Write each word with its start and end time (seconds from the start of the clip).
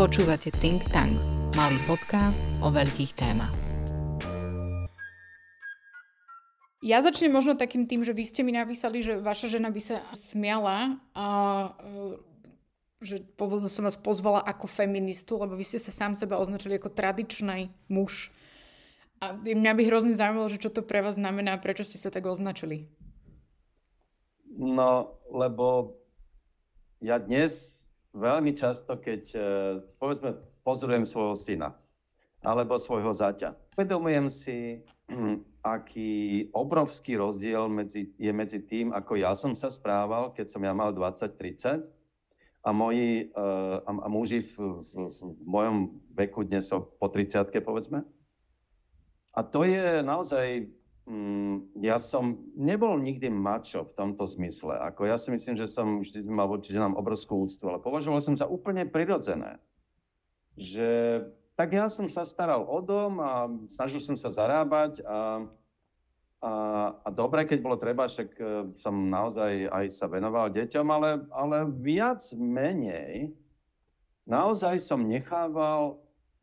Počúvate 0.00 0.48
Think 0.64 0.88
Tank, 0.88 1.20
malý 1.52 1.76
podcast 1.84 2.40
o 2.64 2.72
veľkých 2.72 3.12
témach. 3.18 3.52
Ja 6.80 7.04
začnem 7.04 7.28
možno 7.28 7.60
takým 7.60 7.84
tým, 7.84 8.00
že 8.00 8.16
vy 8.16 8.24
ste 8.24 8.40
mi 8.40 8.56
napísali, 8.56 9.04
že 9.04 9.20
vaša 9.20 9.52
žena 9.52 9.68
by 9.68 9.80
sa 9.84 10.00
smiala 10.16 10.96
a 11.12 11.26
e, 11.76 12.16
že 13.04 13.20
pôvodne 13.36 13.68
som 13.68 13.84
vás 13.84 14.00
pozvala 14.00 14.40
ako 14.40 14.64
feministu, 14.64 15.36
lebo 15.36 15.52
vy 15.52 15.68
ste 15.68 15.76
sa 15.76 15.92
sám 15.92 16.16
seba 16.16 16.40
označili 16.40 16.80
ako 16.80 16.88
tradičný 16.88 17.68
muž. 17.92 18.32
A 19.20 19.36
mňa 19.36 19.72
by 19.76 19.82
hrozne 19.84 20.16
zaujímalo, 20.16 20.48
že 20.48 20.56
čo 20.56 20.72
to 20.72 20.80
pre 20.80 21.04
vás 21.04 21.20
znamená 21.20 21.60
a 21.60 21.60
prečo 21.60 21.84
ste 21.84 22.00
sa 22.00 22.08
tak 22.08 22.24
označili. 22.24 22.88
No, 24.56 25.20
lebo 25.28 26.00
ja 27.04 27.20
dnes 27.20 27.89
veľmi 28.14 28.52
často, 28.54 28.98
keď 28.98 29.22
e, 29.34 29.40
povedzme 29.98 30.34
pozorujem 30.66 31.06
svojho 31.06 31.36
syna 31.38 31.68
alebo 32.40 32.80
svojho 32.80 33.12
zaťa, 33.12 33.52
uvedomujem 33.76 34.32
si, 34.32 34.80
aký 35.76 36.48
obrovský 36.56 37.20
rozdiel 37.20 37.68
medzi, 37.68 38.16
je 38.16 38.32
medzi 38.32 38.64
tým, 38.64 38.96
ako 38.96 39.20
ja 39.20 39.36
som 39.36 39.52
sa 39.52 39.68
správal, 39.68 40.32
keď 40.32 40.48
som 40.48 40.64
ja 40.64 40.72
mal 40.72 40.96
20-30 40.96 41.92
a, 42.64 42.70
moji, 42.72 43.28
e, 43.28 43.46
a, 43.84 43.90
a 43.90 44.08
muži 44.08 44.40
v, 44.40 44.80
v, 44.80 44.90
v 45.12 45.20
mojom 45.44 45.76
veku 46.16 46.48
dnes 46.48 46.68
po 46.72 47.06
30 47.06 47.52
povedzme. 47.60 48.08
A 49.30 49.46
to 49.46 49.62
je 49.62 50.02
naozaj 50.02 50.66
ja 51.80 51.96
som 51.98 52.38
nebol 52.54 53.00
nikdy 53.00 53.32
mačo 53.32 53.82
v 53.82 53.92
tomto 53.96 54.28
zmysle. 54.28 54.78
Ako 54.78 55.08
ja 55.08 55.18
si 55.18 55.32
myslím, 55.34 55.58
že 55.58 55.66
som 55.66 55.98
vždy 55.98 56.28
mal 56.30 56.46
voči 56.46 56.70
ženám 56.70 56.94
obrovskú 56.94 57.42
úctu, 57.42 57.66
ale 57.66 57.82
považoval 57.82 58.22
som 58.22 58.38
za 58.38 58.46
úplne 58.46 58.86
prirodzené. 58.86 59.58
Že 60.54 60.88
tak 61.58 61.76
ja 61.76 61.90
som 61.90 62.06
sa 62.06 62.24
staral 62.24 62.64
o 62.64 62.78
dom 62.80 63.20
a 63.20 63.50
snažil 63.66 64.00
som 64.00 64.16
sa 64.16 64.30
zarábať 64.30 65.02
a, 65.04 65.44
a, 66.40 66.52
a 67.04 67.08
dobre, 67.12 67.44
keď 67.44 67.58
bolo 67.60 67.76
treba, 67.76 68.08
však 68.08 68.30
e, 68.38 68.44
som 68.78 68.94
naozaj 68.96 69.68
aj 69.68 69.86
sa 69.92 70.06
venoval 70.08 70.48
deťom, 70.48 70.86
ale, 70.88 71.10
ale 71.28 71.68
viac 71.68 72.22
menej 72.38 73.34
naozaj 74.24 74.78
som 74.80 75.04
nechával 75.04 76.00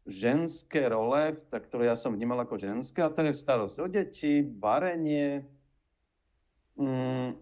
ženské 0.08 0.88
role, 0.88 1.36
tak, 1.52 1.68
ktoré 1.68 1.92
ja 1.92 2.00
som 2.00 2.16
vnímal 2.16 2.40
ako 2.48 2.56
ženské, 2.56 3.04
a 3.04 3.12
to 3.12 3.22
je 3.28 3.36
starosť 3.36 3.78
o 3.84 3.88
deti, 3.92 4.40
varenie, 4.40 5.44
mm, 6.80 7.36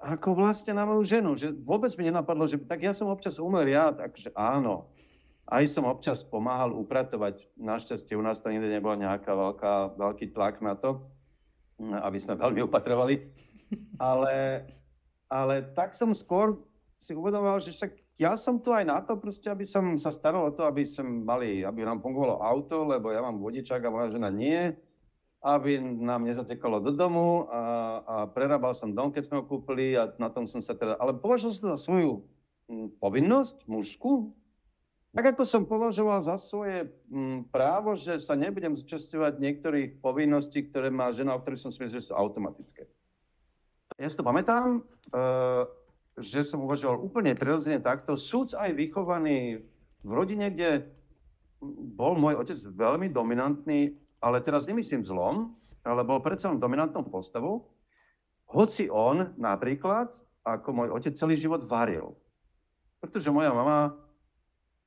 ako 0.00 0.36
vlastne 0.36 0.76
na 0.76 0.84
moju 0.84 1.02
ženu. 1.04 1.32
Že 1.36 1.56
vôbec 1.60 1.92
mi 1.96 2.08
nenapadlo, 2.08 2.44
že 2.44 2.60
tak 2.60 2.84
ja 2.84 2.92
som 2.92 3.08
občas 3.08 3.40
umel 3.40 3.68
ja, 3.72 3.92
takže 3.92 4.32
áno. 4.36 4.92
Aj 5.50 5.64
som 5.66 5.88
občas 5.88 6.22
pomáhal 6.22 6.70
upratovať. 6.76 7.50
Našťastie 7.58 8.14
u 8.14 8.22
nás 8.22 8.38
to 8.38 8.54
nikdy 8.54 8.70
nebola 8.70 8.94
nejaká 8.94 9.34
veľká, 9.34 9.98
veľký 9.98 10.30
tlak 10.30 10.62
na 10.62 10.78
to, 10.78 11.02
aby 11.80 12.18
sme 12.20 12.38
veľmi 12.38 12.62
upatrovali. 12.64 13.32
Ale, 13.98 14.66
ale 15.30 15.54
tak 15.74 15.94
som 15.94 16.10
skôr 16.14 16.58
si 17.00 17.14
uvedomoval, 17.16 17.62
že 17.62 17.70
však 17.70 17.92
ja 18.20 18.36
som 18.36 18.60
tu 18.60 18.68
aj 18.68 18.84
na 18.84 19.00
to, 19.00 19.16
proste, 19.16 19.48
aby 19.48 19.64
som 19.64 19.96
sa 19.96 20.12
staral 20.12 20.44
o 20.44 20.52
to, 20.52 20.68
aby 20.68 20.84
sme 20.84 21.24
mali, 21.24 21.64
aby 21.64 21.88
nám 21.88 22.04
fungovalo 22.04 22.44
auto, 22.44 22.84
lebo 22.84 23.08
ja 23.08 23.24
mám 23.24 23.40
vodičák 23.40 23.80
a 23.80 23.88
moja 23.88 24.12
žena 24.12 24.28
nie, 24.28 24.76
aby 25.40 25.80
nám 25.80 26.28
nezatekalo 26.28 26.84
do 26.84 26.92
domu 26.92 27.48
a, 27.48 27.62
a 28.04 28.16
prerábal 28.28 28.76
som 28.76 28.92
dom, 28.92 29.08
keď 29.08 29.24
sme 29.24 29.40
ho 29.40 29.48
kúpili 29.48 29.96
a 29.96 30.12
na 30.20 30.28
tom 30.28 30.44
som 30.44 30.60
sa 30.60 30.76
teda, 30.76 31.00
ale 31.00 31.16
považoval 31.16 31.56
som 31.56 31.72
za 31.72 31.80
svoju 31.80 32.20
hm, 32.68 33.00
povinnosť 33.00 33.64
mužskú, 33.64 34.36
tak 35.16 35.32
ako 35.32 35.42
som 35.48 35.64
považoval 35.64 36.20
za 36.20 36.36
svoje 36.36 36.92
hm, 37.08 37.48
právo, 37.48 37.96
že 37.96 38.20
sa 38.20 38.36
nebudem 38.36 38.76
zúčastňovať 38.76 39.40
niektorých 39.40 39.90
povinností, 40.04 40.68
ktoré 40.68 40.92
má 40.92 41.08
žena, 41.08 41.32
o 41.32 41.40
ktorých 41.40 41.62
som 41.64 41.72
si 41.72 41.80
myslel, 41.80 42.04
že 42.04 42.12
sú 42.12 42.20
automatické. 42.20 42.84
Ja 43.96 44.12
si 44.12 44.16
to 44.16 44.28
pamätám, 44.28 44.84
uh, 45.12 45.79
že 46.20 46.44
som 46.44 46.62
uvažoval 46.62 47.00
úplne 47.00 47.32
prirodzene 47.34 47.80
takto. 47.80 48.14
Súd 48.14 48.52
aj 48.54 48.76
vychovaný 48.76 49.64
v 50.04 50.10
rodine, 50.12 50.52
kde 50.52 50.88
bol 51.96 52.16
môj 52.16 52.40
otec 52.40 52.56
veľmi 52.72 53.12
dominantný, 53.12 53.96
ale 54.20 54.40
teraz 54.40 54.64
nemyslím 54.64 55.04
zlom, 55.04 55.52
ale 55.84 56.04
bol 56.04 56.20
predsa 56.20 56.52
len 56.52 56.60
dominantnou 56.60 57.04
postavou. 57.08 57.68
Hoci 58.48 58.88
on 58.92 59.32
napríklad, 59.36 60.12
ako 60.44 60.68
môj 60.72 60.88
otec 60.92 61.12
celý 61.16 61.36
život 61.36 61.60
varil. 61.64 62.16
Pretože 63.00 63.32
moja 63.32 63.52
mama 63.52 63.96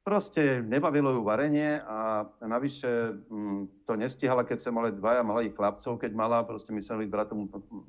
proste 0.03 0.59
nebavilo 0.59 1.15
ju 1.15 1.21
varenie 1.23 1.79
a 1.79 2.27
navyše 2.43 3.15
mm, 3.25 3.87
to 3.87 3.95
nestihala, 3.95 4.43
keď 4.43 4.57
sa 4.59 4.69
mali 4.69 4.91
dvaja 4.91 5.23
malých 5.23 5.55
chlapcov, 5.55 5.95
keď 5.95 6.11
mala, 6.11 6.43
proste 6.43 6.75
mysleli 6.75 7.07
bratom 7.07 7.47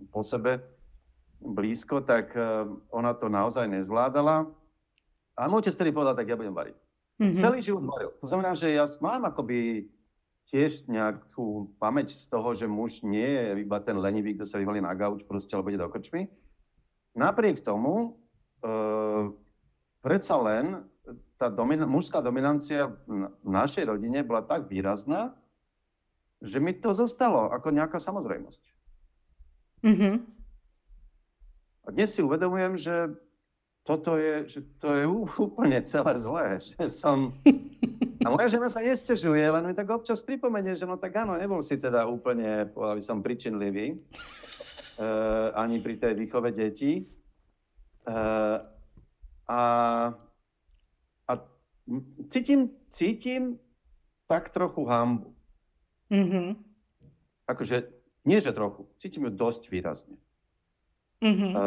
po 0.08 0.22
sebe 0.22 0.62
blízko, 1.44 2.00
tak 2.00 2.32
eh, 2.32 2.64
ona 2.88 3.12
to 3.12 3.28
naozaj 3.28 3.68
nezvládala. 3.68 4.48
A 5.36 5.40
môj 5.50 5.68
otec 5.68 5.74
tedy 5.76 5.90
povedal, 5.92 6.16
tak 6.16 6.30
ja 6.30 6.38
budem 6.38 6.56
variť. 6.56 6.78
Mm-hmm. 7.20 7.36
Celý 7.36 7.58
život 7.62 7.84
varil. 7.84 8.10
To 8.22 8.26
znamená, 8.26 8.56
že 8.56 8.74
ja 8.74 8.88
mám 8.98 9.22
akoby 9.28 9.86
tiež 10.44 10.90
nejakú 10.90 11.72
pamäť 11.80 12.12
z 12.12 12.24
toho, 12.28 12.52
že 12.52 12.66
muž 12.68 13.00
nie 13.06 13.24
je 13.24 13.64
iba 13.64 13.78
ten 13.80 13.96
lenivý, 13.96 14.34
kto 14.36 14.44
sa 14.44 14.60
vyvalí 14.60 14.82
na 14.82 14.92
gauč 14.92 15.24
proste, 15.24 15.54
alebo 15.56 15.72
ide 15.72 15.80
do 15.80 15.88
krčmy. 15.88 16.28
Napriek 17.16 17.64
tomu, 17.64 18.18
e, 18.60 18.68
predsa 20.04 20.36
len 20.36 20.84
tá 21.40 21.48
domina- 21.48 21.88
mužská 21.88 22.20
dominancia 22.20 22.92
v, 22.92 23.30
v 23.30 23.50
našej 23.50 23.88
rodine 23.88 24.20
bola 24.20 24.44
tak 24.44 24.68
výrazná, 24.68 25.32
že 26.44 26.60
mi 26.60 26.76
to 26.76 26.92
zostalo 26.92 27.48
ako 27.48 27.72
nejaká 27.72 27.96
samozrejmosť. 27.96 28.62
Mm-hmm. 29.80 30.14
A 31.84 31.92
dnes 31.92 32.16
si 32.16 32.24
uvedomujem, 32.24 32.80
že 32.80 33.12
toto 33.84 34.16
je, 34.16 34.48
že 34.48 34.60
to 34.80 34.88
je 34.96 35.04
úplne 35.36 35.76
celé 35.84 36.12
zlé, 36.16 36.56
že 36.56 36.88
som... 36.88 37.36
A 38.24 38.32
moja 38.32 38.48
žena 38.48 38.72
sa 38.72 38.80
nestežuje, 38.80 39.44
len 39.44 39.68
mi 39.68 39.76
tak 39.76 39.92
občas 39.92 40.24
pripomenie, 40.24 40.72
že 40.72 40.88
no 40.88 40.96
tak 40.96 41.12
áno, 41.12 41.36
nebol 41.36 41.60
si 41.60 41.76
teda 41.76 42.08
úplne, 42.08 42.72
povedal 42.72 42.96
by 42.96 43.04
som, 43.04 43.20
pričinlivý, 43.20 44.00
uh, 44.00 45.52
ani 45.52 45.76
pri 45.84 46.00
tej 46.00 46.16
výchove 46.16 46.48
detí. 46.48 47.04
Uh, 48.08 48.64
a, 49.44 49.60
a 51.28 51.32
cítim, 52.32 52.72
cítim 52.88 53.60
tak 54.24 54.48
trochu 54.48 54.88
hambu. 54.88 55.36
Mm-hmm. 56.08 56.48
Akože, 57.44 57.92
nie 58.24 58.40
že 58.40 58.56
trochu, 58.56 58.88
cítim 58.96 59.28
ju 59.28 59.36
dosť 59.36 59.68
výrazne. 59.68 60.16
Mm-hmm. 61.24 61.52
A, 61.56 61.64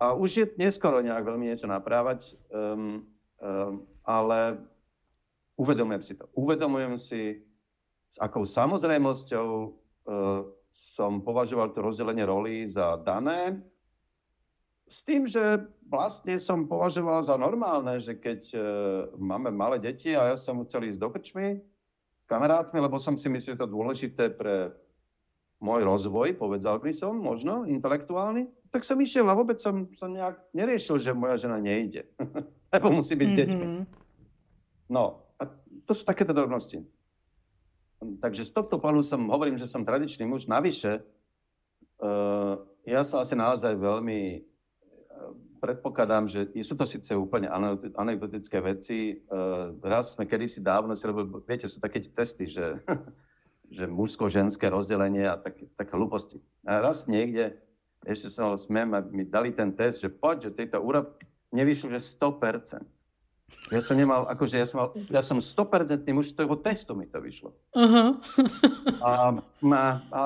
a 0.00 0.04
už 0.16 0.30
je 0.32 0.44
neskoro 0.56 1.04
nejak 1.04 1.20
veľmi 1.20 1.52
niečo 1.52 1.68
naprávať, 1.68 2.32
um, 2.48 3.04
um, 3.36 3.84
ale 4.00 4.64
uvedomujem 5.60 6.02
si 6.02 6.12
to. 6.16 6.24
Uvedomujem 6.32 6.96
si, 6.96 7.44
s 8.08 8.16
akou 8.16 8.48
samozrejmosťou 8.48 9.48
uh, 9.60 10.40
som 10.72 11.20
považoval 11.20 11.76
to 11.76 11.84
rozdelenie 11.84 12.24
roli 12.24 12.64
za 12.64 12.96
dané, 12.96 13.60
s 14.86 15.02
tým, 15.02 15.26
že 15.26 15.66
vlastne 15.90 16.38
som 16.38 16.62
považoval 16.70 17.18
za 17.18 17.34
normálne, 17.34 17.98
že 18.00 18.16
keď 18.16 18.40
uh, 18.54 18.62
máme 19.20 19.52
malé 19.52 19.82
deti 19.82 20.16
a 20.16 20.32
ja 20.32 20.36
som 20.40 20.64
chcel 20.64 20.88
ísť 20.88 21.00
do 21.02 21.12
krčmy 21.12 21.60
s 22.16 22.24
kamarátmi, 22.24 22.80
lebo 22.80 22.96
som 22.96 23.18
si 23.20 23.28
myslel, 23.28 23.58
že 23.58 23.60
to 23.60 23.66
je 23.68 23.76
dôležité 23.76 24.24
pre 24.32 24.72
môj 25.56 25.88
rozvoj, 25.88 26.36
povedal 26.36 26.76
by 26.78 26.92
som, 26.92 27.16
možno 27.16 27.64
intelektuálny, 27.64 28.48
tak 28.68 28.84
som 28.84 29.00
išiel 29.00 29.24
a 29.24 29.38
vôbec 29.38 29.56
som, 29.56 29.88
som 29.96 30.12
nejak 30.12 30.36
neriešil, 30.52 31.00
že 31.00 31.16
moja 31.16 31.40
žena 31.40 31.56
nejde. 31.56 32.04
Lebo 32.74 32.92
musí 32.92 33.16
byť 33.16 33.28
s 33.28 33.32
mm-hmm. 33.32 33.40
deťmi. 33.40 33.66
No, 34.92 35.24
a 35.40 35.48
to 35.88 35.92
sú 35.96 36.04
takéto 36.04 36.36
drobnosti. 36.36 36.84
Takže 38.20 38.44
z 38.44 38.52
tohto 38.52 38.76
pohľadu 38.76 39.02
som, 39.02 39.32
hovorím, 39.32 39.56
že 39.56 39.64
som 39.64 39.80
tradičný 39.80 40.28
muž. 40.28 40.44
Navyše, 40.44 41.00
uh, 41.00 42.60
ja 42.84 43.00
sa 43.00 43.24
asi 43.24 43.32
naozaj 43.32 43.72
veľmi 43.80 44.20
uh, 44.36 45.32
predpokladám, 45.64 46.28
že 46.28 46.52
sú 46.60 46.76
to 46.76 46.84
síce 46.84 47.16
úplne 47.16 47.48
anekdotické 47.96 48.60
veci. 48.60 49.24
Uh, 49.32 49.72
raz 49.80 50.12
sme 50.12 50.28
kedysi 50.28 50.60
dávno 50.60 50.92
si 50.92 51.08
robili, 51.08 51.32
viete, 51.48 51.64
sú 51.64 51.80
také 51.80 52.04
testy, 52.04 52.44
že 52.44 52.76
že 53.70 53.90
mužsko-ženské 53.90 54.70
rozdelenie 54.70 55.26
a 55.26 55.36
tak, 55.36 55.58
také 55.74 55.92
hlúposti. 55.94 56.38
A 56.62 56.78
raz 56.78 57.10
niekde, 57.10 57.58
ešte 58.06 58.30
som 58.30 58.54
ho 58.54 58.56
smiem, 58.58 58.94
mi 59.10 59.26
dali 59.26 59.50
ten 59.50 59.74
test, 59.74 60.02
že 60.02 60.10
poď, 60.10 60.50
že 60.50 60.58
tejto 60.62 60.78
úrob 60.82 61.18
nevyšlo, 61.50 61.90
že 61.90 62.00
100%. 62.02 62.84
Ja 63.70 63.78
som 63.78 63.94
nemal, 63.94 64.26
akože 64.26 64.58
ja 64.58 64.66
som 64.66 64.76
mal, 64.82 64.88
ja 65.06 65.22
som 65.22 65.38
100% 65.38 66.02
muž, 66.10 66.34
toho 66.34 66.58
testu 66.58 66.98
mi 66.98 67.06
to 67.06 67.22
vyšlo. 67.22 67.54
Uh-huh. 67.74 68.18
a, 69.02 69.38
a, 69.38 69.82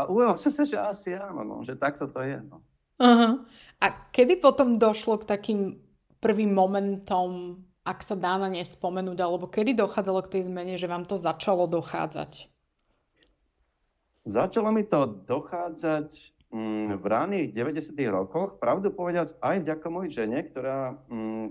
a 0.08 0.36
som 0.40 0.52
sa, 0.52 0.64
že 0.64 0.76
asi 0.80 1.12
áno, 1.12 1.44
no, 1.44 1.56
že 1.60 1.76
takto 1.76 2.08
to 2.08 2.20
je. 2.24 2.40
No. 2.48 2.64
Uh-huh. 3.00 3.44
A 3.80 3.86
kedy 4.12 4.40
potom 4.40 4.80
došlo 4.80 5.20
k 5.20 5.28
takým 5.28 5.60
prvým 6.20 6.52
momentom, 6.52 7.60
ak 7.84 8.04
sa 8.04 8.16
dá 8.16 8.36
na 8.36 8.52
ne 8.52 8.60
spomenúť, 8.64 9.18
alebo 9.20 9.48
kedy 9.48 9.72
dochádzalo 9.72 10.20
k 10.24 10.32
tej 10.36 10.42
zmene, 10.48 10.76
že 10.76 10.88
vám 10.88 11.08
to 11.08 11.16
začalo 11.16 11.64
dochádzať? 11.64 12.48
Začalo 14.30 14.70
mi 14.70 14.86
to 14.86 15.26
dochádzať 15.26 16.08
mm, 16.54 17.02
v 17.02 17.04
raných 17.04 17.50
90. 17.50 17.98
rokoch, 18.14 18.62
pravdu 18.62 18.94
povediac 18.94 19.34
aj 19.42 19.66
vďaka 19.66 19.86
mojej 19.90 20.22
žene, 20.22 20.46
ktorá 20.46 20.94
mm, 21.10 21.46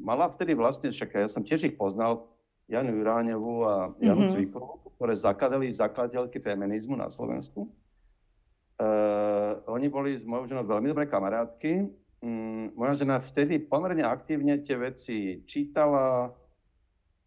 mala 0.00 0.32
vtedy 0.32 0.56
vlastne, 0.56 0.88
však 0.88 1.12
ja 1.12 1.28
som 1.28 1.44
tiež 1.44 1.68
ich 1.68 1.76
poznal, 1.76 2.24
Janu 2.72 2.96
Juráňovú 2.96 3.68
a 3.68 3.92
Janu 4.00 4.24
mm-hmm. 4.24 4.32
Cvikovú, 4.32 4.96
ktoré 4.96 5.12
zakladali 5.12 5.68
zakladateľky 5.76 6.40
feminizmu 6.40 6.96
na 6.96 7.12
Slovensku. 7.12 7.68
Uh, 8.80 9.60
oni 9.68 9.92
boli 9.92 10.16
s 10.16 10.24
mojou 10.24 10.48
ženou 10.48 10.64
veľmi 10.64 10.88
dobré 10.88 11.04
kamarátky. 11.04 11.84
Um, 12.24 12.72
moja 12.72 12.96
žena 12.96 13.20
vtedy 13.20 13.60
pomerne 13.60 14.08
aktívne 14.08 14.56
tie 14.56 14.80
veci 14.80 15.44
čítala, 15.44 16.32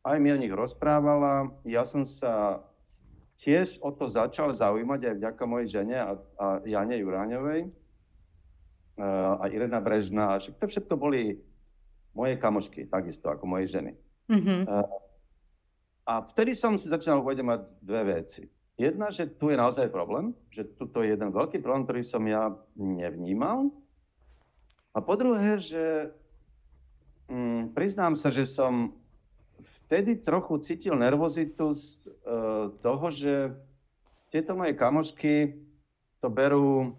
aj 0.01 0.17
mi 0.17 0.33
o 0.33 0.41
nich 0.41 0.49
rozprávala. 0.49 1.53
Ja 1.61 1.85
som 1.85 2.01
sa 2.01 2.65
tiež 3.37 3.77
o 3.85 3.93
to 3.93 4.09
začal 4.09 4.49
zaujímať 4.49 5.13
aj 5.13 5.15
vďaka 5.21 5.43
mojej 5.45 5.67
žene 5.81 5.97
a, 6.01 6.11
a 6.41 6.45
Jane 6.65 6.97
Juráňovej 6.97 7.69
uh, 7.69 9.37
a 9.37 9.45
Irena 9.53 9.77
Brežná. 9.77 10.41
Však 10.41 10.57
to 10.57 10.65
všetko 10.65 10.93
boli 10.97 11.37
moje 12.17 12.33
kamošky, 12.41 12.89
takisto 12.89 13.29
ako 13.29 13.45
moje 13.45 13.69
ženy. 13.69 13.93
Mm-hmm. 14.25 14.65
Uh, 14.65 14.89
a 16.07 16.25
vtedy 16.25 16.57
som 16.57 16.73
si 16.73 16.89
začal 16.89 17.21
uvedomať 17.21 17.77
dve 17.77 18.17
veci. 18.17 18.49
Jedna, 18.77 19.13
že 19.13 19.29
tu 19.29 19.53
je 19.53 19.57
naozaj 19.57 19.89
problém, 19.93 20.33
že 20.49 20.65
tuto 20.65 21.05
je 21.05 21.13
jeden 21.13 21.29
veľký 21.33 21.61
problém, 21.61 21.85
ktorý 21.85 22.01
som 22.01 22.21
ja 22.25 22.53
nevnímal. 22.77 23.69
A 24.93 25.01
po 25.01 25.13
druhé, 25.13 25.61
že 25.61 26.09
mm, 27.29 27.77
priznám 27.77 28.17
sa, 28.17 28.33
že 28.33 28.49
som 28.49 28.96
vtedy 29.61 30.15
trochu 30.21 30.57
cítil 30.57 30.95
nervozitu 30.95 31.73
z 31.73 32.07
uh, 32.07 32.69
toho, 32.81 33.07
že 33.11 33.55
tieto 34.29 34.53
moje 34.53 34.77
kamošky 34.77 35.57
to 36.21 36.27
berú 36.29 36.93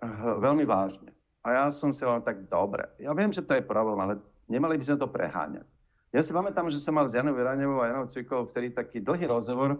uh, 0.00 0.38
veľmi 0.38 0.66
vážne. 0.66 1.14
A 1.40 1.56
ja 1.56 1.64
som 1.72 1.88
si 1.94 2.04
len 2.04 2.20
tak, 2.20 2.50
dobre, 2.50 2.84
ja 3.00 3.16
viem, 3.16 3.32
že 3.32 3.40
to 3.40 3.56
je 3.56 3.64
problém, 3.64 3.96
ale 3.96 4.20
nemali 4.44 4.76
by 4.76 4.84
sme 4.84 5.00
to 5.00 5.08
preháňať. 5.08 5.66
Ja 6.10 6.20
si 6.26 6.34
pamätám, 6.34 6.66
že 6.68 6.82
som 6.82 6.98
mal 6.98 7.06
s 7.06 7.14
Janou 7.14 7.32
Veraňovou 7.32 7.80
a 7.80 7.94
Janou 7.94 8.10
Cvikovou 8.10 8.44
vtedy 8.50 8.74
taký 8.74 8.98
dlhý 8.98 9.30
rozhovor, 9.30 9.78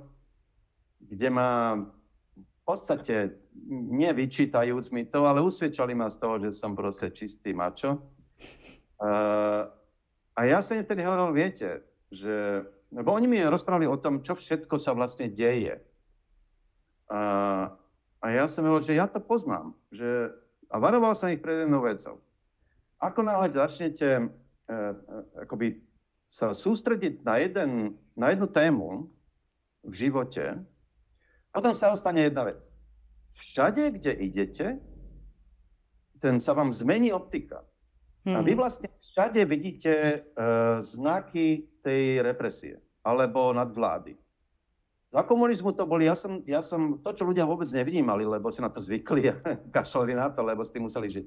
kde 1.02 1.26
ma 1.26 1.74
v 2.38 2.60
podstate 2.62 3.34
nevyčítajúc 3.90 4.94
mi 4.94 5.10
to, 5.10 5.26
ale 5.26 5.42
usvedčali 5.42 5.90
ma 5.98 6.06
z 6.06 6.16
toho, 6.22 6.38
že 6.38 6.54
som 6.54 6.78
proste 6.78 7.10
čistý 7.10 7.50
mačo. 7.50 7.98
Uh, 9.00 9.66
a 10.40 10.48
ja 10.48 10.64
som 10.64 10.80
im 10.80 10.84
vtedy 10.88 11.04
hovoril, 11.04 11.36
viete, 11.36 11.84
že, 12.08 12.64
lebo 12.88 13.12
oni 13.12 13.28
mi 13.28 13.44
rozprávali 13.44 13.84
o 13.84 14.00
tom, 14.00 14.24
čo 14.24 14.32
všetko 14.32 14.80
sa 14.80 14.96
vlastne 14.96 15.28
deje. 15.28 15.84
Uh, 17.12 17.68
a 18.24 18.26
ja 18.32 18.48
som 18.48 18.64
hovoril, 18.64 18.88
že 18.88 18.96
ja 18.96 19.04
to 19.04 19.20
poznám. 19.20 19.76
Že, 19.92 20.32
a 20.72 20.80
varoval 20.80 21.12
som 21.12 21.28
ich 21.28 21.44
pred 21.44 21.68
jednou 21.68 21.84
vecou. 21.84 22.24
Ako 22.96 23.20
náhle 23.20 23.52
začnete 23.52 24.32
uh, 24.32 24.96
akoby 25.44 25.84
sa 26.24 26.56
sústrediť 26.56 27.20
na, 27.20 27.36
jeden, 27.36 28.00
na 28.16 28.32
jednu 28.32 28.48
tému 28.48 29.12
v 29.84 29.92
živote, 29.92 30.56
potom 31.52 31.76
sa 31.76 31.92
ostane 31.92 32.24
jedna 32.24 32.48
vec. 32.48 32.64
Všade, 33.28 33.92
kde 33.92 34.16
idete, 34.24 34.66
ten 36.16 36.40
sa 36.40 36.56
vám 36.56 36.72
zmení 36.72 37.12
optika. 37.12 37.60
Hmm. 38.20 38.36
A 38.36 38.44
vy 38.44 38.52
mhm. 38.52 38.60
vlastne 38.60 38.88
všade 38.92 39.40
vidíte 39.48 39.92
uh, 40.36 40.84
znaky 40.84 41.68
tej 41.80 42.20
represie 42.20 42.76
alebo 43.00 43.56
nadvlády. 43.56 44.16
Za 45.10 45.26
komunizmu 45.26 45.74
to 45.74 45.90
boli, 45.90 46.06
ja 46.06 46.14
som, 46.14 46.38
ja 46.46 46.62
som 46.62 47.02
to, 47.02 47.10
čo 47.10 47.26
ľudia 47.26 47.42
vôbec 47.42 47.66
nevnímali, 47.74 48.22
lebo 48.22 48.46
si 48.54 48.62
na 48.62 48.70
to 48.70 48.78
zvykli 48.78 49.32
a 49.32 49.34
kašľali 49.74 50.14
na 50.14 50.30
to, 50.30 50.46
lebo 50.46 50.62
s 50.62 50.70
tým 50.70 50.86
museli 50.86 51.10
žiť. 51.10 51.26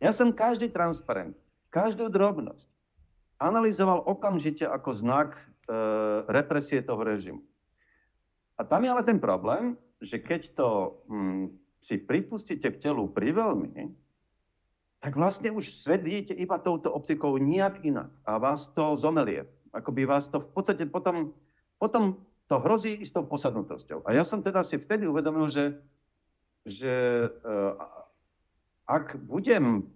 Ja 0.00 0.14
som 0.14 0.32
každý 0.32 0.72
transparent, 0.72 1.36
každú 1.68 2.08
drobnosť, 2.08 2.70
analyzoval 3.36 4.00
okamžite 4.06 4.64
ako 4.64 4.90
znak 4.94 5.36
e, 5.36 5.44
represie 6.26 6.80
toho 6.80 7.02
režimu. 7.04 7.42
A 8.58 8.64
tam 8.66 8.82
je 8.82 8.90
ale 8.90 9.06
ten 9.06 9.20
problém, 9.20 9.78
že 10.00 10.18
keď 10.18 10.54
to 10.56 10.68
hm, 11.06 11.52
si 11.78 12.00
pripustíte 12.00 12.66
k 12.74 12.80
telu 12.80 13.06
priveľmi, 13.10 13.92
tak 14.98 15.14
vlastne 15.14 15.54
už 15.54 15.70
svet 15.70 16.02
vidíte 16.02 16.34
iba 16.34 16.58
touto 16.58 16.90
optikou 16.90 17.38
nejak 17.38 17.86
inak 17.86 18.10
a 18.26 18.42
vás 18.42 18.74
to 18.74 18.98
zomelie. 18.98 19.46
Akoby 19.70 20.02
vás 20.02 20.26
to 20.26 20.42
v 20.42 20.50
podstate 20.50 20.90
potom, 20.90 21.38
potom 21.78 22.18
to 22.50 22.58
hrozí 22.58 22.98
istou 22.98 23.22
posadnutosťou. 23.22 24.02
A 24.02 24.16
ja 24.16 24.26
som 24.26 24.42
teda 24.42 24.66
si 24.66 24.74
vtedy 24.80 25.06
uvedomil, 25.06 25.46
že, 25.46 25.78
že 26.66 27.28
uh, 27.46 27.78
ak 28.88 29.20
budem 29.22 29.86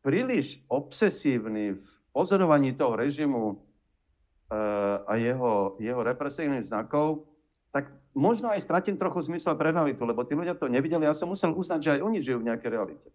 príliš 0.00 0.64
obsesívny 0.72 1.76
v 1.76 1.84
pozorovaní 2.14 2.72
toho 2.72 2.96
režimu 2.96 3.44
uh, 3.52 5.04
a 5.04 5.20
jeho, 5.20 5.76
jeho 5.82 6.00
represívnych 6.00 6.64
znakov, 6.64 7.28
tak 7.68 7.92
možno 8.16 8.48
aj 8.48 8.64
stratím 8.64 8.96
trochu 8.96 9.20
zmysel 9.28 9.52
pre 9.58 9.68
realitu, 9.68 10.08
lebo 10.08 10.24
tí 10.24 10.32
ľudia 10.32 10.56
to 10.56 10.72
nevideli. 10.72 11.04
Ja 11.04 11.12
som 11.12 11.28
musel 11.28 11.52
uznať, 11.52 11.80
že 11.84 11.92
aj 11.98 12.00
oni 12.00 12.18
žijú 12.24 12.40
v 12.40 12.48
nejakej 12.48 12.70
realite. 12.72 13.08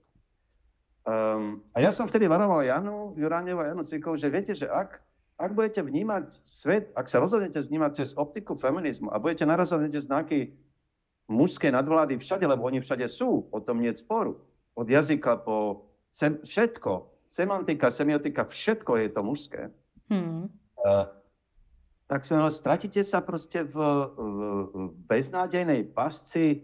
Um, 1.04 1.60
a 1.76 1.84
ja 1.84 1.92
som 1.92 2.08
vtedy 2.08 2.32
varoval 2.32 2.64
Janu 2.64 3.12
Juránev 3.20 3.60
a 3.60 3.68
Janu 3.68 3.84
Cikov, 3.84 4.16
že 4.16 4.32
viete, 4.32 4.56
že 4.56 4.72
ak, 4.72 5.04
ak 5.36 5.52
budete 5.52 5.84
vnímať 5.84 6.32
svet, 6.32 6.96
ak 6.96 7.12
sa 7.12 7.20
rozhodnete 7.20 7.60
vnímať 7.60 7.92
cez 8.00 8.10
optiku 8.16 8.56
feminizmu 8.56 9.12
a 9.12 9.20
budete 9.20 9.44
narazať 9.44 9.84
na 9.84 9.92
tie 9.92 10.00
znaky 10.00 10.40
mužskej 11.28 11.76
nadvlády 11.76 12.16
všade, 12.16 12.48
lebo 12.48 12.64
oni 12.64 12.80
všade 12.80 13.04
sú, 13.12 13.52
o 13.52 13.60
tom 13.60 13.84
nie 13.84 13.92
je 13.92 14.00
sporu. 14.00 14.40
Od 14.80 14.88
jazyka 14.88 15.44
po 15.44 15.92
sem, 16.08 16.40
všetko, 16.40 17.12
semantika, 17.28 17.92
semiotika, 17.92 18.48
všetko 18.48 18.92
je 19.04 19.08
to 19.12 19.22
mužské, 19.28 19.62
hmm. 20.08 20.48
uh, 20.88 21.06
tak 22.08 22.24
sa 22.24 22.48
stratíte 22.48 23.04
sa 23.04 23.20
proste 23.20 23.68
v, 23.68 23.76
v, 23.76 24.40
v 24.72 24.76
beznádejnej 25.04 25.84
pasci, 25.92 26.64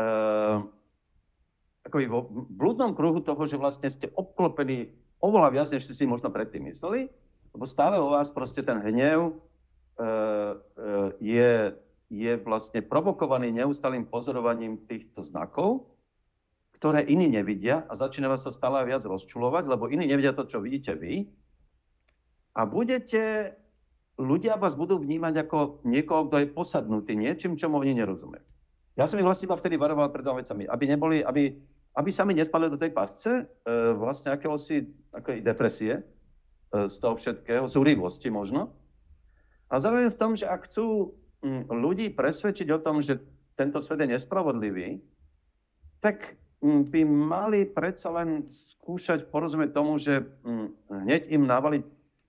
uh, 0.00 0.64
akoby 1.86 2.06
vo 2.08 2.26
blúdnom 2.30 2.92
kruhu 2.92 3.24
toho, 3.24 3.40
že 3.48 3.60
vlastne 3.60 3.88
ste 3.88 4.12
obklopení 4.12 4.92
oveľa 5.20 5.48
viac, 5.52 5.68
než 5.72 5.88
ste 5.88 5.96
si 5.96 6.04
možno 6.04 6.32
predtým 6.32 6.68
mysleli, 6.68 7.08
lebo 7.52 7.64
stále 7.66 7.96
o 8.00 8.12
vás 8.12 8.32
proste 8.32 8.64
ten 8.64 8.80
hnev 8.80 9.20
uh, 9.20 9.32
uh, 10.00 11.10
je, 11.18 11.76
je 12.08 12.32
vlastne 12.40 12.80
provokovaný 12.84 13.52
neustalým 13.52 14.08
pozorovaním 14.08 14.80
týchto 14.86 15.24
znakov 15.24 15.90
ktoré 16.80 17.04
iní 17.04 17.28
nevidia 17.28 17.84
a 17.84 17.92
začína 17.92 18.32
vás 18.32 18.40
sa 18.40 18.56
stále 18.56 18.80
viac 18.88 19.04
rozčulovať, 19.04 19.68
lebo 19.68 19.92
iní 19.92 20.08
nevidia 20.08 20.32
to, 20.32 20.48
čo 20.48 20.64
vidíte 20.64 20.96
vy. 20.96 21.28
A 22.56 22.64
budete, 22.64 23.52
ľudia 24.16 24.56
vás 24.56 24.80
budú 24.80 24.96
vnímať 24.96 25.44
ako 25.44 25.84
niekoho, 25.84 26.32
kto 26.32 26.40
je 26.40 26.48
posadnutý 26.48 27.20
niečím, 27.20 27.60
čomu 27.60 27.84
oni 27.84 28.00
nerozumie. 28.00 28.40
Ja 28.96 29.04
som 29.04 29.20
ich 29.20 29.28
vlastne 29.28 29.52
iba 29.52 29.60
vtedy 29.60 29.76
varoval 29.76 30.08
pred 30.08 30.24
dvoma 30.24 30.40
vecami, 30.40 30.64
aby, 30.64 30.84
neboli, 30.88 31.16
aby, 31.20 31.52
aby 31.96 32.10
sa 32.14 32.22
mi 32.22 32.34
nespali 32.36 32.70
do 32.70 32.78
tej 32.78 32.94
pasce 32.94 33.44
e, 33.44 33.44
vlastne 33.98 34.30
akéhosi 34.34 34.90
ako 35.10 35.42
depresie 35.42 36.00
e, 36.00 36.02
z 36.86 36.96
toho 37.02 37.14
všetkého, 37.18 37.66
zúrivosti 37.66 38.30
možno. 38.30 38.70
A 39.70 39.78
zároveň 39.78 40.10
v 40.10 40.18
tom, 40.18 40.34
že 40.34 40.46
ak 40.46 40.66
chcú 40.70 41.14
m, 41.42 41.66
ľudí 41.66 42.10
presvedčiť 42.14 42.68
o 42.74 42.82
tom, 42.82 43.02
že 43.02 43.18
tento 43.54 43.82
svet 43.82 44.02
je 44.02 44.14
nespravodlivý, 44.14 45.02
tak 45.98 46.40
Mm, 46.60 46.92
by 46.92 47.00
mali 47.08 47.60
predsa 47.64 48.12
len 48.12 48.44
skúšať 48.52 49.32
porozumieť 49.32 49.72
tomu, 49.72 49.96
že 49.96 50.20
mm, 50.44 50.92
hneď 51.08 51.22
im 51.32 51.48
navaliť 51.48 51.84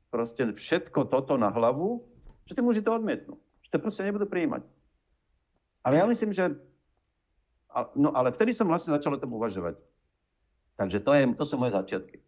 proste 0.08 0.48
všetko 0.56 1.12
toto 1.12 1.36
na 1.36 1.52
hlavu, 1.52 2.00
že 2.48 2.56
tí 2.56 2.64
muži 2.64 2.80
to 2.80 2.96
odmietnú. 2.96 3.36
Že 3.68 3.70
to 3.76 3.78
proste 3.84 4.08
nebudú 4.08 4.32
prijímať. 4.32 4.64
Ale 5.84 6.00
ja 6.00 6.08
myslím, 6.08 6.32
že... 6.32 6.56
No 7.96 8.12
ale 8.12 8.36
vtedy 8.36 8.52
som 8.52 8.68
vlastne 8.68 8.92
začal 8.92 9.16
o 9.16 9.22
tom 9.22 9.32
uvažovať. 9.36 9.80
Takže 10.76 10.98
to, 11.04 11.12
je, 11.14 11.22
to 11.36 11.44
sú 11.48 11.56
moje 11.56 11.76
začiatky. 11.76 12.20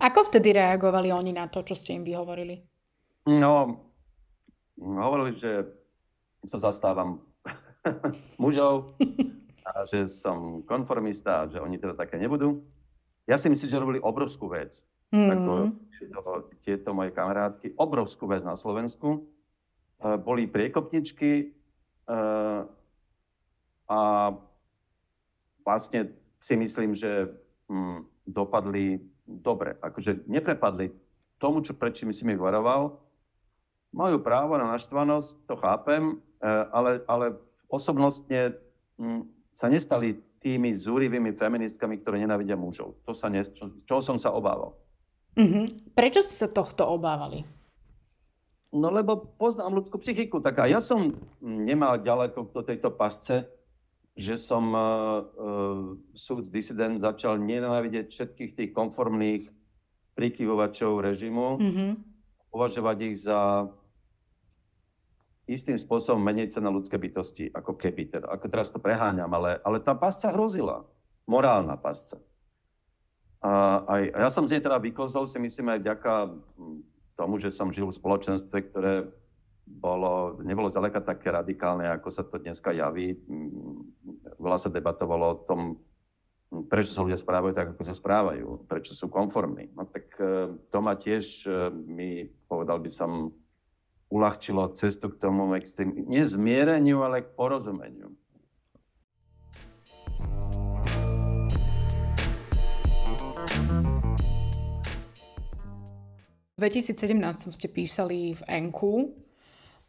Ako 0.00 0.32
vtedy 0.32 0.56
reagovali 0.56 1.12
oni 1.12 1.36
na 1.36 1.46
to, 1.46 1.60
čo 1.60 1.76
ste 1.76 2.00
im 2.00 2.04
vyhovorili? 2.08 2.64
No, 3.28 3.84
hovorili, 4.80 5.36
že 5.36 5.68
sa 6.48 6.56
zastávam 6.56 7.20
mužov, 8.42 8.96
a 9.70 9.84
že 9.86 10.08
som 10.10 10.64
konformista, 10.66 11.46
že 11.46 11.62
oni 11.62 11.78
teda 11.78 11.94
také 11.94 12.18
nebudú. 12.18 12.64
Ja 13.28 13.38
si 13.38 13.46
myslím, 13.52 13.68
že 13.70 13.82
robili 13.82 14.00
obrovskú 14.02 14.50
vec. 14.50 14.88
Mm. 15.14 15.30
Ako 15.30 15.52
tieto, 15.94 16.20
tieto 16.58 16.90
moje 16.94 17.10
kamarátky, 17.14 17.78
obrovskú 17.78 18.26
vec 18.30 18.42
na 18.42 18.58
Slovensku. 18.58 19.26
Uh, 20.00 20.16
boli 20.16 20.48
priekopničky 20.48 21.54
uh, 22.08 22.64
a 23.90 24.30
vlastne 25.66 26.14
si 26.38 26.54
myslím, 26.54 26.94
že 26.94 27.26
um, 27.66 28.06
dopadli 28.22 29.02
dobre, 29.26 29.74
akože 29.82 30.30
neprepadli 30.30 30.94
tomu, 31.42 31.62
čo 31.66 31.74
pred 31.74 31.90
čím 31.90 32.14
si 32.14 32.22
mi 32.22 32.38
varoval. 32.38 33.02
Majú 33.90 34.22
právo 34.22 34.54
na 34.54 34.70
naštvanosť, 34.70 35.50
to 35.50 35.54
chápem, 35.58 36.22
e, 36.38 36.46
ale, 36.70 37.02
ale 37.10 37.34
osobnostne 37.66 38.54
hm, 38.94 39.26
sa 39.50 39.66
nestali 39.66 40.22
tými 40.38 40.70
zúrivými 40.70 41.34
feministkami, 41.34 41.98
ktoré 41.98 42.22
nenávidia 42.22 42.54
mužov. 42.54 42.94
To 43.04 43.12
sa 43.12 43.26
ne, 43.26 43.42
čo, 43.42 43.74
čo 43.82 43.98
som 43.98 44.16
sa 44.16 44.30
obával. 44.30 44.78
Mm-hmm. 45.34 45.94
Prečo 45.94 46.22
ste 46.22 46.34
sa 46.38 46.48
tohto 46.48 46.86
obávali? 46.86 47.42
No 48.70 48.94
lebo 48.94 49.34
poznám 49.34 49.82
ľudskú 49.82 49.98
psychiku, 49.98 50.38
tak 50.38 50.62
a 50.62 50.70
ja 50.70 50.78
som 50.78 51.10
nemal 51.42 51.98
ďaleko 51.98 52.54
do 52.54 52.62
tejto 52.62 52.94
pasce, 52.94 53.42
že 54.18 54.34
som 54.36 54.74
uh, 54.74 55.22
uh, 56.02 56.48
disident 56.50 56.98
začal 56.98 57.38
nenávidieť 57.38 58.10
všetkých 58.10 58.50
tých 58.56 58.70
konformných 58.74 59.48
prikyvovačov 60.18 61.00
režimu, 61.00 61.56
mm-hmm. 61.56 61.90
považovať 62.52 62.96
ich 63.08 63.16
za 63.24 63.70
istým 65.50 65.74
spôsobom 65.74 66.22
menej 66.22 66.54
na 66.62 66.70
ľudské 66.70 66.94
bytosti, 66.94 67.50
ako 67.50 67.74
keby 67.74 68.06
teda. 68.06 68.26
Ako 68.30 68.46
teraz 68.46 68.70
to 68.70 68.78
preháňam, 68.78 69.30
ale, 69.34 69.58
ale 69.66 69.82
tá 69.82 69.98
pasca 69.98 70.30
hrozila. 70.30 70.86
Morálna 71.26 71.74
pasca. 71.74 72.22
A, 73.42 73.82
aj, 73.88 74.02
a 74.14 74.18
ja 74.28 74.30
som 74.30 74.46
z 74.46 74.58
nej 74.58 74.62
teda 74.62 74.78
vykozol, 74.78 75.26
si 75.26 75.40
myslím, 75.42 75.74
aj 75.74 75.80
vďaka 75.82 76.12
tomu, 77.18 77.40
že 77.40 77.50
som 77.50 77.72
žil 77.74 77.88
v 77.88 77.98
spoločenstve, 77.98 78.58
ktoré 78.70 79.10
bolo, 79.66 80.38
nebolo 80.42 80.70
zaleka 80.70 81.02
také 81.02 81.30
radikálne, 81.30 81.86
ako 81.88 82.08
sa 82.10 82.22
to 82.26 82.38
dneska 82.38 82.70
javí. 82.74 83.18
Veľa 84.40 84.56
sa 84.56 84.72
debatovalo 84.72 85.24
o 85.36 85.40
tom, 85.44 85.60
prečo 86.72 86.96
sa 86.96 87.04
ľudia 87.04 87.20
správajú 87.20 87.52
tak, 87.52 87.76
ako 87.76 87.82
sa 87.84 87.92
správajú, 87.92 88.64
prečo 88.64 88.96
sú 88.96 89.12
konformní. 89.12 89.68
No 89.76 89.84
tak 89.84 90.16
e, 90.16 90.56
to 90.72 90.78
ma 90.80 90.96
tiež, 90.96 91.44
e, 91.44 91.68
mi 91.70 92.24
povedal 92.48 92.80
by 92.80 92.88
som, 92.88 93.36
uľahčilo 94.10 94.74
cestu 94.74 95.12
k 95.12 95.20
tomu, 95.22 95.46
tým, 95.62 96.10
nie 96.10 96.26
zmiereniu, 96.26 97.06
ale 97.06 97.22
k 97.22 97.30
porozumeniu. 97.36 98.10
V 106.58 106.68
2017 106.68 107.56
ste 107.56 107.68
písali 107.72 108.36
v 108.36 108.42
Enku, 108.50 109.14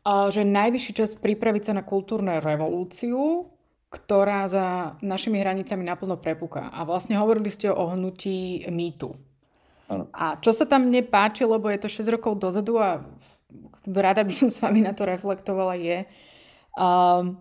že 0.06 0.48
najvyšší 0.48 0.92
čas 0.96 1.20
pripraviť 1.20 1.64
sa 1.68 1.74
na 1.76 1.84
kultúrnu 1.84 2.40
revolúciu, 2.40 3.50
ktorá 3.92 4.48
za 4.48 4.96
našimi 5.04 5.44
hranicami 5.44 5.84
naplno 5.84 6.16
prepúka. 6.16 6.72
A 6.72 6.88
vlastne 6.88 7.20
hovorili 7.20 7.52
ste 7.52 7.68
o 7.68 7.92
hnutí 7.92 8.64
mýtu. 8.72 9.20
A 10.16 10.40
čo 10.40 10.56
sa 10.56 10.64
tam 10.64 10.88
mne 10.88 11.04
páči, 11.04 11.44
lebo 11.44 11.68
je 11.68 11.84
to 11.84 11.92
6 11.92 12.08
rokov 12.16 12.40
dozadu 12.40 12.80
a 12.80 13.04
rada 13.84 14.24
by 14.24 14.32
som 14.32 14.48
s 14.48 14.64
vami 14.64 14.80
na 14.80 14.96
to 14.96 15.04
reflektovala, 15.04 15.76
je, 15.76 16.08
um, 16.80 17.36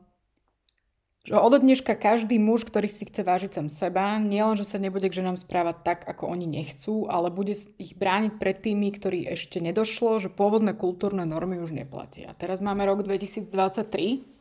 že 1.22 1.36
od 1.36 1.52
dneška 1.52 1.94
každý 2.00 2.42
muž, 2.42 2.66
ktorý 2.66 2.90
si 2.90 3.06
chce 3.06 3.22
vážiť 3.22 3.50
sam 3.54 3.68
seba, 3.70 4.18
nielen, 4.18 4.58
že 4.58 4.66
sa 4.66 4.82
nebude 4.82 5.06
k 5.06 5.20
ženám 5.20 5.38
správať 5.38 5.76
tak, 5.86 5.98
ako 6.08 6.32
oni 6.32 6.48
nechcú, 6.48 7.06
ale 7.06 7.30
bude 7.30 7.54
ich 7.54 7.94
brániť 7.94 8.40
pred 8.40 8.58
tými, 8.58 8.90
ktorí 8.90 9.28
ešte 9.28 9.62
nedošlo, 9.62 10.18
že 10.18 10.32
pôvodné 10.32 10.74
kultúrne 10.74 11.22
normy 11.28 11.62
už 11.62 11.76
neplatia. 11.76 12.34
Teraz 12.40 12.58
máme 12.58 12.82
rok 12.88 13.06
2023 13.06 14.39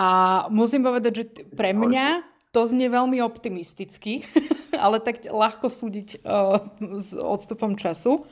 a 0.00 0.06
musím 0.48 0.80
povedať, 0.80 1.12
že 1.12 1.24
pre 1.52 1.76
mňa 1.76 2.24
to 2.56 2.64
znie 2.64 2.88
veľmi 2.88 3.20
optimisticky, 3.20 4.24
ale 4.84 4.96
tak 5.04 5.28
ľahko 5.28 5.68
súdiť 5.68 6.24
uh, 6.24 6.64
s 6.96 7.12
odstupom 7.12 7.76
času. 7.76 8.24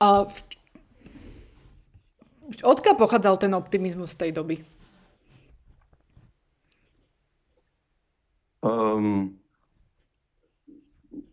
Uh, 0.00 0.24
Odkiaľ 2.48 2.96
pochádzal 2.96 3.36
ten 3.36 3.52
optimizmus 3.52 4.16
z 4.16 4.24
tej 4.24 4.30
doby? 4.32 4.64
Um, 8.64 9.36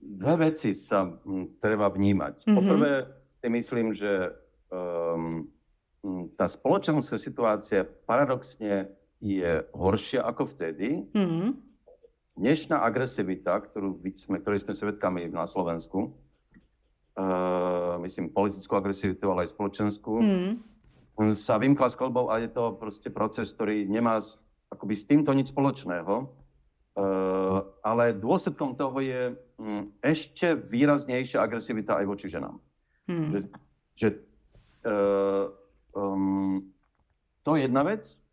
dve 0.04 0.52
veci 0.52 0.76
sa 0.76 1.08
m, 1.08 1.56
treba 1.56 1.88
vnímať. 1.88 2.44
Mm-hmm. 2.44 2.56
Poprvé 2.60 2.92
si 3.32 3.48
myslím, 3.48 3.96
že 3.96 4.36
um, 4.68 5.48
tá 6.36 6.52
spoločenská 6.52 7.16
situácia 7.16 7.88
paradoxne 7.88 8.92
je 9.24 9.64
horšia 9.72 10.24
ako 10.24 10.50
vtedy. 10.50 11.08
Mm-hmm. 11.12 11.50
Dnešná 12.36 12.84
agresivita, 12.84 13.56
ktorú 13.60 14.00
sme, 14.20 14.44
ktorej 14.44 14.68
sme 14.68 14.76
svedkami 14.76 15.32
na 15.32 15.48
Slovensku, 15.48 16.12
uh, 17.16 17.96
myslím 18.04 18.32
politickú 18.32 18.76
agresivitu, 18.76 19.32
ale 19.32 19.48
aj 19.48 19.56
spoločenskú, 19.56 20.14
mm-hmm 20.20 20.76
sa 21.36 21.56
vymkla 21.56 21.88
s 21.88 21.96
kolbou 21.96 22.28
a 22.28 22.44
je 22.44 22.52
to 22.52 22.76
proste 22.76 23.08
proces, 23.16 23.48
ktorý 23.56 23.88
nemá 23.88 24.20
akoby 24.68 24.96
s 24.96 25.08
týmto 25.08 25.32
nič 25.32 25.56
spoločného. 25.56 26.44
Uh, 26.96 27.76
ale 27.84 28.16
dôsledkom 28.16 28.72
toho 28.80 29.04
je 29.04 29.36
um, 29.60 29.92
ešte 30.00 30.56
výraznejšia 30.56 31.44
agresivita 31.44 32.00
aj 32.00 32.06
voči 32.08 32.32
ženám. 32.32 32.56
Hmm. 33.12 33.36
Že, 33.36 33.40
že 34.00 34.08
uh, 34.88 35.52
um, 35.92 36.72
to 37.44 37.60
je 37.60 37.68
jedna 37.68 37.84
vec. 37.84 38.24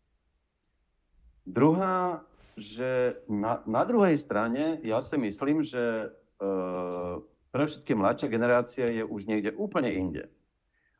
Druhá, 1.43 2.23
že 2.55 3.19
na, 3.27 3.59
na 3.67 3.83
druhej 3.83 4.15
strane 4.15 4.79
ja 4.85 5.03
si 5.03 5.19
myslím, 5.19 5.59
že 5.65 6.13
uh, 6.39 7.19
pre 7.53 7.63
všetky 7.69 7.93
mladšia 7.93 8.33
generácia 8.33 8.85
je 8.89 9.03
už 9.05 9.29
niekde 9.29 9.53
úplne 9.53 9.93
inde. 9.93 10.25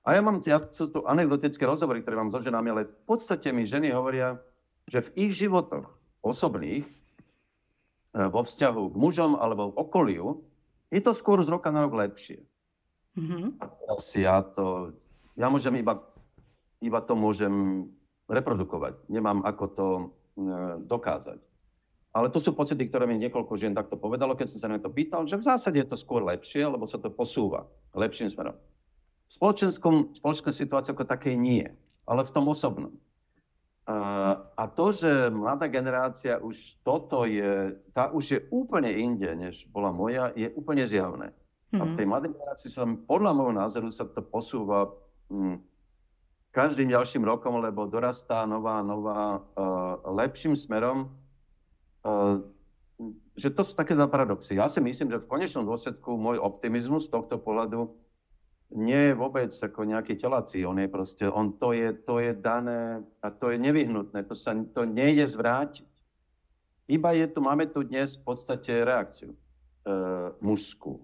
A 0.04 0.20
ja 0.20 0.22
mám, 0.22 0.44
ja, 0.44 0.60
sú 0.60 0.92
tu 0.92 1.02
anekdotické 1.08 1.64
rozhovory, 1.64 2.04
ktoré 2.04 2.20
mám 2.20 2.30
so 2.30 2.44
ženami, 2.44 2.76
ale 2.76 2.92
v 2.92 2.96
podstate 3.08 3.56
mi 3.56 3.64
ženy 3.64 3.96
hovoria, 3.96 4.36
že 4.84 5.00
v 5.00 5.10
ich 5.16 5.32
životoch 5.40 5.88
osobných, 6.20 6.84
e, 6.84 6.92
vo 8.28 8.44
vzťahu 8.44 8.92
k 8.92 8.96
mužom 9.00 9.40
alebo 9.40 9.72
k 9.72 9.80
okoliu, 9.80 10.44
je 10.92 11.00
to 11.00 11.16
skôr 11.16 11.40
z 11.40 11.50
roka 11.50 11.72
na 11.72 11.88
rok 11.88 11.96
lepšie. 11.96 12.44
Mm-hmm. 13.16 13.64
A 13.64 13.66
teraz 13.66 14.06
ja 14.20 14.44
to, 14.44 14.92
ja 15.40 15.48
môžem 15.48 15.80
iba, 15.80 16.04
iba 16.84 17.00
to 17.00 17.16
môžem 17.16 17.88
reprodukovať. 18.28 19.08
Nemám 19.08 19.40
ako 19.48 19.66
to 19.72 19.88
e, 19.88 20.06
dokázať. 20.86 21.40
Ale 22.13 22.30
to 22.30 22.38
sú 22.38 22.54
pocity, 22.54 22.86
ktoré 22.86 23.10
mi 23.10 23.18
niekoľko 23.18 23.58
žien 23.58 23.74
takto 23.74 23.98
povedalo, 23.98 24.38
keď 24.38 24.48
som 24.54 24.60
sa 24.62 24.70
na 24.70 24.78
to 24.78 24.94
pýtal, 24.94 25.25
že 25.25 25.42
v 25.42 25.50
zásade 25.50 25.82
je 25.82 25.90
to 25.90 25.98
skôr 25.98 26.22
lepšie, 26.22 26.62
lebo 26.70 26.86
sa 26.86 27.02
to 27.02 27.10
posúva 27.10 27.66
lepším 27.98 28.30
smerom. 28.30 28.54
V 29.25 29.32
spoločenskom, 29.34 30.13
spoločenskom 30.13 30.54
situácii 30.54 30.94
ako 30.94 31.10
takej 31.10 31.36
nie, 31.42 31.66
ale 32.06 32.22
v 32.22 32.34
tom 32.34 32.46
osobnom. 32.54 32.94
A 34.56 34.63
to, 34.72 34.96
že 34.96 35.34
mladá 35.34 35.68
generácia 35.68 36.40
už 36.40 36.80
toto 36.86 37.28
je, 37.28 37.75
tá 37.92 38.13
už 38.13 38.24
je 38.30 38.40
úplne 38.54 38.94
inde, 38.94 39.28
než 39.36 39.68
bola 39.74 39.92
moja, 39.92 40.32
je 40.38 40.48
úplne 40.56 40.88
zjavné. 40.88 41.36
Mm-hmm. 41.74 41.82
A 41.82 41.84
v 41.90 41.96
tej 41.98 42.06
mhm. 42.06 42.12
mladej 42.13 42.32
generácii 42.38 42.70
sa 42.70 42.86
podľa 42.86 43.32
môjho 43.34 43.54
názoru 43.58 43.90
sa 43.90 44.06
to 44.06 44.22
posúva 44.22 44.94
hm, 45.34 45.58
každým 46.53 46.93
ďalším 46.93 47.25
rokom, 47.25 47.57
lebo 47.57 47.89
dorastá 47.89 48.45
nová, 48.45 48.86
nová, 48.86 49.41
uh, 49.57 49.98
lepším 50.13 50.53
smerom. 50.53 51.10
Uh, 52.05 52.45
že 53.33 53.50
to 53.50 53.65
sú 53.65 53.74
také 53.74 53.98
dva 53.98 54.05
paradoxy. 54.05 54.62
Ja 54.62 54.69
si 54.69 54.77
myslím, 54.77 55.10
že 55.10 55.25
v 55.25 55.29
konečnom 55.29 55.65
dôsledku 55.65 56.13
môj 56.13 56.38
optimizmus 56.38 57.10
z 57.10 57.17
tohto 57.17 57.41
pohľadu 57.41 57.89
nie 58.74 59.13
je 59.13 59.13
vôbec 59.13 59.53
ako 59.53 59.86
nejaký 59.86 60.17
telací, 60.17 60.65
on 60.65 60.81
je 60.81 60.89
proste, 60.89 61.25
on 61.29 61.53
to 61.53 61.77
je, 61.77 61.93
to 61.93 62.17
je 62.17 62.33
dané 62.33 63.05
a 63.22 63.29
to 63.29 63.53
je 63.53 63.57
nevyhnutné, 63.62 64.25
to 64.25 64.33
sa 64.33 64.57
to 64.74 64.89
nejde 64.89 65.29
zvrátiť. 65.29 65.89
Iba 66.89 67.13
je 67.13 67.25
tu, 67.29 67.39
máme 67.41 67.69
tu 67.69 67.86
dnes 67.86 68.17
v 68.17 68.24
podstate 68.25 68.81
reakciu 68.81 69.31
e, 69.31 69.38
mužskú, 70.41 71.00
e, 71.00 71.01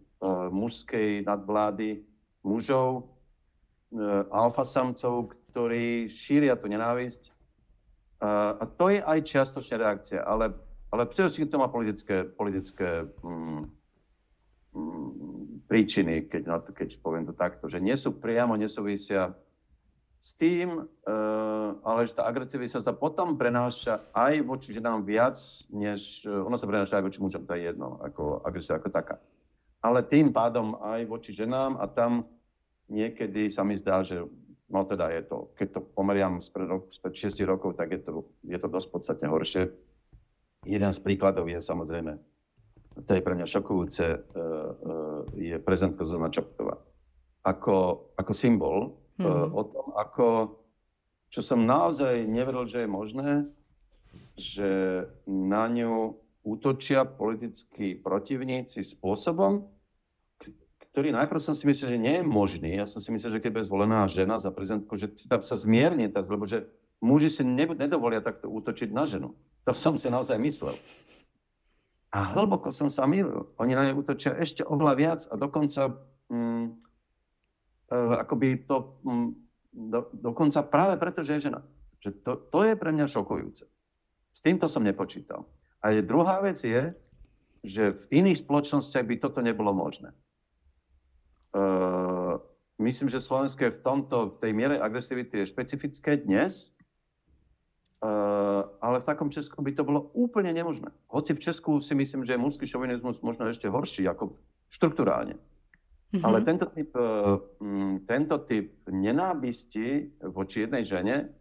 mužskej 0.50 1.24
nadvlády 1.24 2.04
mužov, 2.42 3.06
e, 3.06 3.19
alfasamcov, 4.30 5.34
ktorí 5.50 6.06
šíria 6.06 6.54
tú 6.54 6.70
nenávisť. 6.70 7.24
E, 7.26 7.32
a 8.62 8.64
to 8.70 8.94
je 8.94 9.02
aj 9.02 9.20
čiastočná 9.26 9.76
reakcia, 9.82 10.22
ale, 10.22 10.54
ale 10.94 11.10
predovšetkým 11.10 11.50
to 11.50 11.58
má 11.58 11.68
politické, 11.74 12.24
politické 12.30 13.10
mm, 13.26 13.62
príčiny, 15.66 16.30
keď, 16.30 16.44
na 16.46 16.58
to, 16.62 16.70
keď 16.70 17.02
poviem 17.02 17.26
to 17.26 17.34
takto, 17.34 17.66
že 17.66 17.82
nie 17.82 17.98
sú 17.98 18.22
priamo 18.22 18.54
nesúvisia 18.54 19.34
s 20.20 20.36
tým, 20.36 20.84
uh, 20.84 21.70
ale 21.80 22.04
že 22.04 22.12
tá 22.12 22.28
agresivita 22.28 22.84
sa 22.84 22.92
potom 22.92 23.40
prenáša 23.40 24.04
aj 24.12 24.44
voči 24.44 24.76
ženám 24.76 25.08
viac, 25.08 25.40
než 25.72 26.28
ona 26.28 26.60
sa 26.60 26.68
prenáša 26.68 27.00
aj 27.00 27.06
voči 27.08 27.24
mužom, 27.24 27.48
to 27.48 27.56
je 27.56 27.72
jedno, 27.72 28.04
ako 28.04 28.44
agresia 28.44 28.76
ako 28.76 28.92
taká. 28.92 29.16
Ale 29.80 30.04
tým 30.04 30.36
pádom 30.36 30.76
aj 30.84 31.08
voči 31.08 31.32
ženám 31.32 31.80
a 31.80 31.88
tam 31.88 32.28
niekedy 32.90 33.54
sa 33.54 33.64
mi 33.64 33.78
zdá, 33.78 34.04
že 34.04 34.26
no 34.70 34.82
teda 34.86 35.10
je 35.14 35.22
to, 35.26 35.38
keď 35.56 35.68
to 35.78 35.82
pomeriam 35.82 36.42
spred, 36.42 36.70
spred 36.90 37.14
6 37.16 37.42
rokov, 37.46 37.78
tak 37.78 37.94
je 37.94 38.02
to, 38.02 38.12
je 38.46 38.58
to 38.58 38.68
dosť 38.70 38.88
podstatne 38.90 39.28
horšie. 39.30 39.72
Jeden 40.68 40.92
z 40.92 41.00
príkladov 41.00 41.48
je 41.48 41.62
samozrejme 41.64 42.20
to 43.06 43.16
je 43.16 43.24
pre 43.24 43.36
mňa 43.36 43.48
šokujúce, 43.48 44.06
uh, 44.08 44.20
uh, 44.20 45.22
je 45.36 45.56
prezentka 45.62 46.04
Zuzana 46.04 46.32
Čaputová. 46.32 46.80
Ako, 47.46 48.10
ako 48.20 48.34
symbol 48.36 49.00
uh, 49.20 49.48
o 49.48 49.64
tom, 49.64 49.96
ako, 49.96 50.26
čo 51.32 51.40
som 51.40 51.64
naozaj 51.64 52.28
neveril, 52.28 52.68
že 52.68 52.84
je 52.84 52.90
možné, 52.90 53.30
že 54.36 54.70
na 55.30 55.70
ňu 55.70 56.18
útočia 56.44 57.06
politickí 57.06 57.96
protivníci 58.00 58.84
spôsobom, 58.84 59.70
ktorý 60.90 61.14
najprv 61.14 61.42
som 61.42 61.54
si 61.54 61.70
myslel, 61.70 61.98
že 61.98 62.00
nie 62.02 62.16
je 62.22 62.26
možný. 62.26 62.70
Ja 62.74 62.90
som 62.90 62.98
si 62.98 63.14
myslel, 63.14 63.38
že 63.38 63.42
keď 63.46 63.62
bude 63.62 63.70
zvolená 63.70 64.10
žena 64.10 64.42
za 64.42 64.50
prezidentku, 64.50 64.98
že 64.98 65.14
tam 65.30 65.46
sa 65.46 65.54
zmierni 65.54 66.10
tá, 66.10 66.26
lebo 66.26 66.50
že 66.50 66.66
muži 66.98 67.30
si 67.30 67.44
nedovolia 67.46 68.26
takto 68.26 68.50
útočiť 68.50 68.90
na 68.90 69.06
ženu. 69.06 69.38
To 69.70 69.72
som 69.78 69.96
si 70.02 70.10
naozaj 70.10 70.42
myslel. 70.42 70.74
A 72.10 72.26
hlboko 72.34 72.74
som 72.74 72.90
sa 72.90 73.06
milil. 73.06 73.54
Oni 73.62 73.78
na 73.78 73.86
ňu 73.86 74.02
útočia 74.02 74.34
ešte 74.34 74.66
oveľa 74.66 74.94
viac 74.98 75.22
a 75.30 75.38
dokonca 75.38 75.94
mm, 76.34 76.66
e, 77.86 77.96
akoby 78.26 78.66
to 78.66 78.98
mm, 79.06 79.30
do, 79.94 80.10
dokonca 80.10 80.66
práve 80.66 80.98
preto, 80.98 81.22
že 81.22 81.38
je 81.38 81.46
žena. 81.54 81.62
Že 82.02 82.10
to, 82.26 82.32
to 82.50 82.60
je 82.66 82.74
pre 82.74 82.90
mňa 82.90 83.06
šokujúce. 83.06 83.70
S 84.34 84.40
týmto 84.42 84.66
som 84.66 84.82
nepočítal. 84.82 85.46
A 85.86 85.94
je, 85.94 86.02
druhá 86.02 86.42
vec 86.42 86.58
je, 86.66 86.98
že 87.62 87.94
v 87.94 88.04
iných 88.26 88.42
spoločnostiach 88.42 89.06
by 89.06 89.16
toto 89.22 89.46
nebolo 89.46 89.70
možné. 89.70 90.16
Uh, 91.50 92.38
myslím, 92.78 93.10
že 93.10 93.18
Slovensko 93.18 93.66
je 93.66 93.76
v 93.76 93.82
tomto, 93.82 94.18
v 94.34 94.38
tej 94.38 94.52
miere 94.54 94.76
agresivity 94.78 95.42
je 95.42 95.50
špecifické 95.50 96.22
dnes, 96.22 96.78
uh, 98.06 98.70
ale 98.78 99.02
v 99.02 99.08
takom 99.08 99.34
Česku 99.34 99.66
by 99.66 99.74
to 99.74 99.82
bolo 99.82 100.14
úplne 100.14 100.54
nemožné. 100.54 100.94
Hoci 101.10 101.34
v 101.34 101.42
Česku 101.42 101.82
si 101.82 101.98
myslím, 101.98 102.22
že 102.22 102.38
je 102.38 102.44
mužský 102.44 102.70
šovinizmus 102.70 103.26
možno 103.26 103.50
ešte 103.50 103.66
horší, 103.66 104.06
ako 104.06 104.38
štruktúrálne. 104.70 105.42
Mm-hmm. 106.10 106.26
Ale 106.26 106.38
tento 106.46 106.66
typ, 106.70 106.90
uh, 106.94 107.42
tento 108.06 108.36
typ 108.46 108.78
nenávisti 108.90 110.18
voči 110.30 110.70
jednej 110.70 110.86
žene 110.86 111.34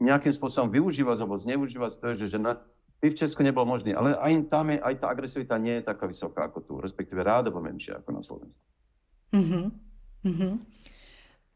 nejakým 0.00 0.32
spôsobom 0.32 0.72
využívať 0.72 1.22
alebo 1.22 1.36
zneužívať 1.36 1.92
to, 2.00 2.06
že 2.16 2.32
žena 2.32 2.58
by 3.00 3.08
v 3.08 3.18
Česku 3.18 3.40
nebol 3.40 3.64
možný. 3.64 3.96
Ale 3.96 4.12
aj 4.14 4.52
tam 4.52 4.68
je, 4.70 4.78
aj 4.78 4.94
tá 5.00 5.06
agresivita 5.08 5.56
nie 5.56 5.80
je 5.80 5.88
taká 5.88 6.04
vysoká 6.04 6.46
ako 6.46 6.58
tu, 6.60 6.72
respektíve 6.76 7.24
rádovo 7.24 7.58
menšia 7.64 7.98
ako 7.98 8.10
na 8.12 8.22
Slovensku. 8.22 8.60
Uh-huh. 9.32 9.72
Uh-huh. 10.20 10.54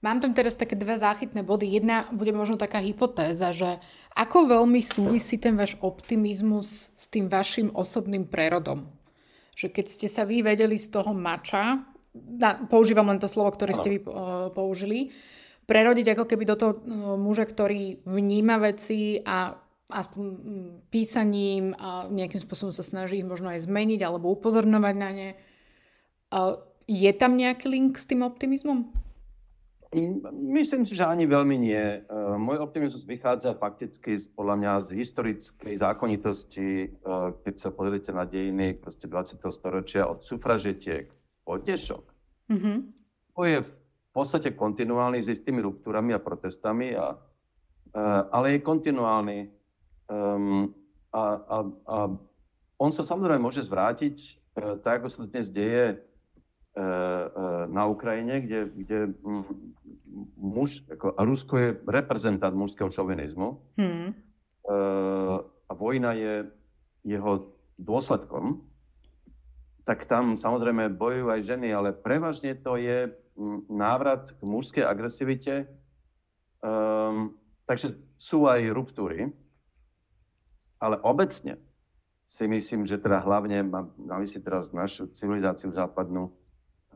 Mám 0.05 0.21
tam 0.21 0.37
teraz 0.37 0.57
také 0.57 0.77
dve 0.77 1.01
záchytné 1.01 1.41
body. 1.41 1.81
Jedna 1.81 2.05
bude 2.13 2.33
možno 2.33 2.61
taká 2.61 2.81
hypotéza, 2.81 3.57
že 3.57 3.81
ako 4.13 4.53
veľmi 4.53 4.81
súvisí 4.85 5.41
ten 5.41 5.57
váš 5.57 5.81
optimizmus 5.81 6.93
s 6.93 7.09
tým 7.09 7.29
vašim 7.33 7.73
osobným 7.73 8.29
prerodom? 8.29 8.85
Že 9.57 9.73
keď 9.73 9.87
ste 9.89 10.09
sa 10.13 10.29
vy 10.29 10.45
vedeli 10.45 10.77
z 10.77 10.93
toho 10.93 11.17
mača, 11.17 11.89
na, 12.13 12.69
používam 12.69 13.09
len 13.09 13.17
to 13.17 13.33
slovo, 13.33 13.49
ktoré 13.57 13.73
ano. 13.73 13.81
ste 13.81 13.93
vy 13.97 13.99
uh, 14.05 14.53
použili, 14.53 15.09
prerodiť 15.65 16.13
ako 16.13 16.25
keby 16.29 16.45
do 16.53 16.57
toho 16.61 16.73
uh, 16.77 16.81
muža, 17.17 17.49
ktorý 17.49 18.05
vníma 18.05 18.61
veci 18.61 19.25
a 19.25 19.57
aspoň 19.93 20.25
mm, 20.25 20.71
písaním 20.89 21.77
a 21.77 22.09
nejakým 22.09 22.41
spôsobom 22.41 22.73
sa 22.73 22.85
snaží 22.87 23.21
ich 23.21 23.29
možno 23.29 23.53
aj 23.53 23.69
zmeniť 23.69 24.01
alebo 24.01 24.33
upozorňovať 24.33 24.95
na 24.97 25.11
ne. 25.13 25.29
Je 26.89 27.13
tam 27.17 27.37
nejaký 27.37 27.67
link 27.69 28.01
s 28.01 28.09
tým 28.09 28.25
optimizmom? 28.25 28.89
Myslím 30.35 30.83
si, 30.83 30.99
že 30.99 31.07
ani 31.07 31.23
veľmi 31.23 31.55
nie. 31.55 31.79
E, 31.79 31.99
môj 32.35 32.59
optimizmus 32.59 33.07
vychádza 33.07 33.55
fakticky 33.55 34.19
z, 34.19 34.27
podľa 34.35 34.59
mňa 34.59 34.73
z 34.83 34.89
historickej 34.99 35.75
zákonitosti, 35.79 36.69
e, 36.83 36.87
keď 37.47 37.55
sa 37.55 37.71
pozriete 37.71 38.11
na 38.11 38.27
dejiny 38.27 38.83
20. 38.83 39.39
storočia 39.55 40.11
od 40.11 40.19
sufražetiek 40.19 41.15
po 41.47 41.63
dnešok. 41.63 42.05
Mm-hmm. 42.51 42.77
To 43.39 43.43
je 43.47 43.63
v 43.63 43.73
podstate 44.11 44.59
kontinuálny 44.59 45.23
s 45.23 45.31
istými 45.31 45.63
ruptúrami 45.63 46.11
a 46.11 46.19
protestami, 46.19 46.99
a, 46.99 47.15
e, 47.95 48.03
ale 48.35 48.59
je 48.59 48.67
kontinuálny 48.67 49.39
Um, 50.09 50.75
a, 51.15 51.25
a, 51.39 51.59
a 51.87 51.97
on 52.79 52.91
sa 52.91 53.07
samozrejme 53.07 53.41
môže 53.41 53.63
zvrátiť, 53.63 54.17
e, 54.19 54.31
tak 54.83 55.01
ako 55.03 55.09
sa 55.09 55.19
to 55.25 55.31
dnes 55.31 55.49
deje 55.49 55.95
e, 55.95 55.97
e, 55.97 56.87
na 57.71 57.87
Ukrajine, 57.87 58.43
kde, 58.43 58.61
kde 58.75 58.99
muž, 60.37 60.83
ako, 60.91 61.15
a 61.15 61.21
Rusko 61.23 61.55
je 61.57 61.69
reprezentant 61.87 62.55
mužského 62.55 62.91
šovinizmu 62.91 63.59
hmm. 63.75 64.09
a 65.67 65.73
vojna 65.75 66.15
je 66.15 66.35
jeho 67.03 67.51
dôsledkom, 67.83 68.63
tak 69.83 70.07
tam 70.07 70.39
samozrejme 70.39 70.95
bojujú 70.95 71.35
aj 71.35 71.41
ženy, 71.43 71.75
ale 71.75 71.91
prevažne 71.91 72.55
to 72.55 72.79
je 72.79 73.11
návrat 73.67 74.31
k 74.31 74.41
mužskej 74.47 74.87
agresivite. 74.87 75.67
Um, 76.65 77.37
takže 77.69 77.99
sú 78.17 78.49
aj 78.49 78.73
ruptúry. 78.73 79.35
Ale 80.85 81.01
obecne 81.01 81.57
si 82.29 82.45
myslím, 82.45 82.85
že 82.85 83.01
teda 83.01 83.25
hlavne 83.25 83.65
mám 83.65 83.97
na 83.97 84.21
mysli 84.21 84.45
teraz 84.45 84.69
našu 84.69 85.09
civilizáciu 85.09 85.73
západnú, 85.73 86.29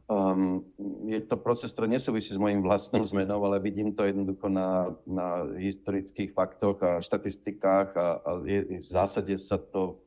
um, 0.08 0.64
je 1.08 1.20
to 1.24 1.36
proces, 1.40 1.72
ktorý 1.72 1.96
nesúvisí 1.96 2.32
s 2.32 2.40
mojim 2.40 2.64
vlastnou 2.64 3.04
zmenou, 3.04 3.40
ale 3.44 3.60
vidím 3.60 3.92
to 3.96 4.04
jednoducho 4.04 4.48
na, 4.48 4.92
na 5.04 5.44
historických 5.56 6.32
faktoch 6.32 6.80
a 6.84 7.00
štatistikách 7.00 7.88
a, 7.96 8.06
a 8.20 8.30
je, 8.44 8.80
v 8.80 8.88
zásade 8.88 9.36
sa 9.40 9.60
to 9.60 10.00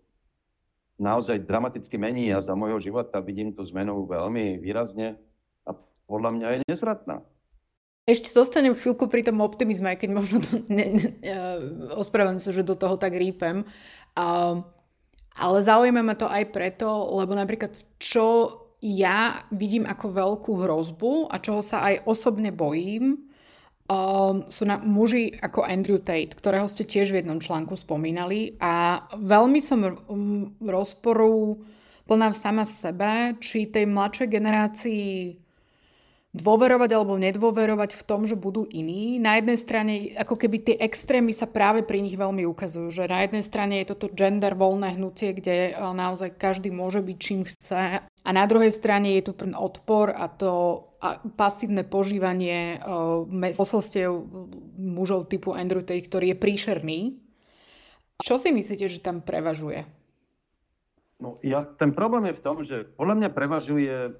naozaj 1.01 1.41
dramaticky 1.41 1.97
mení 1.97 2.29
a 2.33 2.41
za 2.41 2.53
môjho 2.53 2.77
života 2.77 3.17
vidím 3.17 3.53
tú 3.53 3.65
zmenu 3.65 4.05
veľmi 4.05 4.61
výrazne 4.61 5.17
a 5.65 5.73
podľa 6.05 6.29
mňa 6.37 6.47
je 6.53 6.59
nezvratná. 6.69 7.25
Ešte 8.11 8.35
zostanem 8.35 8.75
chvíľku 8.75 9.07
pri 9.07 9.23
tom 9.23 9.39
optimizme, 9.39 9.95
aj 9.95 10.03
keď 10.03 10.09
možno 10.11 10.43
to 10.43 10.59
ne, 10.67 10.85
ne, 10.91 11.07
ospravedlňujem 11.95 12.43
sa, 12.43 12.51
že 12.51 12.67
do 12.67 12.75
toho 12.75 12.99
tak 12.99 13.15
rýpem. 13.15 13.63
Uh, 14.19 14.67
ale 15.39 15.63
zaujíma 15.63 16.03
ma 16.03 16.19
to 16.19 16.27
aj 16.27 16.51
preto, 16.51 16.91
lebo 17.15 17.31
napríklad 17.31 17.71
čo 17.95 18.59
ja 18.83 19.45
vidím 19.53 19.87
ako 19.87 20.11
veľkú 20.11 20.51
hrozbu 20.67 21.31
a 21.31 21.39
čoho 21.39 21.63
sa 21.63 21.87
aj 21.87 22.03
osobne 22.03 22.51
bojím, 22.51 23.31
um, 23.85 24.43
sú 24.49 24.65
na 24.65 24.81
muži 24.81 25.37
ako 25.37 25.63
Andrew 25.63 26.01
Tate, 26.01 26.33
ktorého 26.33 26.65
ste 26.65 26.83
tiež 26.83 27.13
v 27.13 27.23
jednom 27.23 27.37
článku 27.37 27.77
spomínali 27.77 28.57
a 28.57 29.05
veľmi 29.15 29.61
som 29.61 29.85
um, 29.85 30.51
rozporu 30.59 31.61
plná 32.09 32.33
sama 32.33 32.65
v 32.65 32.73
sebe, 32.73 33.11
či 33.39 33.69
tej 33.69 33.85
mladšej 33.87 34.27
generácii 34.27 35.09
dôverovať 36.31 36.89
alebo 36.95 37.19
nedôverovať 37.19 37.91
v 37.91 38.03
tom, 38.07 38.23
že 38.23 38.39
budú 38.39 38.63
iní. 38.71 39.19
Na 39.19 39.35
jednej 39.35 39.59
strane, 39.59 40.15
ako 40.15 40.39
keby 40.39 40.57
tie 40.63 40.75
extrémy 40.79 41.35
sa 41.35 41.43
práve 41.43 41.83
pri 41.83 41.99
nich 41.99 42.15
veľmi 42.15 42.47
ukazujú, 42.47 42.87
že 42.87 43.11
na 43.11 43.27
jednej 43.27 43.43
strane 43.43 43.83
je 43.83 43.91
toto 43.91 44.07
gender 44.15 44.55
voľné 44.55 44.95
hnutie, 44.95 45.35
kde 45.35 45.71
e, 45.71 45.73
naozaj 45.75 46.39
každý 46.39 46.71
môže 46.71 47.03
byť 47.03 47.17
čím 47.19 47.43
chce 47.43 47.99
a 48.07 48.29
na 48.31 48.45
druhej 48.47 48.71
strane 48.71 49.19
je 49.19 49.27
tu 49.27 49.33
ten 49.35 49.51
odpor 49.51 50.13
a 50.15 50.31
to 50.31 50.85
a 51.01 51.17
pasívne 51.17 51.81
požívanie 51.81 52.77
uh, 52.77 53.25
posolstiev 53.57 54.21
mužov 54.77 55.33
typu 55.33 55.49
Andrew 55.57 55.81
Tate, 55.81 56.05
ktorý 56.05 56.37
je 56.37 56.37
príšerný. 56.37 56.99
Čo 58.21 58.37
si 58.37 58.53
myslíte, 58.53 58.85
že 58.85 59.01
tam 59.01 59.25
prevažuje? 59.25 59.89
No, 61.17 61.41
ja, 61.41 61.65
ten 61.65 61.97
problém 61.97 62.29
je 62.29 62.37
v 62.37 62.43
tom, 62.45 62.57
že 62.61 62.85
podľa 62.85 63.17
mňa 63.17 63.29
prevažuje 63.33 64.13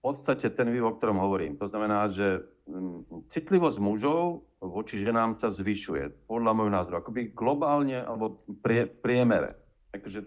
podstate 0.00 0.48
ten 0.50 0.68
vývoj, 0.72 0.92
o 0.92 0.96
ktorom 0.96 1.20
hovorím. 1.20 1.60
To 1.60 1.68
znamená, 1.68 2.08
že 2.08 2.44
mm, 2.68 3.28
citlivosť 3.28 3.78
mužov 3.84 4.48
voči 4.60 5.00
ženám 5.00 5.36
sa 5.36 5.52
zvyšuje, 5.52 6.28
podľa 6.28 6.52
môjho 6.52 6.72
názoru, 6.72 7.00
akoby 7.00 7.32
globálne 7.32 8.00
alebo 8.00 8.44
prie, 8.60 8.88
priemere. 8.88 9.56
Takže 9.92 10.24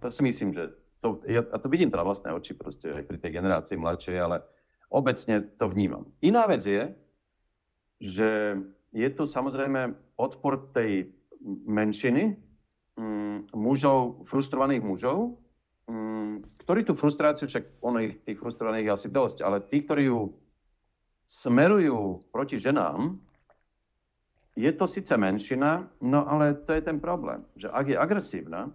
to 0.00 0.08
si 0.08 0.22
myslím, 0.24 0.56
že 0.56 0.72
to, 1.00 1.20
ja, 1.24 1.40
a 1.40 1.56
to 1.56 1.72
vidím 1.72 1.88
teda 1.88 2.04
vlastné 2.04 2.32
oči 2.36 2.52
proste 2.52 2.92
aj 2.92 3.08
pri 3.08 3.16
tej 3.16 3.32
generácii 3.40 3.76
mladšej, 3.80 4.16
ale 4.20 4.44
obecne 4.92 5.40
to 5.56 5.64
vnímam. 5.72 6.04
Iná 6.20 6.44
vec 6.44 6.60
je, 6.60 6.92
že 8.00 8.60
je 8.92 9.08
tu 9.12 9.24
samozrejme 9.24 9.96
odpor 10.20 10.72
tej 10.76 11.12
menšiny 11.64 12.36
mm, 13.00 13.56
mužov, 13.56 14.28
frustrovaných 14.28 14.84
mužov, 14.84 15.39
ktorí 16.60 16.86
tú 16.86 16.94
frustráciu, 16.94 17.50
však 17.50 17.82
ono 17.82 17.98
ich 18.02 18.22
tých 18.22 18.38
frustrovaných 18.38 18.86
je 18.90 18.96
asi 18.96 19.08
dosť, 19.10 19.38
ale 19.42 19.64
tí, 19.64 19.82
ktorí 19.82 20.10
ju 20.10 20.34
smerujú 21.26 22.26
proti 22.30 22.58
ženám, 22.58 23.18
je 24.58 24.70
to 24.74 24.84
síce 24.86 25.14
menšina, 25.14 25.88
no 26.02 26.26
ale 26.26 26.58
to 26.58 26.74
je 26.74 26.82
ten 26.82 26.98
problém, 26.98 27.46
že 27.54 27.70
ak 27.70 27.86
je 27.86 27.96
agresívna, 27.96 28.70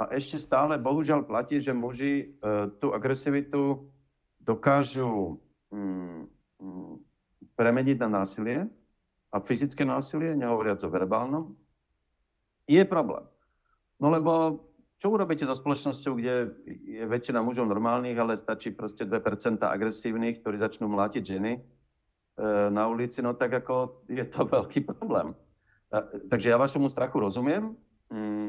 a 0.00 0.08
ešte 0.16 0.40
stále 0.40 0.80
bohužiaľ 0.80 1.28
platí, 1.28 1.60
že 1.60 1.76
muži 1.76 2.24
e, 2.24 2.26
tú 2.80 2.96
agresivitu 2.96 3.84
dokážu 4.40 5.36
mm, 5.68 6.24
mm, 6.56 6.94
premeniť 7.52 7.96
na 8.00 8.24
násilie 8.24 8.64
a 9.28 9.36
fyzické 9.44 9.84
násilie, 9.84 10.40
nehovoriac 10.40 10.80
o 10.80 10.88
verbálnom, 10.88 11.52
je 12.64 12.80
problém. 12.88 13.28
No 14.00 14.08
lebo 14.08 14.64
čo 15.00 15.08
urobíte 15.08 15.48
so 15.48 15.56
spoločnosťou, 15.56 16.12
kde 16.20 16.60
je 16.84 17.08
väčšina 17.08 17.40
mužov 17.40 17.64
normálnych, 17.64 18.20
ale 18.20 18.36
stačí 18.36 18.68
proste 18.68 19.08
2% 19.08 19.64
agresívnych, 19.64 20.44
ktorí 20.44 20.60
začnú 20.60 20.92
mlátiť 20.92 21.22
ženy 21.24 21.56
e, 21.56 21.60
na 22.68 22.84
ulici, 22.84 23.24
no 23.24 23.32
tak 23.32 23.64
ako 23.64 24.04
je 24.12 24.20
to 24.28 24.44
veľký 24.60 24.84
problém. 24.84 25.32
Takže 26.28 26.52
ja 26.52 26.60
vašemu 26.60 26.86
strachu 26.92 27.16
rozumiem 27.16 27.74
mm, 28.12 28.48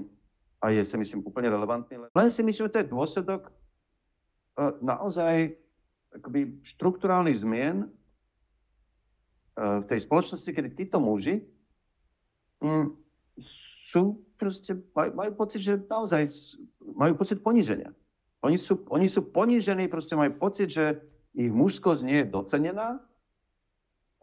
a 0.60 0.76
je 0.76 0.84
si 0.84 1.00
myslím 1.00 1.24
úplne 1.24 1.48
relevantný. 1.48 2.12
Len 2.12 2.30
si 2.30 2.44
myslím, 2.44 2.68
že 2.68 2.74
to 2.76 2.82
je 2.84 2.92
dôsledok 2.92 3.48
e, 3.48 3.52
naozaj 4.84 5.56
akoby 6.12 6.60
štruktúrálnych 6.68 7.48
zmien 7.48 7.88
e, 7.88 7.88
v 9.56 9.86
tej 9.88 10.04
spoločnosti, 10.04 10.52
kedy 10.52 10.76
títo 10.76 11.00
muži 11.00 11.48
mm, 12.60 12.92
sú 13.40 14.20
proste, 14.42 14.74
majú, 14.98 15.14
majú 15.14 15.32
pocit, 15.38 15.62
že 15.62 15.78
naozaj 15.86 16.26
majú 16.82 17.14
pocit 17.14 17.38
poníženia. 17.46 17.94
Oni 18.42 18.58
sú, 18.58 18.82
oni 18.90 19.06
sú 19.06 19.30
ponížení, 19.30 19.86
proste 19.86 20.18
majú 20.18 20.34
pocit, 20.42 20.74
že 20.74 20.98
ich 21.38 21.54
mužskosť 21.54 22.02
nie 22.02 22.26
je 22.26 22.32
docenená 22.34 22.98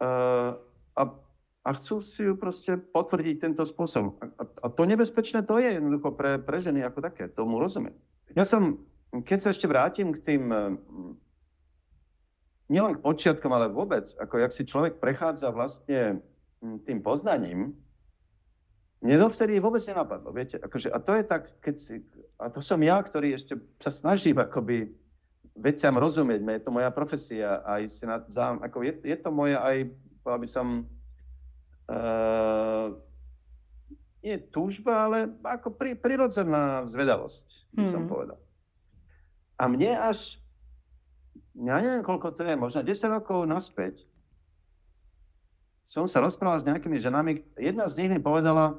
uh, 0.03 0.59
a 0.99 1.01
a 1.69 1.69
chcú 1.75 1.99
si 1.99 2.23
ju 2.23 2.33
proste 2.39 2.79
potvrdiť 2.79 3.35
tento 3.45 3.63
spôsob. 3.67 4.15
A, 4.39 4.43
a 4.63 4.67
to 4.71 4.87
nebezpečné 4.87 5.43
to 5.43 5.59
je 5.59 5.75
jednoducho 5.75 6.15
pre, 6.15 6.39
pre 6.39 6.57
ženy 6.57 6.81
ako 6.87 7.03
také, 7.03 7.27
tomu 7.27 7.59
rozumiem. 7.59 7.95
Ja 8.33 8.47
som, 8.47 8.79
keď 9.11 9.37
sa 9.37 9.49
ešte 9.51 9.67
vrátim 9.67 10.15
k 10.15 10.17
tým, 10.17 10.43
eh, 10.49 10.73
nielen 12.73 12.97
k 12.97 13.03
počiatkom, 13.03 13.51
ale 13.51 13.67
vôbec, 13.69 14.07
ako 14.17 14.35
jak 14.39 14.55
si 14.55 14.63
človek 14.65 14.97
prechádza 15.03 15.51
vlastne 15.51 16.25
hm, 16.63 16.81
tým 16.87 17.03
poznaním, 17.03 17.75
mne 18.99 19.15
dovtedy 19.15 19.63
vôbec 19.63 19.79
nenapadlo, 19.87 20.35
viete, 20.35 20.59
akože, 20.59 20.91
a 20.91 20.99
to 20.99 21.15
je 21.15 21.23
tak, 21.23 21.43
keď 21.63 21.75
si, 21.79 22.03
a 22.35 22.51
to 22.51 22.59
som 22.59 22.79
ja, 22.83 22.99
ktorý 22.99 23.31
ešte 23.31 23.55
sa 23.79 23.95
snažím 23.95 24.35
akoby 24.43 24.91
veciam 25.55 25.95
rozumieť, 25.95 26.43
je 26.43 26.63
to 26.63 26.75
moja 26.75 26.91
profesia, 26.91 27.63
aj 27.63 27.81
si 27.87 28.03
na, 28.03 28.19
ako 28.59 28.83
je, 28.83 28.93
je 29.07 29.17
to 29.19 29.31
moja 29.31 29.63
aj, 29.63 29.87
aby 30.27 30.47
som, 30.47 30.83
uh, 31.87 32.91
nie 34.19 34.35
túžba, 34.51 35.07
ale 35.07 35.31
ako 35.47 35.71
pri, 35.79 35.95
prirodzená 35.95 36.83
zvedavosť, 36.83 37.71
by 37.71 37.87
som 37.87 38.03
mm. 38.03 38.09
povedal. 38.11 38.39
A 39.55 39.71
mne 39.71 39.95
až, 39.95 40.43
ja 41.55 41.79
neviem, 41.79 42.03
koľko 42.03 42.35
to 42.35 42.43
je, 42.43 42.55
možno 42.59 42.83
10 42.83 43.15
rokov 43.15 43.47
naspäť, 43.47 44.03
som 45.87 46.03
sa 46.03 46.19
rozprával 46.19 46.59
s 46.59 46.67
nejakými 46.67 46.99
ženami, 46.99 47.31
jedna 47.55 47.87
z 47.87 48.03
nich 48.03 48.11
mi 48.11 48.19
povedala, 48.19 48.77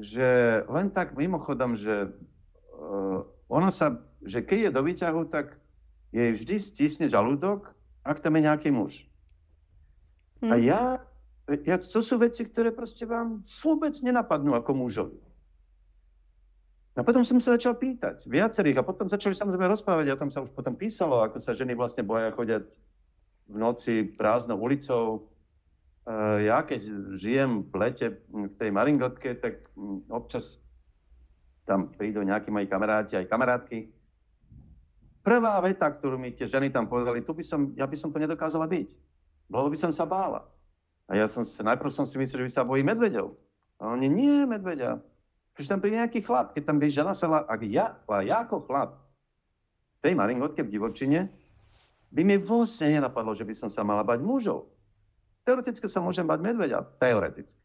že 0.00 0.62
len 0.66 0.88
tak 0.90 1.14
mimochodom, 1.14 1.76
že 1.76 2.10
uh, 2.74 3.22
ona 3.46 3.70
sa, 3.70 4.00
že 4.24 4.40
keď 4.40 4.58
je 4.68 4.76
do 4.76 4.82
výťahu, 4.82 5.22
tak 5.28 5.60
jej 6.10 6.34
vždy 6.34 6.56
stisne 6.58 7.06
žalúdok, 7.06 7.76
ak 8.02 8.18
tam 8.18 8.34
je 8.36 8.46
nejaký 8.48 8.68
muž. 8.74 9.06
Hmm. 10.40 10.52
A 10.52 10.56
hm. 10.56 10.64
ja 10.64 10.82
ja, 11.66 11.76
to 11.82 11.98
sú 11.98 12.14
veci, 12.22 12.46
ktoré 12.46 12.70
proste 12.70 13.02
vám 13.02 13.42
vôbec 13.42 13.94
nenapadnú 13.98 14.54
ako 14.54 14.70
mužovi. 14.78 15.18
A 16.94 17.02
potom 17.06 17.24
som 17.24 17.38
sa 17.42 17.56
začal 17.56 17.78
pýtať 17.78 18.26
viacerých 18.28 18.82
a 18.82 18.86
potom 18.86 19.08
začali 19.08 19.32
samozrejme 19.32 19.72
rozprávať, 19.72 20.14
o 20.14 20.20
tom 20.20 20.30
sa 20.30 20.42
už 20.44 20.52
potom 20.52 20.76
písalo, 20.76 21.22
ako 21.22 21.40
sa 21.40 21.56
ženy 21.56 21.74
vlastne 21.74 22.04
boja 22.04 22.28
chodiať 22.34 22.76
v 23.50 23.56
noci 23.56 24.04
prázdnou 24.14 24.58
ulicou. 24.60 25.30
E, 26.06 26.12
ja 26.48 26.64
keď 26.64 27.12
žijem 27.12 27.64
v 27.68 27.74
lete 27.76 28.06
v 28.30 28.54
tej 28.56 28.70
Maringotke, 28.72 29.36
tak 29.36 29.68
občas 30.08 30.64
tam 31.68 31.92
prídu 31.92 32.24
nejakí 32.24 32.48
moji 32.48 32.66
kamaráti, 32.66 33.20
aj 33.20 33.30
kamarátky. 33.30 33.78
Prvá 35.20 35.60
veta, 35.60 35.86
ktorú 35.86 36.16
mi 36.16 36.32
tie 36.32 36.48
ženy 36.48 36.72
tam 36.72 36.88
povedali, 36.88 37.20
tu 37.20 37.36
by 37.36 37.44
som, 37.44 37.76
ja 37.76 37.84
by 37.84 37.96
som 37.96 38.08
to 38.08 38.16
nedokázala 38.16 38.64
byť. 38.64 38.88
Bolo 39.52 39.68
by 39.68 39.76
som 39.76 39.92
sa 39.92 40.08
bála. 40.08 40.48
A 41.10 41.18
ja 41.18 41.26
som 41.26 41.44
sa, 41.44 41.66
najprv 41.66 41.90
som 41.92 42.06
si 42.08 42.16
myslel, 42.16 42.46
že 42.46 42.46
vy 42.46 42.52
sa 42.54 42.64
bojí 42.64 42.80
medveďov. 42.86 43.34
A 43.82 43.92
oni, 43.92 44.08
nie 44.08 44.46
medveďa. 44.48 45.02
Keď 45.58 45.64
tam 45.66 45.80
príde 45.82 46.00
nejaký 46.00 46.24
chlap, 46.24 46.56
keď 46.56 46.62
tam 46.64 46.78
by 46.78 46.86
žena 46.88 47.12
sa, 47.12 47.44
ak 47.44 47.60
ja, 47.66 47.98
ja 48.24 48.36
ako 48.46 48.64
chlap, 48.64 48.96
v 50.00 50.08
tej 50.08 50.16
maringotke 50.16 50.64
v 50.64 50.72
divočine, 50.72 51.28
by 52.08 52.22
mi 52.24 52.40
vôbec 52.40 52.70
nenapadlo, 52.80 53.36
že 53.36 53.44
by 53.44 53.52
som 53.52 53.68
sa 53.68 53.84
mala 53.84 54.00
bať 54.00 54.24
mužov. 54.24 54.70
Teoreticky 55.44 55.86
sa 55.88 56.04
môžem 56.04 56.28
bať 56.28 56.40
medveďa, 56.44 56.84
teoreticky. 57.00 57.64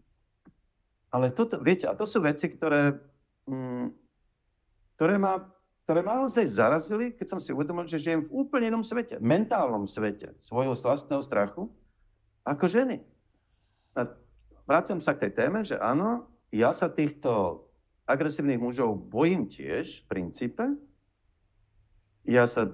Ale 1.12 1.32
toto, 1.32 1.60
viete, 1.64 1.88
a 1.88 1.96
to 1.96 2.04
sú 2.04 2.24
veci, 2.24 2.52
ktoré, 2.52 2.96
mm, 3.48 3.88
ktoré 4.96 5.16
ma 5.20 5.52
ktoré 5.86 6.02
ma 6.02 6.18
naozaj 6.18 6.50
zarazili, 6.50 7.14
keď 7.14 7.38
som 7.38 7.38
si 7.38 7.54
uvedomil, 7.54 7.86
že 7.86 8.02
žijem 8.02 8.26
v 8.26 8.34
úplne 8.42 8.74
inom 8.74 8.82
svete, 8.82 9.22
mentálnom 9.22 9.86
svete 9.86 10.34
svojho 10.42 10.74
vlastného 10.74 11.22
strachu, 11.22 11.70
ako 12.42 12.66
ženy 12.66 13.06
vrácam 14.66 15.00
sa 15.00 15.14
k 15.16 15.30
tej 15.30 15.32
téme, 15.46 15.62
že 15.62 15.78
áno, 15.78 16.28
ja 16.50 16.74
sa 16.74 16.90
týchto 16.92 17.64
agresívnych 18.06 18.62
mužov 18.62 18.98
bojím 18.98 19.50
tiež 19.50 20.06
v 20.06 20.08
princípe. 20.10 20.66
Ja 22.26 22.50
sa 22.50 22.70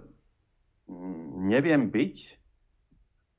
mm, 0.87 1.47
neviem 1.47 1.91
byť. 1.91 2.40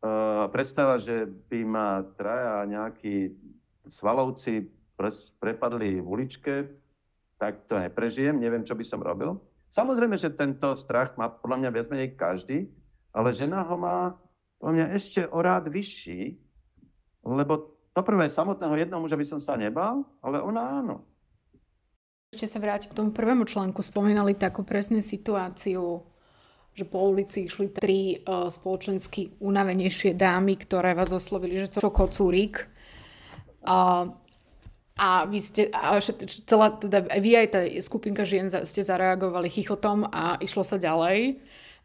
Uh, 0.03 0.51
predstava, 0.51 0.99
že 0.99 1.31
by 1.31 1.61
ma 1.63 2.03
traja 2.19 2.67
nejakí 2.67 3.39
svalovci 3.87 4.67
prepadli 5.39 6.03
v 6.03 6.07
uličke, 6.07 6.55
tak 7.39 7.71
to 7.71 7.79
neprežijem, 7.79 8.35
neviem, 8.39 8.67
čo 8.67 8.75
by 8.75 8.83
som 8.83 8.99
robil. 8.99 9.39
Samozrejme, 9.71 10.19
že 10.19 10.35
tento 10.35 10.75
strach 10.75 11.15
má 11.15 11.31
podľa 11.31 11.59
mňa 11.63 11.71
viac 11.71 11.87
menej 11.87 12.19
každý, 12.19 12.71
ale 13.15 13.31
žena 13.31 13.63
ho 13.63 13.79
má 13.79 14.19
podľa 14.59 14.73
mňa 14.75 14.87
ešte 14.95 15.27
o 15.31 15.39
rád 15.39 15.71
vyšší, 15.71 16.39
lebo 17.23 17.73
Poprvé, 17.93 18.33
samotného 18.33 18.73
jednoho 18.81 19.05
muža 19.05 19.21
by 19.21 19.27
som 19.29 19.37
sa 19.37 19.53
nebal, 19.53 20.09
ale 20.25 20.41
ona 20.41 20.81
áno. 20.81 21.05
Ešte 22.33 22.49
sa 22.49 22.59
vrátim 22.65 22.89
k 22.89 22.97
tomu 22.97 23.13
prvému 23.13 23.45
článku. 23.45 23.85
Spomínali 23.85 24.33
takú 24.33 24.65
presne 24.65 25.05
situáciu, 25.05 26.01
že 26.73 26.89
po 26.89 27.05
ulici 27.05 27.45
išli 27.45 27.69
tri 27.69 28.17
uh, 28.25 28.49
spoločensky 28.49 29.37
unavenejšie 29.45 30.17
dámy, 30.17 30.57
ktoré 30.57 30.97
vás 30.97 31.13
oslovili, 31.13 31.61
že 31.61 31.69
čo 31.69 31.93
kocúrik. 31.93 32.65
Uh, 33.61 34.09
a 34.97 35.25
vy 35.25 35.41
ste, 35.41 35.69
a 35.73 36.01
celá, 36.49 36.73
teda 36.77 37.05
vy 37.17 37.31
aj 37.45 37.49
tá 37.53 37.61
skupinka 37.81 38.25
žien 38.29 38.49
ste 38.49 38.81
zareagovali 38.85 39.49
chichotom 39.49 40.09
a 40.09 40.37
išlo 40.41 40.65
sa 40.65 40.77
ďalej. 40.77 41.41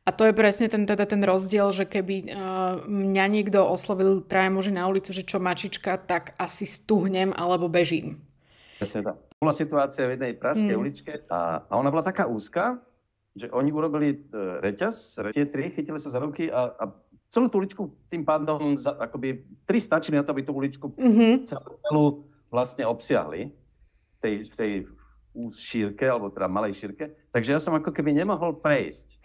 A 0.08 0.16
to 0.16 0.24
je 0.24 0.32
presne 0.32 0.72
ten, 0.72 0.88
teda 0.88 1.04
ten 1.04 1.20
rozdiel, 1.20 1.68
že 1.76 1.84
keby 1.84 2.32
uh, 2.32 2.80
mňa 2.88 3.26
niekto 3.28 3.60
oslovil 3.60 4.24
traja 4.24 4.48
muži 4.48 4.72
na 4.72 4.88
ulicu, 4.88 5.12
že 5.12 5.28
čo 5.28 5.36
mačička, 5.36 6.00
tak 6.00 6.32
asi 6.40 6.64
stuhnem 6.64 7.36
alebo 7.36 7.68
bežím. 7.68 8.24
Presne 8.80 9.04
tak. 9.04 9.20
Bola 9.38 9.52
situácia 9.52 10.08
v 10.08 10.16
jednej 10.16 10.34
pražskej 10.34 10.74
mm. 10.74 10.82
uličke 10.82 11.14
a, 11.28 11.62
a 11.68 11.74
ona 11.76 11.92
bola 11.92 12.08
taká 12.08 12.26
úzka, 12.26 12.80
že 13.38 13.48
oni 13.54 13.70
urobili 13.70 14.18
uh, 14.34 14.58
reťaz, 14.60 15.22
tie 15.32 15.46
tri 15.46 15.70
chytili 15.70 16.02
sa 16.02 16.10
za 16.10 16.18
ruky 16.18 16.50
a, 16.50 16.74
a 16.74 16.86
celú 17.30 17.48
tú 17.52 17.62
uličku 17.62 17.84
tým 18.10 18.24
pádom, 18.26 18.76
za, 18.76 18.96
akoby 18.98 19.46
tri 19.68 19.78
stačili 19.78 20.18
na 20.18 20.24
to, 20.24 20.34
aby 20.34 20.44
tú 20.44 20.56
uličku 20.56 20.92
mm-hmm. 20.96 21.46
celú, 21.46 21.72
celú 21.78 22.06
vlastne 22.48 22.84
obsiahli 22.88 23.52
tej, 24.24 24.48
v 24.48 24.56
tej 24.56 24.72
šírke, 25.54 26.08
alebo 26.08 26.34
teda 26.34 26.50
malej 26.50 26.74
šírke. 26.74 27.14
Takže 27.30 27.54
ja 27.54 27.60
som 27.62 27.78
ako 27.78 27.94
keby 27.94 28.16
nemohol 28.16 28.58
prejsť. 28.58 29.22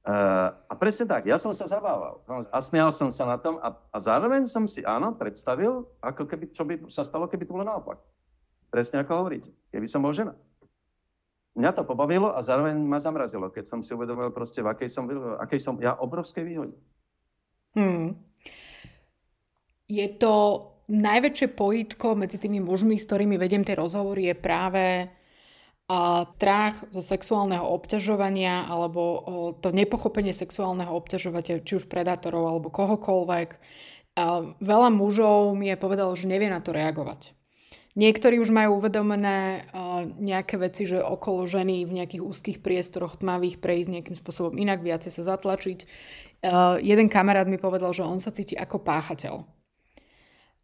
Uh, 0.00 0.48
a 0.64 0.72
presne 0.80 1.04
tak, 1.04 1.28
ja 1.28 1.36
som 1.36 1.52
sa 1.52 1.68
zabával 1.68 2.24
a 2.24 2.58
smial 2.64 2.88
som 2.88 3.12
sa 3.12 3.28
na 3.28 3.36
tom 3.36 3.60
a, 3.60 3.76
a 3.92 3.96
zároveň 4.00 4.48
som 4.48 4.64
si, 4.64 4.80
áno, 4.80 5.12
predstavil, 5.12 5.84
ako 6.00 6.24
keby, 6.24 6.44
čo 6.56 6.64
by 6.64 6.88
sa 6.88 7.04
stalo, 7.04 7.28
keby 7.28 7.44
to 7.44 7.52
bolo 7.52 7.68
naopak. 7.68 8.00
Presne 8.72 9.04
ako 9.04 9.12
hovoríte, 9.20 9.52
keby 9.68 9.84
som 9.84 10.00
bol 10.00 10.16
žena. 10.16 10.32
Mňa 11.60 11.76
to 11.76 11.84
pobavilo 11.84 12.32
a 12.32 12.40
zároveň 12.40 12.80
ma 12.80 12.96
zamrazilo, 12.96 13.52
keď 13.52 13.68
som 13.68 13.84
si 13.84 13.92
uvedomil 13.92 14.32
proste, 14.32 14.64
v 14.64 14.72
akej 14.72 14.88
som, 14.88 15.04
akej 15.36 15.60
som 15.60 15.76
ja 15.76 15.92
obrovskej 15.92 16.40
výhode. 16.40 16.74
Hmm. 17.76 18.16
Je 19.84 20.08
to 20.16 20.66
najväčšie 20.88 21.52
pojitko 21.52 22.16
medzi 22.16 22.40
tými 22.40 22.64
mužmi, 22.64 22.96
s 22.96 23.04
ktorými 23.04 23.36
vediem 23.36 23.62
tie 23.62 23.76
rozhovory, 23.76 24.32
je 24.32 24.36
práve 24.40 24.84
a 25.90 26.22
strach 26.38 26.86
zo 26.94 27.02
sexuálneho 27.02 27.66
obťažovania 27.66 28.70
alebo 28.70 29.02
to 29.58 29.74
nepochopenie 29.74 30.30
sexuálneho 30.30 30.94
obťažovania 30.94 31.66
či 31.66 31.82
už 31.82 31.90
predátorov 31.90 32.46
alebo 32.46 32.70
kohokoľvek. 32.70 33.48
A 34.14 34.54
veľa 34.62 34.90
mužov 34.94 35.58
mi 35.58 35.66
je 35.66 35.82
povedalo, 35.82 36.14
že 36.14 36.30
nevie 36.30 36.46
na 36.46 36.62
to 36.62 36.70
reagovať. 36.70 37.34
Niektorí 38.00 38.40
už 38.40 38.48
majú 38.48 38.80
uvedomené 38.80 39.68
nejaké 40.16 40.56
veci, 40.56 40.88
že 40.88 41.04
okolo 41.04 41.44
ženy 41.44 41.84
v 41.84 42.00
nejakých 42.00 42.24
úzkých 42.24 42.58
priestoroch 42.64 43.20
tmavých 43.20 43.60
prejsť 43.60 44.00
nejakým 44.00 44.16
spôsobom 44.16 44.56
inak, 44.56 44.80
viacej 44.80 45.12
sa 45.12 45.36
zatlačiť. 45.36 45.84
jeden 46.80 47.12
kamarát 47.12 47.44
mi 47.44 47.60
povedal, 47.60 47.92
že 47.92 48.08
on 48.08 48.16
sa 48.16 48.32
cíti 48.32 48.56
ako 48.56 48.80
páchateľ. 48.80 49.44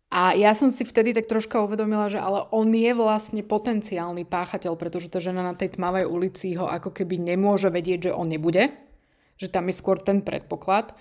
A 0.06 0.32
ja 0.38 0.54
som 0.54 0.70
si 0.70 0.86
vtedy 0.86 1.12
tak 1.12 1.26
troška 1.26 1.60
uvedomila, 1.60 2.06
že 2.06 2.22
ale 2.22 2.46
on 2.54 2.70
je 2.70 2.94
vlastne 2.94 3.42
potenciálny 3.42 4.22
páchateľ, 4.24 4.78
pretože 4.78 5.10
tá 5.10 5.18
žena 5.18 5.42
na 5.42 5.52
tej 5.52 5.76
tmavej 5.76 6.06
ulici 6.06 6.54
ho 6.56 6.64
ako 6.70 6.94
keby 6.94 7.20
nemôže 7.20 7.68
vedieť, 7.68 8.08
že 8.08 8.16
on 8.16 8.30
nebude. 8.30 8.70
Že 9.36 9.52
tam 9.52 9.68
je 9.68 9.74
skôr 9.76 10.00
ten 10.00 10.24
predpoklad. 10.24 10.96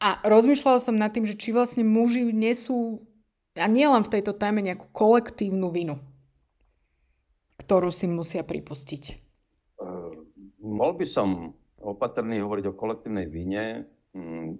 A 0.00 0.18
rozmýšľala 0.26 0.80
som 0.80 0.96
nad 0.96 1.12
tým, 1.12 1.28
že 1.28 1.38
či 1.38 1.54
vlastne 1.54 1.84
muži 1.84 2.24
nesú, 2.34 3.04
a 3.58 3.66
nie 3.66 3.84
len 3.84 4.06
v 4.06 4.12
tejto 4.18 4.32
téme, 4.34 4.62
nejakú 4.62 4.88
kolektívnu 4.94 5.68
vinu, 5.74 5.98
ktorú 7.60 7.90
si 7.92 8.06
musia 8.06 8.46
pripustiť. 8.46 9.02
Uh, 9.78 10.14
mohol 10.62 10.96
by 10.98 11.06
som 11.06 11.52
opatrný 11.78 12.42
hovoriť 12.42 12.64
o 12.70 12.78
kolektívnej 12.78 13.26
vine. 13.30 13.86
Mm, 14.14 14.58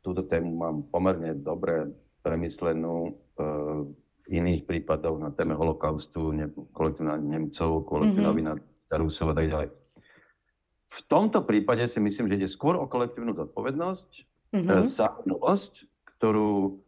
túto 0.00 0.24
tému 0.24 0.54
mám 0.54 0.76
pomerne 0.88 1.36
dobre 1.36 1.92
premyslenú 2.22 3.16
uh, 3.36 3.84
v 4.18 4.24
iných 4.28 4.68
prípadoch 4.68 5.16
na 5.16 5.32
téme 5.32 5.56
holokaustu, 5.56 6.32
ne, 6.36 6.52
kolektívna 6.72 7.16
Nemcov, 7.16 7.88
kolektívna 7.88 8.32
mm-hmm. 8.34 8.56
vina 8.56 8.96
Rusov 8.96 9.32
a 9.32 9.36
tak 9.36 9.48
ďalej. 9.48 9.68
V 10.88 10.98
tomto 11.04 11.44
prípade 11.44 11.84
si 11.84 12.00
myslím, 12.00 12.32
že 12.32 12.36
ide 12.40 12.48
skôr 12.48 12.80
o 12.80 12.88
kolektívnu 12.88 13.36
zodpovednosť, 13.36 14.10
mm-hmm. 14.56 14.84
za 14.84 15.20
minulosť, 15.20 15.84
ktorú 16.16 16.80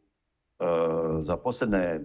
za 1.20 1.34
posledné 1.40 2.04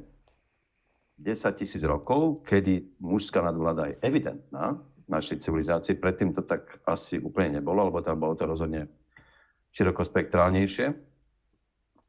10 1.19 1.59
tisíc 1.59 1.83
rokov, 1.83 2.43
kedy 2.43 2.99
mužská 2.99 3.39
nadvláda 3.39 3.91
je 3.91 3.95
evidentná 4.03 4.79
v 5.05 5.09
našej 5.11 5.43
civilizácii, 5.43 5.99
predtým 5.99 6.35
to 6.35 6.43
tak 6.43 6.79
asi 6.83 7.21
úplne 7.21 7.59
nebolo, 7.61 7.87
lebo 7.87 8.03
tam 8.03 8.19
bolo 8.19 8.35
to 8.35 8.47
rozhodne 8.47 8.91
širokospektrálnejšie. 9.75 10.95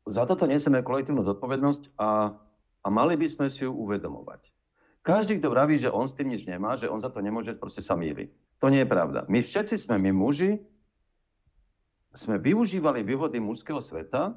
Za 0.07 0.23
toto 0.23 0.47
nesieme 0.47 0.87
kolektívnu 0.87 1.27
zodpovednosť 1.27 1.99
a, 1.99 2.35
a 2.83 2.89
mali 2.89 3.19
by 3.19 3.27
sme 3.27 3.47
si 3.51 3.67
ju 3.67 3.75
uvedomovať. 3.75 4.55
Každý, 5.07 5.39
kto 5.39 5.55
vraví, 5.55 5.79
že 5.79 5.91
on 5.91 6.11
s 6.11 6.19
tým 6.19 6.35
nič 6.35 6.47
nemá, 6.51 6.75
že 6.75 6.91
on 6.91 6.99
za 6.99 7.11
to 7.11 7.23
nemôže, 7.23 7.55
proste 7.59 7.83
sa 7.83 7.95
míli. 7.95 8.31
To 8.59 8.71
nie 8.71 8.83
je 8.83 8.91
pravda. 8.91 9.23
My 9.31 9.39
všetci 9.39 9.79
sme, 9.79 10.03
my 10.03 10.11
muži, 10.11 10.63
sme 12.11 12.43
využívali 12.43 13.07
výhody 13.07 13.39
mužského 13.39 13.79
sveta, 13.79 14.35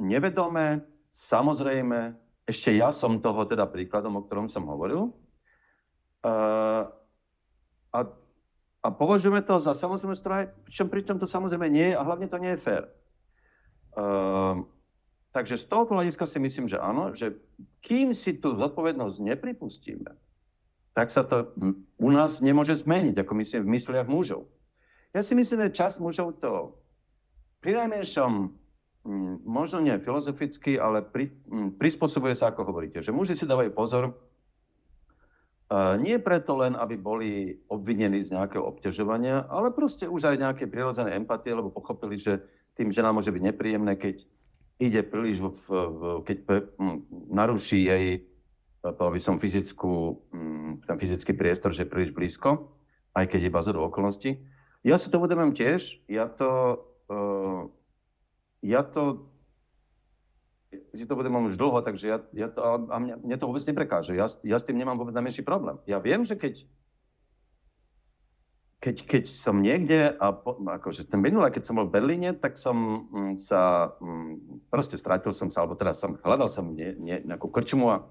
nevedome, 0.00 0.88
samozrejme, 1.08 2.16
ešte 2.48 2.72
ja 2.76 2.92
som 2.92 3.20
toho 3.20 3.44
teda 3.44 3.68
príkladom, 3.68 4.16
o 4.16 4.24
ktorom 4.24 4.48
som 4.48 4.64
hovoril, 4.68 5.12
uh, 6.24 6.84
a, 7.92 8.00
a 8.84 8.88
považujeme 8.92 9.40
to 9.44 9.60
za 9.60 9.72
samozrejme 9.76 10.16
stroj, 10.16 10.48
pričom, 10.64 10.86
pričom 10.88 11.16
to 11.20 11.26
samozrejme 11.28 11.68
nie 11.68 11.92
je 11.92 11.98
a 11.98 12.06
hlavne 12.06 12.28
to 12.28 12.40
nie 12.40 12.52
je 12.56 12.62
fér. 12.62 12.84
Uh, 13.98 14.64
takže 15.32 15.60
z 15.60 15.64
tohoto 15.68 15.96
hľadiska 15.96 16.24
si 16.24 16.38
myslím, 16.40 16.66
že 16.68 16.80
áno, 16.80 17.12
že 17.16 17.36
kým 17.84 18.12
si 18.12 18.36
tú 18.36 18.56
zodpovednosť 18.56 19.16
nepripustíme, 19.24 20.12
tak 20.92 21.14
sa 21.14 21.22
to 21.22 21.54
u 22.00 22.10
nás 22.10 22.42
nemôže 22.42 22.74
zmeniť, 22.82 23.22
ako 23.22 23.32
myslím 23.38 23.60
v 23.64 23.72
mysliach 23.78 24.08
mužov. 24.10 24.50
Ja 25.14 25.24
si 25.24 25.32
myslím, 25.32 25.68
že 25.68 25.78
čas 25.78 26.02
mužov 26.02 26.36
to 26.42 26.76
pri 27.62 27.74
najmenšom 27.74 28.54
možno 29.44 29.80
nie 29.80 29.96
filozoficky, 29.96 30.76
ale 30.76 31.00
pri, 31.00 31.32
mm, 31.48 31.80
prispôsobuje 31.80 32.36
sa, 32.36 32.52
ako 32.52 32.68
hovoríte, 32.68 33.00
že 33.00 33.14
muži 33.14 33.32
si 33.34 33.48
dávajú 33.48 33.72
pozor, 33.72 34.12
nie 36.00 36.16
preto 36.16 36.56
len, 36.56 36.72
aby 36.72 36.96
boli 36.96 37.60
obvinení 37.68 38.24
z 38.24 38.32
nejakého 38.32 38.64
obťažovania, 38.64 39.44
ale 39.52 39.68
proste 39.68 40.08
už 40.08 40.32
aj 40.32 40.40
nejaké 40.40 40.64
prirodzené 40.64 41.12
empatie, 41.12 41.52
lebo 41.52 41.68
pochopili, 41.68 42.16
že 42.16 42.40
tým 42.72 42.88
ženám 42.88 43.20
môže 43.20 43.28
byť 43.28 43.42
nepríjemné, 43.52 44.00
keď 44.00 44.24
ide 44.80 45.04
príliš, 45.04 45.44
v, 45.44 45.68
v, 45.68 46.00
keď 46.24 46.36
m, 46.80 47.04
naruší 47.28 47.84
jej, 47.84 48.24
by 48.80 49.20
som, 49.20 49.36
fyzickú, 49.36 50.16
ten 50.88 50.96
fyzický 50.96 51.36
priestor, 51.36 51.76
že 51.76 51.84
je 51.84 51.92
príliš 51.92 52.16
blízko, 52.16 52.72
aj 53.12 53.28
keď 53.28 53.50
je 53.50 53.52
bazor 53.52 53.76
okolností. 53.76 54.40
Ja 54.80 54.96
si 54.96 55.12
to 55.12 55.20
uvedomujem 55.20 55.52
tiež, 55.52 56.00
ja 56.08 56.32
to, 56.32 56.80
uh, 57.12 57.68
ja 58.64 58.82
to, 58.82 59.30
si 60.92 61.06
to 61.06 61.14
uvedomujem 61.14 61.54
už 61.54 61.56
dlho, 61.56 61.78
takže 61.80 62.04
ja, 62.08 62.18
ja 62.34 62.48
to, 62.52 62.60
a 62.90 62.96
mne, 63.00 63.22
mne 63.22 63.36
to 63.38 63.48
vôbec 63.48 63.64
neprekáže. 63.64 64.12
Ja, 64.12 64.26
ja 64.26 64.56
s 64.58 64.66
tým 64.66 64.76
nemám 64.76 64.98
vôbec 65.00 65.14
najmenší 65.16 65.46
problém. 65.46 65.80
Ja 65.88 66.02
viem, 66.02 66.26
že 66.26 66.36
keď 66.36 66.66
keď, 68.78 68.96
keď 69.10 69.24
som 69.26 69.58
niekde, 69.58 70.14
a 70.22 70.30
po, 70.30 70.54
akože 70.54 71.10
ten 71.10 71.18
minulé, 71.18 71.50
keď 71.50 71.66
som 71.66 71.82
bol 71.82 71.90
v 71.90 71.98
Berlíne, 71.98 72.30
tak 72.30 72.54
som 72.54 73.10
mm, 73.10 73.34
sa, 73.34 73.90
mm, 73.98 74.70
proste 74.70 74.94
strátil 74.94 75.34
som 75.34 75.50
sa, 75.50 75.66
alebo 75.66 75.74
teraz 75.74 75.98
som, 75.98 76.14
hľadal 76.14 76.46
som 76.46 76.70
nie, 76.70 76.94
nie, 76.94 77.18
nejakú 77.26 77.50
krčmu 77.50 77.90
a, 77.90 78.06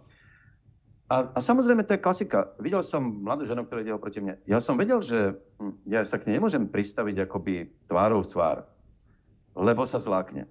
a, 1.07 1.15
a 1.31 1.39
samozrejme, 1.39 1.87
to 1.87 1.95
je 1.95 2.03
klasika. 2.03 2.51
Videl 2.59 2.83
som 2.83 2.99
mladú 2.99 3.47
ženu, 3.47 3.63
ktorá 3.63 3.79
ide 3.79 3.95
oproti 3.95 4.19
mne. 4.19 4.43
Ja 4.43 4.59
som 4.59 4.75
vedel, 4.75 4.99
že 4.99 5.39
hm, 5.55 5.87
ja 5.87 6.03
sa 6.03 6.19
k 6.19 6.27
nej 6.27 6.35
nemôžem 6.35 6.67
pristaviť 6.67 7.23
akoby 7.23 7.71
tvárou 7.87 8.19
v 8.19 8.27
tvár, 8.27 8.57
lebo 9.57 9.83
sa 9.89 9.97
zlákne. 9.97 10.45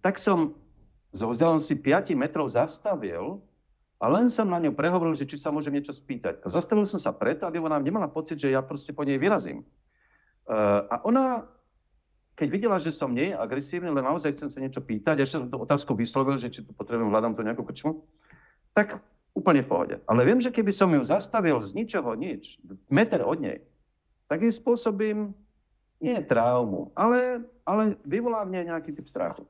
Tak 0.00 0.16
som 0.16 0.56
zo 1.12 1.28
vzdialenosti 1.28 1.76
5 1.76 2.16
metrov 2.16 2.48
zastavil 2.48 3.44
a 4.00 4.08
len 4.08 4.28
som 4.32 4.48
na 4.48 4.60
ňu 4.60 4.72
prehovoril, 4.72 5.16
že 5.16 5.28
či 5.28 5.36
sa 5.36 5.52
môžem 5.52 5.76
niečo 5.76 5.92
spýtať. 5.92 6.44
A 6.44 6.46
zastavil 6.48 6.84
som 6.84 7.00
sa 7.00 7.12
preto, 7.12 7.44
aby 7.44 7.60
ona 7.60 7.80
nemala 7.80 8.08
pocit, 8.08 8.36
že 8.40 8.52
ja 8.52 8.60
proste 8.60 8.92
po 8.92 9.04
nej 9.04 9.16
vyrazím. 9.16 9.64
Uh, 10.46 10.84
a 10.88 10.94
ona, 11.04 11.48
keď 12.36 12.48
videla, 12.48 12.76
že 12.76 12.92
som 12.92 13.12
nie 13.12 13.32
agresívny, 13.32 13.88
len 13.88 14.04
naozaj 14.04 14.36
chcem 14.36 14.52
sa 14.52 14.60
niečo 14.60 14.84
pýtať, 14.84 15.24
ešte 15.24 15.40
som 15.40 15.48
tú 15.48 15.56
otázku 15.60 15.96
vyslovil, 15.96 16.36
že 16.36 16.52
či 16.52 16.60
to 16.62 16.76
potrebujem, 16.76 17.08
hľadám 17.08 17.32
to 17.32 17.46
nejakú 17.46 17.64
krčmu, 17.64 18.04
tak 18.76 19.00
Úplne 19.36 19.60
v 19.60 19.68
pohode. 19.68 19.96
Ale 20.08 20.24
viem, 20.24 20.40
že 20.40 20.48
keby 20.48 20.72
som 20.72 20.88
ju 20.88 21.04
zastavil 21.04 21.60
z 21.60 21.76
ničoho 21.76 22.16
nič, 22.16 22.56
meter 22.88 23.20
od 23.20 23.36
nej, 23.36 23.60
tak 24.32 24.40
jej 24.40 24.48
spôsobím 24.48 25.36
nie 26.00 26.16
traumu, 26.24 26.88
ale, 26.96 27.44
ale 27.66 27.98
vyvolá 28.06 28.46
v 28.46 28.54
nej 28.54 28.64
nejaký 28.64 28.94
typ 28.94 29.10
strachu. 29.10 29.44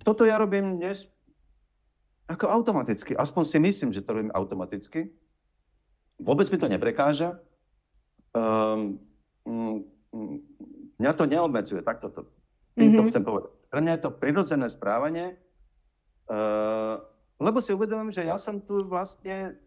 Toto 0.00 0.24
ja 0.24 0.40
robím 0.40 0.80
dnes 0.80 1.12
ako 2.26 2.50
automaticky. 2.50 3.14
Aspoň 3.14 3.42
si 3.46 3.58
myslím, 3.62 3.90
že 3.94 4.02
to 4.02 4.18
robím 4.18 4.34
automaticky. 4.34 5.14
Vôbec 6.18 6.48
mi 6.50 6.58
to 6.58 6.66
neprekáža. 6.66 7.38
Um, 8.34 8.98
um, 9.44 9.84
mňa 10.98 11.12
to 11.12 11.24
neobmedzuje, 11.28 11.84
takto 11.84 12.10
to, 12.10 12.20
týmto 12.74 13.04
mm-hmm. 13.04 13.10
chcem 13.12 13.24
povedať. 13.24 13.52
Pre 13.68 13.80
mňa 13.84 13.92
je 13.94 14.02
to 14.02 14.16
prirodzené 14.16 14.66
správanie. 14.72 15.38
Uh, 16.26 16.98
lebo 17.38 17.60
si 17.62 17.70
uvedomím, 17.70 18.10
že 18.10 18.26
ja 18.26 18.40
som 18.40 18.58
tu 18.58 18.82
vlastne 18.88 19.60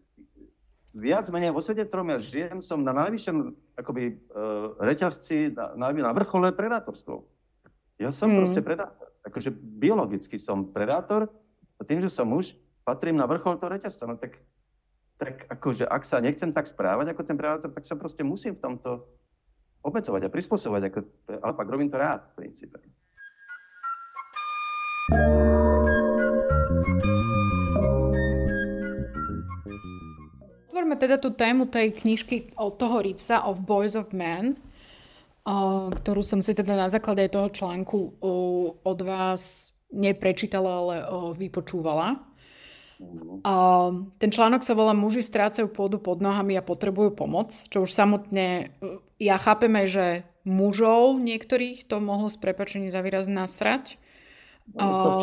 viac 0.92 1.30
menej 1.30 1.54
vo 1.54 1.62
svete, 1.62 1.86
ktorom 1.86 2.12
ja 2.12 2.20
žijem, 2.20 2.60
som 2.66 2.82
na 2.82 2.92
najvyššom 2.92 3.38
akoby, 3.78 4.20
uh, 4.34 4.74
reťazci, 4.82 5.54
na, 5.54 5.94
na 5.94 6.12
vrchole 6.12 6.50
predátorstvo. 6.52 7.30
Ja 8.00 8.16
som 8.16 8.32
mm. 8.32 8.38
proste 8.40 8.64
predátor. 8.64 9.12
Akože 9.28 9.52
biologicky 9.52 10.40
som 10.40 10.72
predátor 10.72 11.28
a 11.76 11.82
tým, 11.84 12.00
že 12.00 12.08
som 12.08 12.32
muž, 12.32 12.56
patrím 12.88 13.20
na 13.20 13.28
vrchol 13.28 13.60
toho 13.60 13.76
reťazca. 13.76 14.08
No 14.08 14.16
tak, 14.16 14.40
tak 15.20 15.44
akože 15.52 15.84
ak 15.84 16.08
sa 16.08 16.24
nechcem 16.24 16.56
tak 16.56 16.64
správať 16.64 17.12
ako 17.12 17.22
ten 17.28 17.36
predátor, 17.36 17.76
tak 17.76 17.84
sa 17.84 18.00
proste 18.00 18.24
musím 18.24 18.56
v 18.56 18.64
tomto 18.64 19.04
obmedzovať 19.84 20.32
a 20.32 20.34
prispôsobovať. 20.34 20.82
Ako, 20.88 21.00
ale 21.44 21.54
pak 21.60 21.68
robím 21.68 21.92
to 21.92 22.00
rád 22.00 22.24
v 22.32 22.48
princípe. 22.48 22.80
Otvorme 30.72 30.96
teda 30.96 31.20
tú 31.20 31.36
tému 31.36 31.68
tej 31.68 31.92
knižky 31.92 32.56
od 32.56 32.80
toho 32.80 33.04
Ripsa 33.04 33.44
of 33.44 33.68
Boys 33.68 34.00
of 34.00 34.16
Men, 34.16 34.56
ktorú 35.90 36.22
som 36.22 36.46
si 36.46 36.54
teda 36.54 36.78
na 36.78 36.94
základe 36.94 37.26
toho 37.34 37.50
článku 37.50 38.22
od 38.86 39.00
vás 39.02 39.74
neprečítala, 39.90 40.70
ale 40.70 40.96
vypočúvala. 41.34 42.22
Ten 44.20 44.30
článok 44.30 44.62
sa 44.62 44.78
volá 44.78 44.94
Muži 44.94 45.26
strácajú 45.26 45.72
pôdu 45.72 45.98
pod 45.98 46.22
nohami 46.22 46.54
a 46.60 46.62
potrebujú 46.62 47.16
pomoc, 47.18 47.50
čo 47.72 47.82
už 47.88 47.90
samotne 47.90 48.76
ja 49.18 49.36
chápeme, 49.42 49.90
že 49.90 50.28
mužov 50.46 51.18
niektorých 51.18 51.90
to 51.90 51.98
mohlo 52.04 52.30
z 52.30 52.38
prepačení 52.44 52.92
za 52.92 53.02
výraz 53.02 53.26
nasrať. 53.26 53.98
No, 54.76 55.18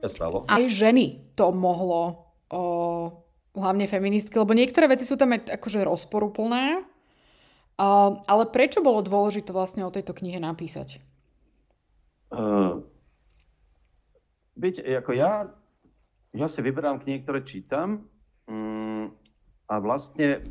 to 0.00 0.08
stalo. 0.08 0.48
Aj 0.48 0.64
ženy 0.64 1.34
to 1.36 1.52
mohlo 1.52 2.32
hlavne 3.52 3.84
feministky, 3.90 4.38
lebo 4.38 4.56
niektoré 4.56 4.88
veci 4.88 5.04
sú 5.04 5.18
tam 5.20 5.36
aj 5.36 5.60
akože 5.60 5.84
rozporuplné, 5.84 6.86
uh, 7.78 8.18
ale 8.26 8.44
prečo 8.50 8.82
bolo 8.82 9.00
dôležité 9.00 9.54
vlastne 9.54 9.86
o 9.86 9.94
tejto 9.94 10.12
knihe 10.12 10.42
napísať? 10.42 11.00
Uh, 12.28 12.84
viete, 14.58 14.84
ako 14.84 15.16
ja, 15.16 15.48
ja 16.36 16.46
si 16.50 16.60
vyberám 16.60 17.00
knihy, 17.00 17.24
ktoré 17.24 17.40
čítam 17.40 18.04
um, 18.44 19.14
a 19.64 19.74
vlastne 19.80 20.44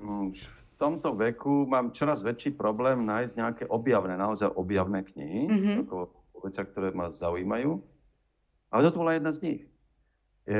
um, 0.00 0.32
v 0.32 0.60
tomto 0.80 1.14
veku 1.14 1.68
mám 1.68 1.92
čoraz 1.92 2.24
väčší 2.24 2.56
problém 2.56 3.04
nájsť 3.06 3.34
nejaké 3.38 3.64
objavné, 3.70 4.16
naozaj 4.18 4.50
objavné 4.56 5.06
knihy, 5.06 5.42
mm-hmm. 5.46 5.76
ako 5.86 5.96
veci, 6.42 6.62
ktoré 6.66 6.90
ma 6.90 7.06
zaujímajú. 7.06 7.78
Ale 8.72 8.80
toto 8.88 9.04
bola 9.04 9.14
jedna 9.14 9.30
z 9.30 9.40
nich. 9.46 9.62
E, 10.42 10.56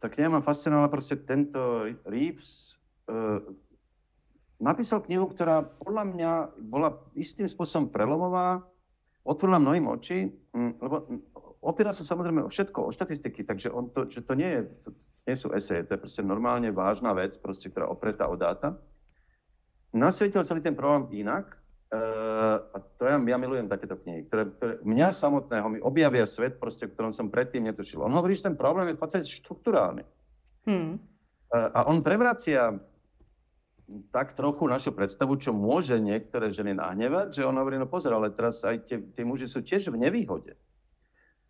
tá 0.00 0.08
kniha 0.08 0.32
ma 0.32 0.40
fascinovala 0.40 0.88
proste 0.88 1.20
tento 1.20 1.84
Reeves. 2.08 2.80
E, 3.04 3.12
napísal 4.60 5.00
knihu, 5.02 5.26
ktorá 5.26 5.64
podľa 5.64 6.04
mňa 6.12 6.30
bola 6.68 7.00
istým 7.16 7.48
spôsobom 7.48 7.88
prelomová, 7.88 8.62
otvorila 9.24 9.60
mnohým 9.60 9.88
oči, 9.88 10.28
lebo 10.54 11.08
opiera 11.60 11.92
sa 11.92 12.04
samozrejme 12.04 12.44
o 12.44 12.52
všetko, 12.52 12.88
o 12.88 12.94
štatistiky, 12.94 13.44
takže 13.44 13.68
on 13.72 13.92
to, 13.92 14.08
že 14.08 14.24
to 14.24 14.32
nie, 14.36 14.48
je, 14.48 14.62
to, 14.80 14.88
to 14.96 15.18
nie 15.28 15.36
sú 15.36 15.48
eseje, 15.52 15.84
to 15.84 15.96
je 15.96 16.02
proste 16.02 16.22
normálne 16.24 16.72
vážna 16.72 17.12
vec, 17.12 17.36
proste, 17.36 17.68
ktorá 17.68 17.88
opretá 17.88 18.28
o 18.28 18.36
dáta. 18.36 18.80
Nasvietil 19.92 20.44
celý 20.46 20.60
ten 20.62 20.76
problém 20.76 21.08
inak, 21.24 21.60
Uh, 21.90 22.62
a 22.70 22.78
to 22.78 23.02
ja, 23.02 23.18
ja 23.18 23.34
milujem 23.34 23.66
takéto 23.66 23.98
knihy, 23.98 24.22
ktoré, 24.30 24.46
ktoré 24.54 24.72
mňa 24.86 25.10
samotného 25.10 25.66
mi 25.74 25.78
objavia 25.82 26.22
svet, 26.22 26.62
proste, 26.62 26.86
ktorom 26.86 27.10
som 27.10 27.34
predtým 27.34 27.66
netušil. 27.66 27.98
On 27.98 28.14
hovorí, 28.14 28.38
že 28.38 28.46
ten 28.46 28.54
problém 28.54 28.86
je 28.86 28.94
v 28.94 29.02
podstate 29.02 29.26
štruktúrálny. 29.26 30.06
Hmm. 30.70 31.02
Uh, 31.50 31.68
a 31.74 31.90
on 31.90 31.98
prevracia 32.06 32.78
tak 34.14 34.38
trochu 34.38 34.66
našu 34.70 34.94
predstavu, 34.94 35.34
čo 35.36 35.50
môže 35.50 35.98
niektoré 35.98 36.54
ženy 36.54 36.78
nahnevať, 36.78 37.42
že 37.42 37.46
on 37.46 37.58
hovorí, 37.58 37.74
no 37.74 37.90
pozor, 37.90 38.14
ale 38.14 38.30
teraz 38.30 38.62
aj 38.62 38.86
tie, 38.86 38.98
tie 39.02 39.24
muži 39.26 39.50
sú 39.50 39.66
tiež 39.66 39.90
v 39.90 39.98
nevýhode. 39.98 40.54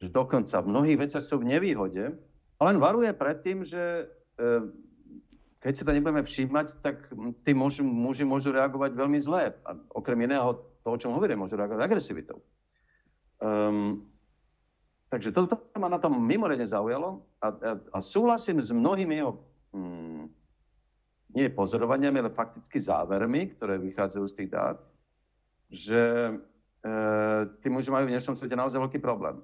Že 0.00 0.08
dokonca 0.08 0.64
v 0.64 0.70
mnohých 0.72 1.00
veciach 1.04 1.24
sú 1.24 1.44
v 1.44 1.52
nevýhode. 1.52 2.16
A 2.56 2.60
len 2.64 2.80
varuje 2.80 3.12
pred 3.12 3.36
tým, 3.44 3.60
že 3.60 4.08
uh, 4.40 4.64
keď 5.60 5.72
si 5.76 5.84
to 5.84 5.92
nebudeme 5.92 6.24
všímať, 6.24 6.80
tak 6.80 7.12
tí 7.44 7.52
muži, 7.52 7.84
muži 7.84 8.24
môžu 8.24 8.56
reagovať 8.56 8.96
veľmi 8.96 9.20
zle. 9.20 9.52
A 9.68 9.70
okrem 9.92 10.24
iného 10.24 10.56
toho, 10.80 10.96
o 10.96 11.00
čom 11.00 11.12
hovorím, 11.12 11.44
môžu 11.44 11.60
reagovať 11.60 11.84
agresivitou. 11.84 12.40
Um, 13.40 14.08
takže 15.12 15.36
toto 15.36 15.60
to 15.60 15.76
ma 15.76 15.92
na 15.92 16.00
tom 16.00 16.16
mimoriadne 16.16 16.68
zaujalo 16.68 17.24
a, 17.40 17.48
a, 17.48 17.70
a 17.76 17.98
súhlasím 18.04 18.60
s 18.60 18.68
mnohými 18.68 19.16
jeho 19.16 19.32
mm, 19.72 20.39
nie 21.34 21.50
pozorovaniami, 21.50 22.20
ale 22.20 22.30
fakticky 22.34 22.80
závermi, 22.82 23.54
ktoré 23.54 23.78
vychádzajú 23.78 24.24
z 24.26 24.36
tých 24.36 24.50
dát, 24.50 24.76
že 25.70 26.00
e, 26.82 26.90
tí 27.62 27.70
muži 27.70 27.94
majú 27.94 28.10
v 28.10 28.14
dnešnom 28.18 28.34
svete 28.34 28.58
naozaj 28.58 28.82
veľký 28.82 28.98
problém. 28.98 29.38
E, 29.38 29.42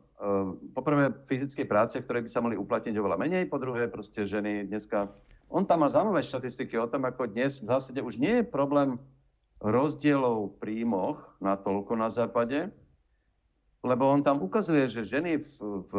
poprvé 0.75 1.15
fyzické 1.23 1.63
práce, 1.63 1.95
ktoré 1.99 2.23
by 2.23 2.31
sa 2.31 2.43
mali 2.43 2.59
uplatniť 2.59 2.95
oveľa 2.99 3.19
menej, 3.23 3.47
po 3.47 3.63
druhé 3.63 3.87
proste 3.87 4.27
ženy 4.27 4.67
dneska 4.67 5.15
on 5.47 5.63
tam 5.63 5.87
má 5.87 5.89
zaujímavé 5.89 6.27
štatistiky 6.27 6.75
o 6.75 6.91
tom, 6.91 7.07
ako 7.07 7.31
dnes 7.31 7.63
v 7.63 7.71
zásade 7.71 8.03
už 8.03 8.19
nie 8.19 8.43
je 8.43 8.51
problém 8.51 8.99
rozdielov 9.63 10.53
v 10.53 10.59
príjmoch 10.59 11.39
na 11.39 11.55
toľko 11.55 11.95
na 11.95 12.11
západe, 12.11 12.75
lebo 13.87 14.11
on 14.11 14.27
tam 14.27 14.43
ukazuje, 14.43 14.91
že 14.91 15.07
ženy 15.07 15.39
v, 15.39 15.51
v, 15.87 15.93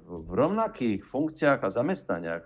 v 0.00 0.30
rovnakých 0.32 1.04
funkciách 1.04 1.60
a 1.60 1.68
zamestnaniach, 1.68 2.44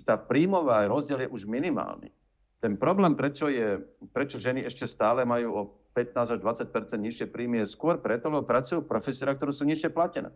že 0.00 0.08
tá 0.08 0.16
príjmová 0.16 0.88
rozdiel 0.88 1.28
je 1.28 1.28
už 1.28 1.44
minimálny. 1.44 2.08
Ten 2.56 2.80
problém, 2.80 3.12
prečo, 3.12 3.52
je, 3.52 3.84
prečo 4.16 4.40
ženy 4.40 4.64
ešte 4.64 4.88
stále 4.88 5.28
majú 5.28 5.48
o 5.52 5.62
15 5.92 6.36
až 6.36 6.38
20 6.40 6.72
nižšie 6.96 7.26
príjmy, 7.28 7.60
je 7.60 7.76
skôr 7.76 8.00
preto, 8.00 8.32
lebo 8.32 8.48
pracujú 8.48 8.80
profesora, 8.80 9.36
ktoré 9.36 9.52
sú 9.52 9.68
nižšie 9.68 9.92
platené. 9.92 10.32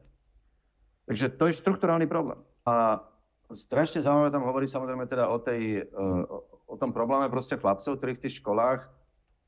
Takže 1.09 1.33
to 1.33 1.49
je 1.49 1.57
štruktúrálny 1.57 2.05
problém. 2.05 2.41
A 2.69 3.01
strašne 3.53 4.05
zaujímavé 4.05 4.33
tam 4.33 4.45
hovorí 4.45 4.69
samozrejme 4.69 5.09
teda 5.09 5.33
o, 5.33 5.41
tej, 5.41 5.89
uh, 5.89 6.25
o 6.69 6.77
tom 6.77 6.93
probléme 6.93 7.29
proste 7.33 7.57
chlapcov, 7.57 7.97
ktorí 7.97 8.17
v 8.17 8.23
tých 8.29 8.41
školách 8.45 8.89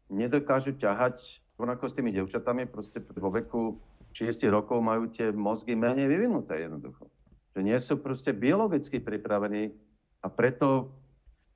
nedokážu 0.08 0.76
ťahať 0.76 1.44
rovnako 1.60 1.84
s 1.88 1.96
tými 1.96 2.12
devčatami, 2.12 2.68
proste 2.68 3.00
vo 3.00 3.32
veku 3.32 3.80
6 4.12 4.48
rokov 4.48 4.80
majú 4.80 5.12
tie 5.12 5.32
mozgy 5.32 5.76
menej 5.76 6.08
vyvinuté 6.08 6.64
jednoducho. 6.64 7.08
Že 7.56 7.60
nie 7.64 7.78
sú 7.80 8.00
proste 8.00 8.36
biologicky 8.36 9.00
pripravení 9.00 9.72
a 10.26 10.28
preto 10.28 10.90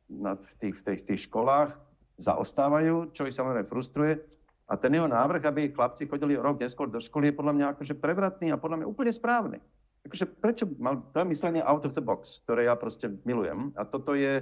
v, 0.07 0.53
tých, 0.63 0.79
v 0.79 0.83
tých, 0.87 1.03
tých 1.03 1.21
školách 1.27 1.75
zaostávajú, 2.23 3.11
čo 3.11 3.27
ich 3.27 3.35
samozrejme 3.35 3.67
frustruje. 3.67 4.23
A 4.71 4.79
ten 4.79 4.95
jeho 4.95 5.11
návrh, 5.11 5.43
aby 5.43 5.75
chlapci 5.75 6.07
chodili 6.07 6.39
rok 6.39 6.63
neskôr 6.63 6.87
do 6.87 7.03
školy, 7.03 7.35
je 7.35 7.39
podľa 7.43 7.55
mňa 7.59 7.67
akože 7.75 7.99
prevratný 7.99 8.55
a 8.55 8.61
podľa 8.63 8.83
mňa 8.83 8.87
úplne 8.87 9.11
správny 9.11 9.59
akože 10.07 10.25
prečo 10.41 10.65
mal, 10.81 11.05
to 11.13 11.21
je 11.21 11.33
myslenie 11.33 11.63
out 11.65 11.85
of 11.85 11.93
the 11.93 12.05
box, 12.05 12.41
ktoré 12.45 12.69
ja 12.69 12.75
proste 12.77 13.13
milujem. 13.29 13.73
A 13.77 13.85
toto 13.85 14.17
je, 14.17 14.41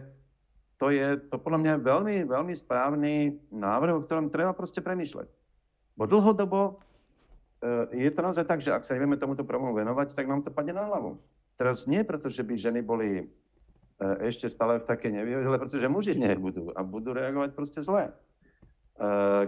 to 0.78 0.94
je, 0.94 1.18
to 1.18 1.36
podľa 1.36 1.58
mňa 1.58 1.72
je 1.74 1.86
veľmi, 1.86 2.16
veľmi 2.30 2.54
správny 2.54 3.14
návrh, 3.50 3.98
o 3.98 4.04
ktorom 4.04 4.30
treba 4.30 4.54
proste 4.54 4.78
premýšľať. 4.78 5.26
Bo 5.98 6.06
dlhodobo 6.06 6.78
e, 7.58 8.06
je 8.06 8.10
to 8.14 8.20
naozaj 8.22 8.46
tak, 8.46 8.62
že 8.62 8.70
ak 8.70 8.86
sa 8.86 8.94
nevieme 8.94 9.18
tomuto 9.18 9.42
problému 9.42 9.74
venovať, 9.74 10.14
tak 10.14 10.30
nám 10.30 10.46
to 10.46 10.54
padne 10.54 10.78
na 10.78 10.86
hlavu. 10.86 11.18
Teraz 11.58 11.90
nie 11.90 12.06
preto, 12.06 12.30
že 12.30 12.46
by 12.46 12.54
ženy 12.54 12.80
boli 12.86 13.26
ešte 13.98 14.46
stále 14.46 14.78
v 14.78 14.88
takej 14.88 15.10
nevýhode, 15.10 15.46
ale 15.50 15.58
pretože 15.58 15.90
muži 15.90 16.14
nebudú 16.14 16.70
a 16.70 16.86
budú 16.86 17.12
reagovať 17.18 17.50
proste 17.52 17.82
zle. 17.82 18.10
E, 18.10 18.12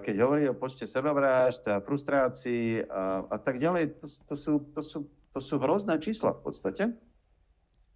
keď 0.02 0.14
hovorí 0.26 0.44
o 0.50 0.58
počte 0.58 0.90
sebevrážd 0.90 1.62
a 1.70 1.82
frustrácií 1.82 2.82
a, 2.86 3.26
a 3.30 3.36
tak 3.38 3.62
ďalej, 3.62 3.98
to, 4.02 4.06
to, 4.06 4.34
sú, 4.34 4.52
to 4.74 4.82
sú 4.82 4.98
to 5.30 5.38
sú 5.38 5.62
hrozné 5.62 5.98
čísla 6.02 6.34
v 6.34 6.42
podstate. 6.42 6.82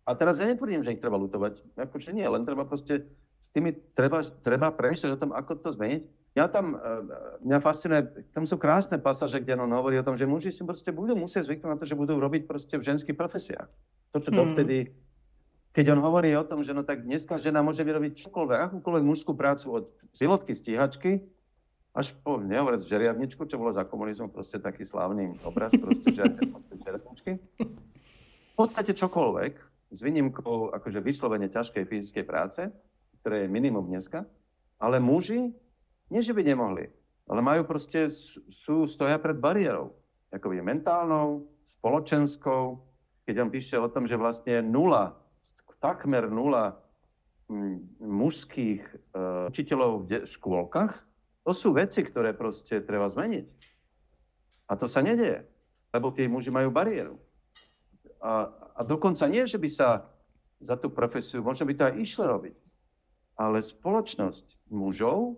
A 0.05 0.11
teraz 0.15 0.39
ja 0.39 0.47
netvrdím, 0.47 0.85
že 0.85 0.95
ich 0.95 1.03
treba 1.03 1.19
lutovať. 1.19 1.65
Akože 1.75 2.15
nie, 2.15 2.27
len 2.29 2.45
treba 2.45 2.69
proste 2.69 3.09
s 3.41 3.49
tými, 3.51 3.75
treba, 3.97 4.23
treba 4.45 4.71
premýšľať 4.71 5.11
o 5.17 5.21
tom, 5.21 5.31
ako 5.35 5.59
to 5.59 5.75
zmeniť. 5.75 6.03
Ja 6.35 6.51
tam, 6.51 6.75
e, 6.75 6.79
mňa 7.47 7.59
fascinuje, 7.63 8.03
tam 8.35 8.45
sú 8.45 8.59
krásne 8.59 8.99
pasáže, 8.99 9.39
kde 9.39 9.59
on 9.59 9.71
hovorí 9.71 9.99
o 9.99 10.07
tom, 10.07 10.19
že 10.19 10.29
muži 10.29 10.51
si 10.51 10.67
proste 10.67 10.91
budú 10.91 11.15
musieť 11.15 11.47
zvyknúť 11.51 11.71
na 11.71 11.79
to, 11.79 11.87
že 11.87 11.99
budú 11.99 12.19
robiť 12.19 12.47
proste 12.47 12.75
v 12.79 12.87
ženských 12.87 13.17
profesiách. 13.17 13.71
To, 14.13 14.19
čo 14.19 14.31
hmm. 14.31 14.39
Keď 15.75 15.99
on 15.99 16.01
hovorí 16.07 16.31
o 16.39 16.47
tom, 16.47 16.63
že 16.63 16.71
no 16.71 16.87
tak 16.87 17.03
dneska 17.03 17.35
žena 17.35 17.59
môže 17.59 17.83
vyrobiť 17.83 18.23
čokoľvek, 18.23 18.59
akúkoľvek 18.71 19.05
mužskú 19.05 19.35
prácu 19.35 19.83
od 19.83 19.85
pilotky, 20.15 20.55
stíhačky, 20.55 21.27
až 21.91 22.15
po, 22.23 22.39
nehovoriac 22.39 22.79
žeriavničku, 22.79 23.43
čo 23.43 23.59
bolo 23.59 23.75
za 23.75 23.83
komunizmu 23.83 24.31
proste 24.31 24.63
taký 24.63 24.87
slávny 24.87 25.35
obraz, 25.43 25.75
proste 25.83 26.15
žeriavničky. 26.15 27.43
V 27.59 28.55
podstate 28.55 28.95
čokoľvek, 28.95 29.53
s 29.91 29.99
výnimkou 29.99 30.71
akože 30.79 31.03
vyslovene 31.03 31.51
ťažkej 31.51 31.83
fyzickej 31.87 32.25
práce, 32.27 32.71
ktoré 33.19 33.47
je 33.47 33.51
minimum 33.51 33.91
dneska, 33.91 34.27
ale 34.79 35.03
muži, 35.03 35.51
nie 36.07 36.23
že 36.23 36.35
by 36.35 36.43
nemohli, 36.47 36.87
ale 37.27 37.41
majú 37.43 37.67
proste, 37.67 38.07
sú, 38.47 38.87
stoja 38.87 39.19
pred 39.19 39.39
bariérou, 39.43 39.91
akoby 40.31 40.63
mentálnou, 40.63 41.51
spoločenskou, 41.67 42.79
keď 43.27 43.35
on 43.43 43.51
píše 43.51 43.75
o 43.79 43.91
tom, 43.91 44.07
že 44.07 44.19
vlastne 44.19 44.63
nula, 44.63 45.24
takmer 45.85 46.33
nula 46.33 46.81
mužských 48.01 48.81
uh, 48.81 49.53
učiteľov 49.53 50.09
v 50.09 50.25
škôlkach, 50.25 50.97
to 51.45 51.53
sú 51.53 51.77
veci, 51.77 52.01
ktoré 52.01 52.33
proste 52.33 52.81
treba 52.81 53.05
zmeniť. 53.05 53.53
A 54.65 54.81
to 54.81 54.89
sa 54.89 55.05
nedieje, 55.05 55.45
lebo 55.93 56.09
tí 56.09 56.25
muži 56.25 56.49
majú 56.49 56.73
bariéru. 56.73 57.21
A, 58.25 58.49
a 58.49 58.81
dokonca 58.81 59.29
nie, 59.29 59.45
že 59.45 59.61
by 59.61 59.69
sa 59.69 60.09
za 60.65 60.81
tú 60.81 60.89
profesiu, 60.89 61.45
možno 61.45 61.69
by 61.69 61.75
to 61.77 61.85
aj 61.93 61.95
išlo 62.01 62.25
robiť, 62.25 62.57
ale 63.37 63.61
spoločnosť 63.61 64.73
mužov 64.73 65.37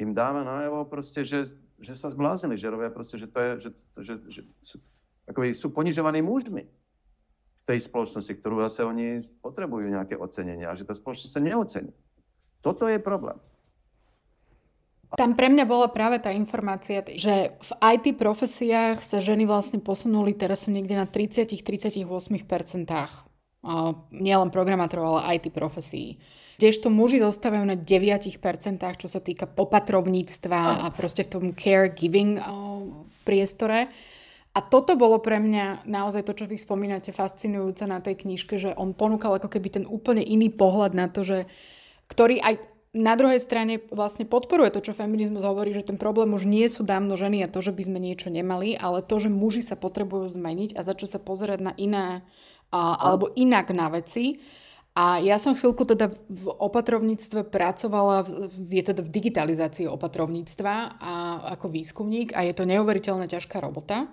im 0.00 0.16
dáva 0.16 0.40
najavo 0.40 0.88
proste, 0.88 1.20
že, 1.20 1.44
že 1.76 1.92
sa 1.92 2.08
zbláznili, 2.08 2.56
že 2.56 2.72
robia 2.72 2.88
proste, 2.88 3.20
že 3.20 3.28
to 3.28 3.36
je, 3.36 3.50
že, 3.60 3.70
že, 4.00 4.14
že 4.24 4.40
sú, 4.56 4.80
akoby 5.28 5.52
sú 5.52 5.68
ponižovaní 5.68 6.24
mužmi 6.24 6.64
v 7.62 7.70
tej 7.70 7.78
spoločnosti, 7.86 8.34
ktorú 8.42 8.58
zase 8.66 8.82
oni 8.82 9.22
potrebujú 9.38 9.86
nejaké 9.86 10.18
ocenenia 10.18 10.74
a 10.74 10.76
že 10.76 10.82
tá 10.82 10.98
spoločnosť 10.98 11.30
sa 11.30 11.38
neocení. 11.38 11.94
Toto 12.58 12.90
je 12.90 12.98
problém. 12.98 13.38
Tam 15.12 15.36
pre 15.36 15.52
mňa 15.52 15.68
bola 15.68 15.92
práve 15.92 16.18
tá 16.24 16.32
informácia, 16.32 17.04
že 17.04 17.52
v 17.60 17.70
IT 17.84 18.16
profesiách 18.16 19.04
sa 19.04 19.20
ženy 19.20 19.44
vlastne 19.44 19.76
posunuli, 19.76 20.32
teraz 20.32 20.64
sú 20.64 20.72
niekde 20.72 20.96
na 20.96 21.04
30-38%. 21.04 22.08
Nielen 24.10 24.50
programátorov, 24.50 25.20
ale 25.20 25.36
IT 25.36 25.52
profesí. 25.52 26.16
Kdežto 26.56 26.88
muži 26.88 27.20
zostávajú 27.20 27.64
na 27.68 27.76
9%, 27.76 28.40
čo 28.96 29.08
sa 29.10 29.20
týka 29.20 29.44
popatrovníctva 29.44 30.86
a 30.86 30.90
proste 30.94 31.26
v 31.26 31.30
tom 31.30 31.44
caregiving 31.52 32.40
priestore. 33.28 33.92
A 34.52 34.60
toto 34.60 35.00
bolo 35.00 35.16
pre 35.16 35.40
mňa 35.40 35.88
naozaj 35.88 36.28
to, 36.28 36.36
čo 36.36 36.44
vy 36.44 36.60
spomínate, 36.60 37.08
fascinujúce 37.08 37.88
na 37.88 38.04
tej 38.04 38.20
knižke, 38.20 38.60
že 38.60 38.76
on 38.76 38.92
ponúkal 38.92 39.40
ako 39.40 39.48
keby 39.48 39.80
ten 39.80 39.84
úplne 39.88 40.20
iný 40.20 40.52
pohľad 40.52 40.92
na 40.92 41.08
to, 41.08 41.24
že 41.24 41.48
ktorý 42.12 42.36
aj 42.44 42.60
na 42.92 43.16
druhej 43.16 43.40
strane 43.40 43.80
vlastne 43.88 44.28
podporuje 44.28 44.68
to, 44.68 44.84
čo 44.84 44.92
feminizmus 44.92 45.40
hovorí, 45.40 45.72
že 45.72 45.88
ten 45.88 45.96
problém 45.96 46.36
už 46.36 46.44
nie 46.44 46.68
sú 46.68 46.84
dávno 46.84 47.16
ženy 47.16 47.40
a 47.40 47.48
to, 47.48 47.64
že 47.64 47.72
by 47.72 47.88
sme 47.88 47.96
niečo 47.96 48.28
nemali, 48.28 48.76
ale 48.76 49.00
to, 49.00 49.16
že 49.16 49.32
muži 49.32 49.64
sa 49.64 49.80
potrebujú 49.80 50.28
zmeniť 50.28 50.76
a 50.76 50.84
začať 50.84 51.16
sa 51.16 51.20
pozerať 51.24 51.64
na 51.64 51.72
iné 51.80 52.20
a, 52.68 52.80
alebo 53.00 53.32
inak 53.32 53.72
na 53.72 53.88
veci. 53.88 54.44
A 54.92 55.24
ja 55.24 55.40
som 55.40 55.56
chvíľku 55.56 55.88
teda 55.88 56.12
v 56.28 56.52
opatrovníctve 56.52 57.48
pracovala, 57.48 58.28
je 58.52 58.82
teda 58.84 59.00
v 59.00 59.08
digitalizácii 59.08 59.88
opatrovníctva 59.88 61.00
a 61.00 61.12
ako 61.56 61.72
výskumník 61.72 62.36
a 62.36 62.44
je 62.44 62.52
to 62.52 62.68
neuveriteľne 62.68 63.24
ťažká 63.24 63.56
robota. 63.64 64.12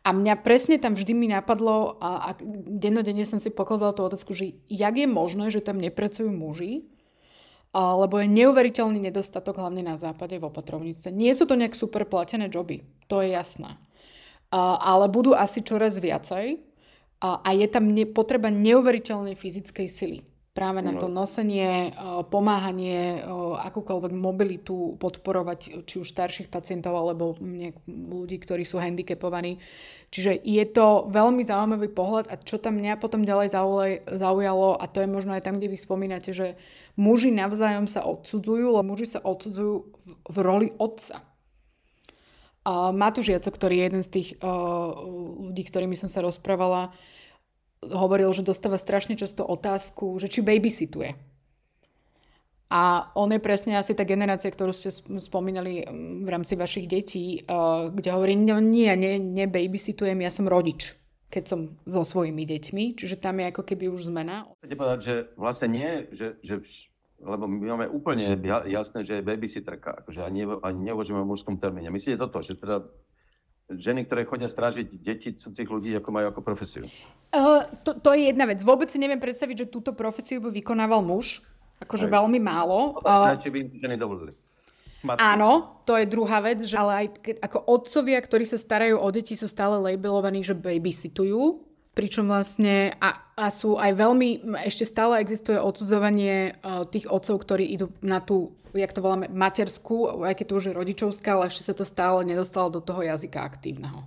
A 0.00 0.16
mňa 0.16 0.40
presne 0.40 0.80
tam 0.80 0.96
vždy 0.96 1.12
mi 1.12 1.28
napadlo 1.28 2.00
a, 2.00 2.32
a 2.32 2.40
dennodenne 2.64 3.28
som 3.28 3.36
si 3.36 3.52
pokladala 3.52 3.92
tú 3.92 4.00
otázku, 4.00 4.32
že 4.32 4.56
jak 4.72 4.94
je 4.96 5.04
možné, 5.04 5.52
že 5.52 5.60
tam 5.60 5.76
nepracujú 5.76 6.32
muži, 6.32 6.88
lebo 7.76 8.16
je 8.16 8.26
neuveriteľný 8.32 8.96
nedostatok 8.96 9.60
hlavne 9.60 9.84
na 9.84 10.00
západe 10.00 10.40
v 10.40 10.48
opatrovníctve. 10.48 11.12
Nie 11.12 11.36
sú 11.36 11.44
to 11.44 11.54
nejak 11.54 11.76
super 11.76 12.08
platené 12.08 12.48
joby, 12.48 12.82
to 13.12 13.20
je 13.20 13.36
jasné. 13.36 13.76
Ale 14.56 15.06
budú 15.12 15.36
asi 15.36 15.60
čoraz 15.60 16.00
viacej 16.00 16.64
a 17.20 17.48
je 17.52 17.68
tam 17.68 17.92
potreba 18.16 18.48
neuveriteľnej 18.48 19.36
fyzickej 19.36 19.86
sily 19.86 20.18
práve 20.50 20.82
na 20.82 20.98
to 20.98 21.06
no. 21.06 21.22
nosenie, 21.22 21.94
pomáhanie, 22.26 23.22
akúkoľvek 23.54 24.10
mobilitu 24.10 24.98
podporovať 24.98 25.86
či 25.86 25.94
už 26.02 26.10
starších 26.10 26.50
pacientov 26.50 26.98
alebo 26.98 27.38
ľudí, 27.86 28.42
ktorí 28.42 28.66
sú 28.66 28.82
handicapovaní. 28.82 29.62
Čiže 30.10 30.42
je 30.42 30.64
to 30.74 31.06
veľmi 31.06 31.46
zaujímavý 31.46 31.94
pohľad 31.94 32.26
a 32.26 32.34
čo 32.34 32.58
tam 32.58 32.82
mňa 32.82 32.98
potom 32.98 33.22
ďalej 33.22 33.54
zaujalo 34.10 34.74
a 34.74 34.84
to 34.90 35.06
je 35.06 35.08
možno 35.08 35.38
aj 35.38 35.46
tam, 35.46 35.62
kde 35.62 35.70
vy 35.70 35.78
spomínate, 35.78 36.34
že 36.34 36.58
muži 36.98 37.30
navzájom 37.30 37.86
sa 37.86 38.02
odsudzujú, 38.02 38.74
lebo 38.74 38.90
muži 38.90 39.06
sa 39.06 39.22
odsudzujú 39.22 39.74
v, 39.86 40.08
v 40.18 40.36
roli 40.42 40.68
otca. 40.82 41.22
A 42.66 42.90
Matúš 42.90 43.32
Jaco, 43.32 43.54
ktorý 43.54 43.80
je 43.80 43.86
jeden 43.86 44.02
z 44.04 44.10
tých 44.10 44.28
uh, 44.42 44.92
ľudí, 45.48 45.64
ktorými 45.64 45.96
som 45.96 46.12
sa 46.12 46.20
rozprávala, 46.20 46.92
hovoril, 47.84 48.28
že 48.36 48.44
dostáva 48.44 48.76
strašne 48.76 49.16
často 49.16 49.44
otázku, 49.44 50.20
že 50.20 50.28
či 50.28 50.44
babysituje. 50.44 51.16
A 52.70 53.10
on 53.18 53.34
je 53.34 53.42
presne 53.42 53.74
asi 53.74 53.98
tá 53.98 54.06
generácia, 54.06 54.46
ktorú 54.46 54.70
ste 54.70 54.94
spomínali 54.94 55.82
mm, 55.82 56.22
v 56.22 56.28
rámci 56.30 56.54
vašich 56.54 56.86
detí, 56.86 57.42
uh, 57.42 57.90
kde 57.90 58.14
hovorí, 58.14 58.38
no 58.38 58.62
nie, 58.62 58.86
ne, 58.94 59.18
nebabysitujem, 59.18 60.14
ja 60.22 60.30
som 60.30 60.46
rodič, 60.46 60.94
keď 61.34 61.44
som 61.50 61.60
so 61.82 62.06
svojimi 62.06 62.46
deťmi, 62.46 62.94
čiže 62.94 63.18
tam 63.18 63.42
je 63.42 63.50
ako 63.50 63.62
keby 63.66 63.90
už 63.90 64.14
zmena. 64.14 64.46
Chcete 64.62 64.78
povedať, 64.78 65.00
že 65.02 65.14
vlastne 65.34 65.68
nie, 65.74 65.90
že, 66.14 66.38
že 66.46 66.62
vš- 66.62 66.94
lebo 67.20 67.44
my 67.44 67.66
máme 67.76 67.86
úplne 67.92 68.24
jasné, 68.64 69.04
že 69.04 69.20
je 69.20 69.26
babysitterka, 69.26 70.06
akože 70.06 70.24
ani, 70.24 70.48
ani 70.64 70.80
neuvažujeme 70.88 71.20
o 71.20 71.28
mužskom 71.28 71.60
termíne. 71.60 71.92
Myslíte 71.92 72.16
toto, 72.16 72.40
že 72.40 72.56
teda 72.56 72.88
ženy, 73.70 74.06
ktoré 74.06 74.26
chodia 74.26 74.50
strážiť 74.50 74.98
deti 74.98 75.30
cudzích 75.34 75.70
ľudí, 75.70 75.94
ako 75.94 76.10
majú 76.10 76.26
ako 76.34 76.40
profesiu? 76.42 76.82
Uh, 77.30 77.62
to, 77.86 77.94
to 77.94 78.10
je 78.14 78.34
jedna 78.34 78.44
vec. 78.50 78.58
Vôbec 78.66 78.90
si 78.90 78.98
neviem 78.98 79.22
predstaviť, 79.22 79.66
že 79.66 79.72
túto 79.72 79.94
profesiu 79.94 80.42
by 80.42 80.50
vykonával 80.50 81.00
muž. 81.02 81.46
Akože 81.80 82.10
Aj. 82.10 82.20
veľmi 82.20 82.42
málo. 82.42 82.98
Otázka, 82.98 83.30
uh, 83.36 83.40
či 83.40 83.48
by 83.48 83.58
im 83.62 83.68
ženy 83.78 83.96
dovolili. 83.96 84.32
Matky. 85.00 85.24
Áno, 85.24 85.80
to 85.88 85.96
je 85.96 86.04
druhá 86.04 86.44
vec, 86.44 86.60
že 86.60 86.76
ale 86.76 86.92
aj 86.92 87.06
ako 87.40 87.58
otcovia, 87.72 88.20
ktorí 88.20 88.44
sa 88.44 88.60
starajú 88.60 89.00
o 89.00 89.08
deti, 89.08 89.32
sú 89.32 89.48
stále 89.48 89.80
labelovaní, 89.80 90.44
že 90.44 90.52
babysitujú, 90.52 91.69
pričom 92.00 92.32
vlastne 92.32 92.96
a, 92.96 93.20
a 93.36 93.52
sú 93.52 93.76
aj 93.76 93.92
veľmi, 93.92 94.56
ešte 94.64 94.88
stále 94.88 95.20
existuje 95.20 95.60
odsudzovanie 95.60 96.56
uh, 96.64 96.88
tých 96.88 97.04
otcov, 97.12 97.44
ktorí 97.44 97.68
idú 97.76 97.92
na 98.00 98.24
tú 98.24 98.56
jak 98.72 98.94
to 98.94 99.02
voláme, 99.02 99.26
materskú, 99.26 100.22
aj 100.22 100.38
keď 100.38 100.46
to 100.46 100.58
už 100.62 100.64
je 100.70 100.78
rodičovská, 100.78 101.34
ale 101.34 101.50
ešte 101.50 101.66
sa 101.66 101.74
to 101.74 101.82
stále 101.82 102.22
nedostalo 102.22 102.70
do 102.70 102.78
toho 102.78 103.02
jazyka 103.02 103.42
aktívneho. 103.42 104.06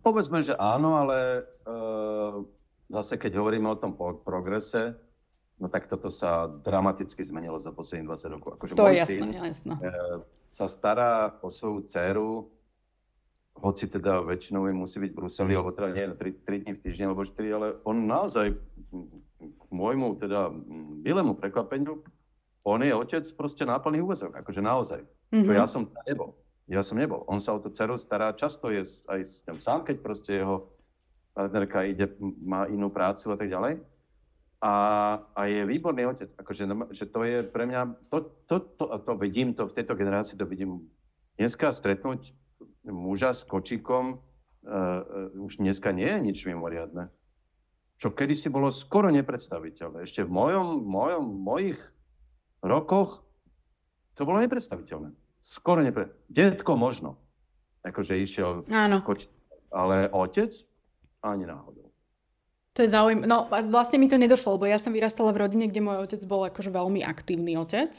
Povedzme, 0.00 0.40
že 0.40 0.56
áno, 0.56 0.96
ale 0.96 1.18
e, 1.20 1.72
zase 2.88 3.20
keď 3.20 3.36
hovoríme 3.38 3.68
o 3.68 3.76
tom 3.76 3.92
progrese, 4.24 4.96
no 5.60 5.68
tak 5.68 5.86
toto 5.86 6.08
sa 6.08 6.48
dramaticky 6.48 7.20
zmenilo 7.20 7.60
za 7.60 7.70
posledných 7.70 8.08
20 8.08 8.34
rokov. 8.40 8.50
Akože 8.56 8.72
to 8.74 8.88
je 8.88 8.96
jasné, 8.96 9.20
syn, 9.20 9.28
jasné. 9.36 9.72
E, 9.76 9.90
sa 10.50 10.66
stará 10.66 11.36
o 11.44 11.52
svoju 11.52 11.84
dceru, 11.86 12.48
hoci 13.60 13.86
teda 13.86 14.24
väčšinou 14.24 14.64
musí 14.72 14.98
byť 15.00 15.10
v 15.12 15.18
Bruseli, 15.20 15.52
alebo 15.52 15.70
teda 15.70 15.92
nie 15.92 16.06
3, 16.16 16.44
3 16.48 16.62
dní 16.64 16.72
v 16.76 16.82
týždni, 16.82 17.04
alebo 17.08 17.22
4, 17.22 17.56
ale 17.56 17.66
on 17.84 17.96
naozaj 18.08 18.56
k 19.40 19.62
môjmu 19.70 20.16
teda 20.16 20.50
milému 21.04 21.36
prekvapeniu 21.36 22.00
on 22.64 22.82
je 22.84 22.92
otec 22.92 23.24
proste 23.36 23.64
na 23.64 23.80
plný 23.80 24.04
úvezok, 24.04 24.36
akože 24.44 24.60
naozaj. 24.60 25.00
Mm-hmm. 25.32 25.44
Čo 25.48 25.52
ja 25.56 25.64
som 25.64 25.82
nebol. 26.04 26.36
Ja 26.68 26.82
som 26.84 27.00
nebol. 27.00 27.24
On 27.24 27.40
sa 27.40 27.56
o 27.56 27.62
tú 27.62 27.72
dceru 27.72 27.96
stará, 27.96 28.36
často 28.36 28.68
je 28.68 28.84
aj 28.84 29.20
s 29.24 29.40
ňou 29.48 29.58
sám, 29.58 29.80
keď 29.82 29.96
proste 30.04 30.36
jeho 30.36 30.68
partnerka 31.32 31.88
ide, 31.88 32.12
má 32.20 32.68
inú 32.68 32.92
prácu 32.92 33.32
a 33.32 33.36
tak 33.40 33.48
ďalej. 33.48 33.80
A, 34.60 34.74
a 35.32 35.40
je 35.48 35.64
výborný 35.64 36.04
otec. 36.04 36.36
Akože, 36.36 36.68
že 36.92 37.08
to 37.08 37.24
je 37.24 37.40
pre 37.48 37.64
mňa, 37.64 37.96
to, 38.12 38.28
to, 38.44 38.60
to, 38.76 38.84
to 39.08 39.12
vidím, 39.16 39.56
to 39.56 39.64
v 39.64 39.76
tejto 39.80 39.96
generácii 39.96 40.36
to 40.36 40.44
vidím 40.44 40.84
dneska 41.40 41.72
stretnúť 41.72 42.36
muža 42.86 43.36
s 43.36 43.44
kočíkom, 43.44 44.16
uh, 44.16 44.20
uh, 44.68 45.44
už 45.44 45.60
dneska 45.60 45.92
nie 45.92 46.08
je 46.08 46.20
nič 46.20 46.38
mimoriadne. 46.48 47.12
Čo 48.00 48.16
kedysi 48.16 48.48
bolo 48.48 48.72
skoro 48.72 49.12
nepredstaviteľné. 49.12 50.08
Ešte 50.08 50.24
v 50.24 50.32
mojom, 50.32 50.88
mojom, 50.88 51.24
mojich 51.36 51.76
rokoch 52.64 53.28
to 54.16 54.24
bolo 54.24 54.40
nepredstaviteľné. 54.40 55.12
Skoro 55.40 55.80
nepre... 55.80 56.12
Detko 56.28 56.76
možno. 56.76 57.16
Akože 57.80 58.16
išiel 58.20 58.68
Áno. 58.68 59.00
Koč... 59.00 59.28
Ale 59.72 60.08
otec? 60.12 60.52
Ani 61.24 61.44
náhodou. 61.48 61.88
To 62.76 62.84
je 62.84 62.92
zaujímavé. 62.92 63.28
No 63.28 63.48
vlastne 63.48 64.00
mi 64.00 64.08
to 64.08 64.20
nedošlo, 64.20 64.56
lebo 64.56 64.68
ja 64.68 64.80
som 64.80 64.92
vyrastala 64.92 65.32
v 65.32 65.40
rodine, 65.44 65.68
kde 65.68 65.84
môj 65.84 66.04
otec 66.04 66.20
bol 66.28 66.44
akože 66.48 66.72
veľmi 66.72 67.00
aktívny 67.04 67.56
otec. 67.56 67.92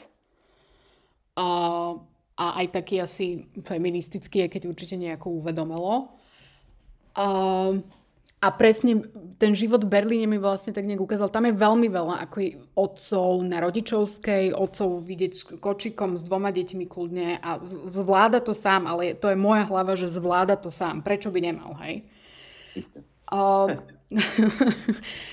A, 1.38 1.46
a 2.36 2.64
aj 2.64 2.66
taký 2.72 3.00
asi 3.00 3.46
feministický, 3.62 4.48
keď 4.48 4.72
určite 4.72 4.96
nejako 4.96 5.36
uvedomilo. 5.36 6.16
A, 7.12 7.28
a 8.40 8.48
presne 8.56 9.04
ten 9.36 9.52
život 9.52 9.84
v 9.84 9.92
Berlíne 9.92 10.24
mi 10.24 10.40
vlastne 10.40 10.72
tak 10.72 10.88
nejak 10.88 11.04
ukázal, 11.04 11.28
tam 11.28 11.44
je 11.44 11.54
veľmi 11.54 11.88
veľa 11.92 12.24
ako 12.24 12.36
otcov 12.72 13.28
na 13.44 13.60
rodičovskej, 13.60 14.56
otcov 14.56 15.04
vidieť 15.04 15.32
s 15.32 15.42
kočikom, 15.60 16.16
s 16.16 16.24
dvoma 16.24 16.50
deťmi 16.50 16.88
kľudne 16.88 17.36
a 17.38 17.60
zvláda 17.62 18.40
to 18.40 18.56
sám, 18.56 18.88
ale 18.88 19.12
to 19.12 19.28
je 19.28 19.36
moja 19.36 19.68
hlava, 19.68 19.92
že 19.92 20.08
zvláda 20.08 20.56
to 20.56 20.72
sám. 20.72 21.04
Prečo 21.04 21.28
by 21.28 21.40
nemal, 21.44 21.76
hej? 21.84 22.04
Isté. 22.76 23.04
Uh, 23.32 23.80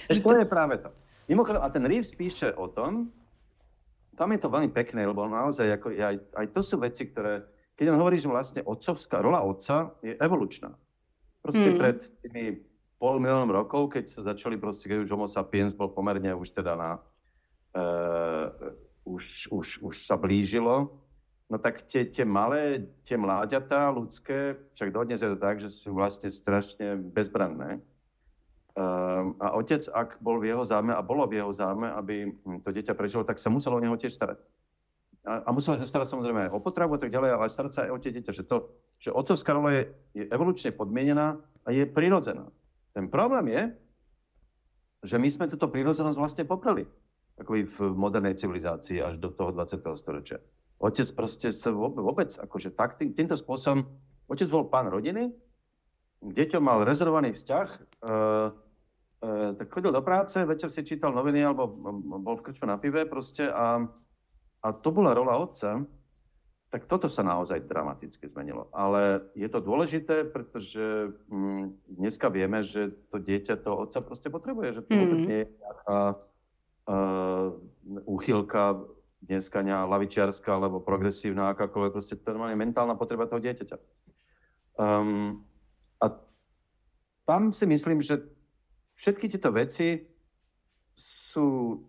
to 0.08 0.32
je 0.40 0.48
práve 0.48 0.80
to. 0.80 0.88
Mimochodom, 1.28 1.60
a 1.60 1.68
ten 1.68 1.84
Reeves 1.84 2.16
píše 2.16 2.56
o 2.56 2.72
tom, 2.72 3.12
tam 4.20 4.36
je 4.36 4.44
to 4.44 4.52
veľmi 4.52 4.68
pekné, 4.76 5.08
lebo 5.08 5.24
naozaj 5.32 5.80
ako, 5.80 5.96
aj, 5.96 6.16
aj 6.36 6.48
to 6.52 6.60
sú 6.60 6.76
veci, 6.84 7.08
ktoré, 7.08 7.48
keď 7.80 7.96
on 7.96 8.00
hovorí, 8.04 8.20
že 8.20 8.28
vlastne 8.28 8.60
otcovská, 8.68 9.24
rola 9.24 9.40
otca 9.40 9.96
je 10.04 10.12
evolučná. 10.20 10.76
Proste 11.40 11.72
mm. 11.72 11.78
pred 11.80 11.98
tými 12.20 12.44
pol 13.00 13.24
miliónom 13.24 13.48
rokov, 13.48 13.96
keď 13.96 14.12
sa 14.12 14.28
začali 14.36 14.60
proste, 14.60 14.92
keď 14.92 15.08
už 15.08 15.14
homo 15.16 15.24
sapiens 15.24 15.72
bol 15.72 15.88
pomerne 15.88 16.36
už 16.36 16.52
teda 16.52 16.76
na, 16.76 17.00
uh, 17.80 18.76
už, 19.08 19.48
už, 19.56 19.68
už 19.88 19.96
sa 20.04 20.20
blížilo, 20.20 21.00
no 21.48 21.56
tak 21.56 21.88
tie, 21.88 22.04
tie 22.04 22.28
malé, 22.28 22.92
tie 23.08 23.16
mláďatá 23.16 23.88
ľudské, 23.88 24.60
však 24.76 24.92
dodnes 24.92 25.24
je 25.24 25.32
to 25.32 25.40
tak, 25.40 25.64
že 25.64 25.72
sú 25.72 25.96
vlastne 25.96 26.28
strašne 26.28 27.00
bezbranné. 27.00 27.80
Uh, 28.80 29.36
a 29.44 29.60
otec, 29.60 29.84
ak 29.92 30.24
bol 30.24 30.40
v 30.40 30.56
jeho 30.56 30.64
záme 30.64 30.96
a 30.96 31.04
bolo 31.04 31.28
v 31.28 31.44
jeho 31.44 31.52
záme, 31.52 31.92
aby 32.00 32.32
to 32.64 32.72
dieťa 32.72 32.96
prežilo, 32.96 33.28
tak 33.28 33.36
sa 33.36 33.52
muselo 33.52 33.76
o 33.76 33.84
neho 33.84 34.00
tiež 34.00 34.16
starať. 34.16 34.40
A, 35.28 35.44
a 35.44 35.50
muselo 35.52 35.76
sa 35.76 35.84
starať 35.84 36.16
samozrejme 36.16 36.48
aj 36.48 36.56
o 36.56 36.64
potravu 36.64 36.96
a 36.96 37.00
tak 37.04 37.12
ďalej, 37.12 37.36
ale 37.36 37.52
starať 37.52 37.72
sa 37.76 37.82
aj 37.84 37.92
o 37.92 38.00
tie 38.00 38.16
dieťa, 38.16 38.32
že, 38.32 38.48
to, 38.48 38.72
že 39.04 39.12
otcovská 39.12 39.52
rola 39.52 39.76
je, 39.76 39.84
je 40.16 40.24
evolučne 40.32 40.72
podmienená 40.72 41.44
a 41.68 41.70
je 41.76 41.84
prirodzená. 41.84 42.48
Ten 42.96 43.12
problém 43.12 43.52
je, 43.52 43.64
že 45.04 45.16
my 45.20 45.28
sme 45.28 45.52
túto 45.52 45.68
prírodzenosť 45.68 46.16
vlastne 46.16 46.44
poprali. 46.48 46.88
Ako 47.36 47.52
v 47.68 47.78
modernej 48.00 48.40
civilizácii 48.40 49.04
až 49.04 49.20
do 49.20 49.28
toho 49.32 49.52
20. 49.52 49.84
storočia. 50.00 50.40
Otec 50.80 51.08
proste 51.12 51.52
sa 51.52 51.76
vôbec, 51.76 52.32
akože 52.32 52.72
tak, 52.72 52.96
tým, 52.96 53.12
týmto 53.12 53.36
spôsobom, 53.36 53.84
otec 54.32 54.48
bol 54.48 54.72
pán 54.72 54.88
rodiny, 54.88 55.36
deťom 56.24 56.64
mal 56.64 56.84
rezervovaný 56.84 57.36
vzťah, 57.36 57.68
e, 57.68 57.80
e, 57.80 58.12
tak 59.56 59.68
chodil 59.68 59.92
do 59.92 60.00
práce, 60.00 60.40
večer 60.48 60.72
si 60.72 60.84
čítal 60.88 61.12
noviny 61.12 61.44
alebo 61.44 61.68
bol 62.24 62.40
v 62.40 62.46
krčme 62.48 62.72
na 62.72 62.80
pive 62.80 63.04
proste 63.04 63.52
a, 63.52 63.84
a 64.64 64.68
to 64.72 64.90
bola 64.96 65.12
rola 65.12 65.36
otca 65.36 65.84
tak 66.70 66.86
toto 66.86 67.10
sa 67.10 67.26
naozaj 67.26 67.66
dramaticky 67.66 68.30
zmenilo. 68.30 68.70
Ale 68.70 69.26
je 69.34 69.50
to 69.50 69.58
dôležité, 69.58 70.30
pretože 70.30 71.10
hm, 71.26 71.74
dneska 71.90 72.30
vieme, 72.30 72.62
že 72.62 72.94
to 73.10 73.18
dieťa 73.18 73.58
toho 73.58 73.90
otca 73.90 74.06
proste 74.06 74.30
potrebuje, 74.30 74.78
že 74.78 74.82
to 74.86 74.92
mm. 74.94 75.00
vôbec 75.02 75.22
nie 75.26 75.40
je 75.42 75.48
nejaká 75.50 76.00
uh, 76.14 77.48
úchylka 78.06 78.86
dneska 79.20 79.66
nejaká 79.66 79.90
lavičiarská 79.90 80.52
alebo 80.56 80.80
progresívna, 80.80 81.52
akákoľvek, 81.52 81.92
proste 81.92 82.16
to 82.16 82.32
je 82.32 82.56
mentálna 82.56 82.96
potreba 82.96 83.28
toho 83.28 83.42
dieťaťa. 83.44 83.76
Um, 84.80 85.44
a 86.00 86.16
tam 87.28 87.52
si 87.52 87.68
myslím, 87.68 88.00
že 88.00 88.24
všetky 89.00 89.32
tieto 89.32 89.56
veci 89.56 90.04
sú 90.92 91.80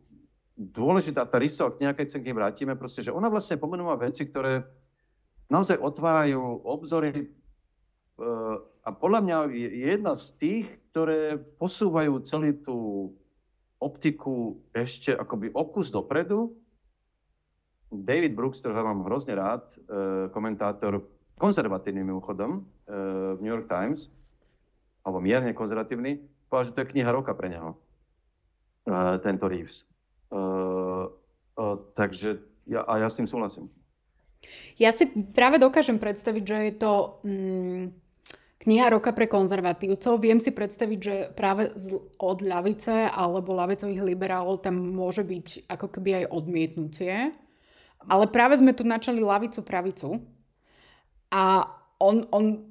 dôležitá 0.54 1.26
tá 1.26 1.42
rysa, 1.42 1.66
k 1.66 1.82
nejakej 1.82 2.06
cenke 2.06 2.30
vrátime, 2.30 2.78
proste, 2.78 3.02
že 3.02 3.10
ona 3.10 3.26
vlastne 3.26 3.58
pomenúva 3.58 3.98
veci, 3.98 4.22
ktoré 4.22 4.62
naozaj 5.50 5.82
otvárajú 5.82 6.38
obzory 6.62 7.34
a 8.84 8.88
podľa 8.94 9.20
mňa 9.24 9.36
je 9.50 9.88
jedna 9.96 10.12
z 10.14 10.26
tých, 10.36 10.66
ktoré 10.92 11.40
posúvajú 11.56 12.20
celý 12.22 12.60
tú 12.60 13.10
optiku 13.80 14.60
ešte 14.76 15.16
akoby 15.16 15.48
okus 15.56 15.88
dopredu. 15.88 16.52
David 17.88 18.36
Brooks, 18.36 18.60
ktorého 18.60 18.84
mám 18.84 19.02
hrozne 19.08 19.34
rád, 19.34 19.72
komentátor 20.30 21.00
konzervatívnym 21.40 22.12
mimochodom 22.12 22.68
v 23.34 23.40
New 23.40 23.50
York 23.50 23.64
Times, 23.64 24.12
alebo 25.00 25.24
mierne 25.24 25.56
konzervatívny, 25.56 26.20
povedal, 26.50 26.66
že 26.66 26.74
to 26.74 26.82
je 26.82 26.92
kniha 26.98 27.10
roka 27.14 27.30
pre 27.38 27.46
neho, 27.46 27.78
tento 29.22 29.46
Reeves. 29.46 29.86
Takže 31.94 32.42
ja, 32.66 32.82
a 32.82 32.98
ja 32.98 33.06
s 33.06 33.16
tým 33.16 33.30
súhlasím. 33.30 33.70
Ja 34.80 34.90
si 34.90 35.06
práve 35.36 35.60
dokážem 35.60 36.00
predstaviť, 36.00 36.42
že 36.42 36.56
je 36.64 36.74
to 36.80 36.92
mm, 37.22 37.82
kniha 38.64 38.88
roka 38.88 39.12
pre 39.12 39.28
konzervatívcov. 39.28 40.16
Viem 40.16 40.40
si 40.40 40.50
predstaviť, 40.52 40.98
že 40.98 41.14
práve 41.36 41.72
z, 41.76 41.96
od 42.16 42.38
ľavice 42.40 43.12
alebo 43.12 43.56
ľavicových 43.56 44.00
liberálov 44.00 44.64
tam 44.64 44.80
môže 44.80 45.24
byť 45.24 45.68
ako 45.68 45.86
keby 45.92 46.24
aj 46.24 46.32
odmietnutie. 46.32 47.36
Ale 48.08 48.24
práve 48.32 48.56
sme 48.56 48.72
tu 48.72 48.80
načali 48.84 49.20
lavicu 49.20 49.60
pravicu. 49.60 50.24
A 51.28 51.68
on, 52.00 52.24
on 52.32 52.69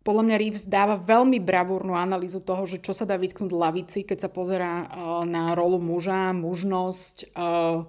podľa 0.00 0.22
mňa 0.24 0.36
Reeves 0.40 0.64
dáva 0.64 0.96
veľmi 0.96 1.40
bravúrnu 1.44 1.92
analýzu 1.92 2.40
toho, 2.40 2.64
že 2.64 2.80
čo 2.80 2.96
sa 2.96 3.04
dá 3.04 3.20
vytknúť 3.20 3.52
lavici, 3.52 4.00
keď 4.04 4.26
sa 4.26 4.30
pozerá 4.32 4.88
uh, 4.88 5.22
na 5.28 5.52
rolu 5.52 5.76
muža, 5.76 6.32
mužnosť 6.32 7.36
uh, 7.36 7.84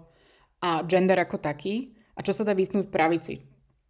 a 0.62 0.70
gender 0.86 1.18
ako 1.24 1.39
taký 1.39 1.95
a 2.14 2.20
čo 2.22 2.36
sa 2.36 2.43
dá 2.43 2.53
vytknúť 2.53 2.91
pravici. 2.91 3.41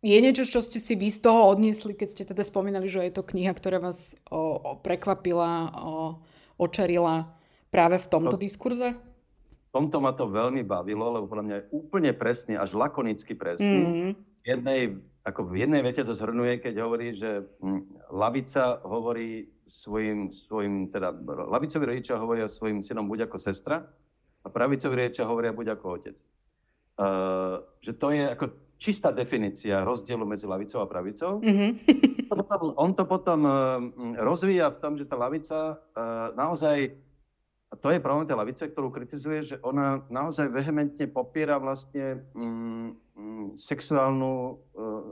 Je 0.02 0.18
niečo, 0.18 0.50
čo 0.50 0.66
ste 0.66 0.82
si 0.82 0.98
vy 0.98 1.14
z 1.14 1.22
toho 1.22 1.54
odniesli, 1.54 1.94
keď 1.94 2.08
ste 2.10 2.24
teda 2.26 2.42
spomínali, 2.42 2.90
že 2.90 3.06
je 3.06 3.14
to 3.14 3.22
kniha, 3.22 3.54
ktorá 3.54 3.78
vás 3.78 4.18
o, 4.34 4.82
prekvapila, 4.82 5.70
o, 5.78 6.18
očarila 6.58 7.38
práve 7.70 8.02
v 8.02 8.10
tomto 8.10 8.34
no, 8.34 8.42
diskurze? 8.42 8.98
V 8.98 9.70
tomto 9.70 10.02
ma 10.02 10.10
to 10.18 10.26
veľmi 10.26 10.66
bavilo, 10.66 11.06
lebo 11.14 11.30
podľa 11.30 11.46
mňa 11.46 11.56
je 11.62 11.70
úplne 11.70 12.12
presný, 12.18 12.58
až 12.58 12.74
lakonicky 12.74 13.38
presný. 13.38 13.78
Mm-hmm. 13.86 14.12
Jednej, 14.42 14.80
ako 15.22 15.54
v 15.54 15.66
jednej 15.66 15.86
vete 15.86 16.02
to 16.02 16.18
zhrnuje, 16.18 16.58
keď 16.58 16.82
hovorí, 16.82 17.14
že 17.14 17.46
hm, 17.62 18.10
lavica 18.10 18.82
hovorí 18.82 19.54
svojim, 19.70 20.34
svojim 20.34 20.90
teda 20.90 21.14
lavicovi 21.48 21.86
rodičia 21.86 22.18
hovoria 22.18 22.50
svojim 22.50 22.82
synom 22.82 23.06
buď 23.06 23.30
ako 23.30 23.38
sestra 23.38 23.86
a 24.42 24.48
pravicovi 24.50 24.94
rodičia 24.98 25.30
hovoria 25.30 25.54
buď 25.54 25.78
ako 25.78 25.86
otec. 26.02 26.18
Uh, 27.02 27.64
že 27.80 27.96
to 27.96 28.12
je 28.12 28.26
ako 28.30 28.46
čistá 28.82 29.14
definícia 29.14 29.86
rozdielu 29.86 30.26
medzi 30.26 30.50
lavicou 30.50 30.82
a 30.82 30.90
pravicou. 30.90 31.38
Mm-hmm. 31.38 31.72
potom, 32.34 32.74
on 32.74 32.92
to 32.98 33.04
potom 33.06 33.40
uh, 33.46 33.54
rozvíja 34.18 34.74
v 34.74 34.80
tom, 34.82 34.98
že 34.98 35.06
tá 35.06 35.14
lavica 35.14 35.78
uh, 35.78 36.34
naozaj, 36.34 36.98
a 37.70 37.74
to 37.78 37.94
je 37.94 38.02
problém 38.02 38.26
tej 38.26 38.38
lavice, 38.42 38.64
ktorú 38.66 38.90
kritizuje, 38.90 39.40
že 39.54 39.56
ona 39.62 40.02
naozaj 40.10 40.50
vehementne 40.50 41.06
popiera 41.08 41.62
vlastne 41.62 42.26
um, 42.34 42.98
sexuálnu 43.56 44.32
uh, 44.32 44.56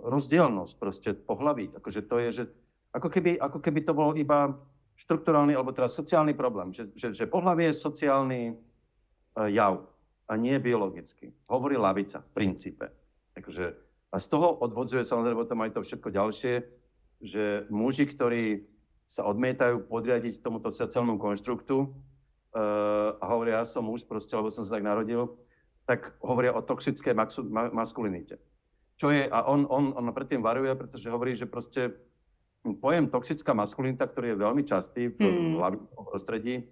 rozdielnosť 0.07 0.73
proste 0.79 1.09
pohlaví. 1.13 1.71
Akože 1.75 2.01
to 2.05 2.15
je, 2.19 2.29
že 2.31 2.43
ako 2.95 3.09
keby, 3.11 3.37
ako 3.37 3.59
keby 3.61 3.79
to 3.85 3.93
bol 3.93 4.15
iba 4.17 4.57
štrukturálny 4.99 5.55
alebo 5.55 5.71
teda 5.71 5.87
sociálny 5.87 6.35
problém, 6.35 6.75
že, 6.75 6.91
že, 6.91 7.15
že 7.15 7.29
pohlavie 7.29 7.71
je 7.71 7.81
sociálny 7.81 8.41
uh, 8.51 9.47
jav 9.47 9.87
a 10.29 10.33
nie 10.37 10.57
biologicky. 10.61 11.33
Hovorí 11.49 11.79
lavica 11.79 12.21
v 12.21 12.29
princípe. 12.35 12.91
Takže, 13.33 13.73
a 14.11 14.17
z 14.19 14.27
toho 14.29 14.59
odvodzuje 14.61 15.01
samozrejme 15.01 15.41
potom 15.41 15.63
aj 15.63 15.73
to 15.73 15.81
všetko 15.81 16.09
ďalšie, 16.11 16.53
že 17.19 17.67
muži, 17.73 18.05
ktorí 18.07 18.67
sa 19.09 19.25
odmietajú 19.25 19.89
podriadiť 19.89 20.45
tomuto 20.45 20.69
sociálnemu 20.69 21.17
konštruktu 21.17 21.75
uh, 21.81 23.17
a 23.17 23.25
hovoria, 23.25 23.61
ja 23.61 23.65
som 23.65 23.81
muž 23.89 24.05
proste, 24.05 24.37
lebo 24.37 24.53
som 24.53 24.61
sa 24.61 24.77
tak 24.77 24.85
narodil, 24.85 25.33
tak 25.89 26.13
hovoria 26.21 26.53
o 26.53 26.61
toxickej 26.61 27.17
maskulinite. 27.73 28.37
Čo 28.93 29.09
je, 29.09 29.25
a 29.25 29.49
on, 29.49 29.65
on, 29.65 29.89
on 29.97 30.13
predtým 30.13 30.45
varuje, 30.45 30.69
pretože 30.77 31.09
hovorí, 31.09 31.33
že 31.33 31.49
proste 31.49 31.97
pojem 32.61 33.09
toxická 33.09 33.57
maskulinita, 33.57 34.05
ktorý 34.05 34.37
je 34.37 34.43
veľmi 34.45 34.63
častý 34.67 35.09
v 35.09 35.17
mm. 35.17 35.57
lavicom 35.57 36.03
prostredí, 36.05 36.69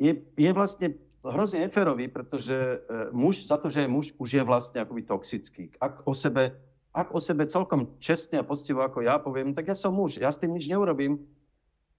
je, 0.00 0.16
je 0.38 0.50
vlastne 0.54 0.96
hrozne 1.26 1.66
neférový, 1.66 2.08
pretože 2.08 2.54
e, 2.54 2.76
muž, 3.10 3.44
za 3.44 3.58
to, 3.58 3.68
že 3.68 3.84
je 3.84 3.90
muž, 3.90 4.14
už 4.16 4.40
je 4.40 4.42
vlastne 4.46 4.78
akoby 4.80 5.02
toxický. 5.02 5.74
Ak 5.82 6.06
o 6.06 6.14
sebe, 6.14 6.54
ak 6.94 7.12
o 7.12 7.20
sebe 7.20 7.44
celkom 7.50 7.98
čestne 7.98 8.40
a 8.40 8.46
poctivo 8.46 8.80
ako 8.80 9.02
ja 9.02 9.18
poviem, 9.18 9.52
tak 9.52 9.68
ja 9.68 9.76
som 9.76 9.92
muž, 9.92 10.22
ja 10.22 10.30
s 10.30 10.38
tým 10.38 10.54
nič 10.54 10.70
neurobím. 10.70 11.26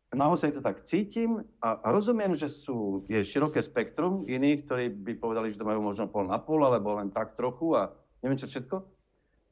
Naozaj 0.09 0.57
to 0.57 0.61
tak 0.65 0.81
cítim 0.81 1.45
a, 1.61 1.77
a 1.85 1.87
rozumiem, 1.93 2.33
že 2.33 2.49
sú, 2.49 3.05
je 3.05 3.21
široké 3.21 3.61
spektrum 3.61 4.25
iných, 4.25 4.65
ktorí 4.65 4.85
by 4.89 5.13
povedali, 5.21 5.53
že 5.53 5.61
to 5.61 5.69
majú 5.69 5.85
možno 5.85 6.09
pol 6.09 6.25
na 6.25 6.41
pol, 6.41 6.65
alebo 6.65 6.97
len 6.97 7.13
tak 7.13 7.37
trochu 7.37 7.77
a 7.77 7.93
neviem 8.25 8.41
čo 8.41 8.49
všetko. 8.49 8.81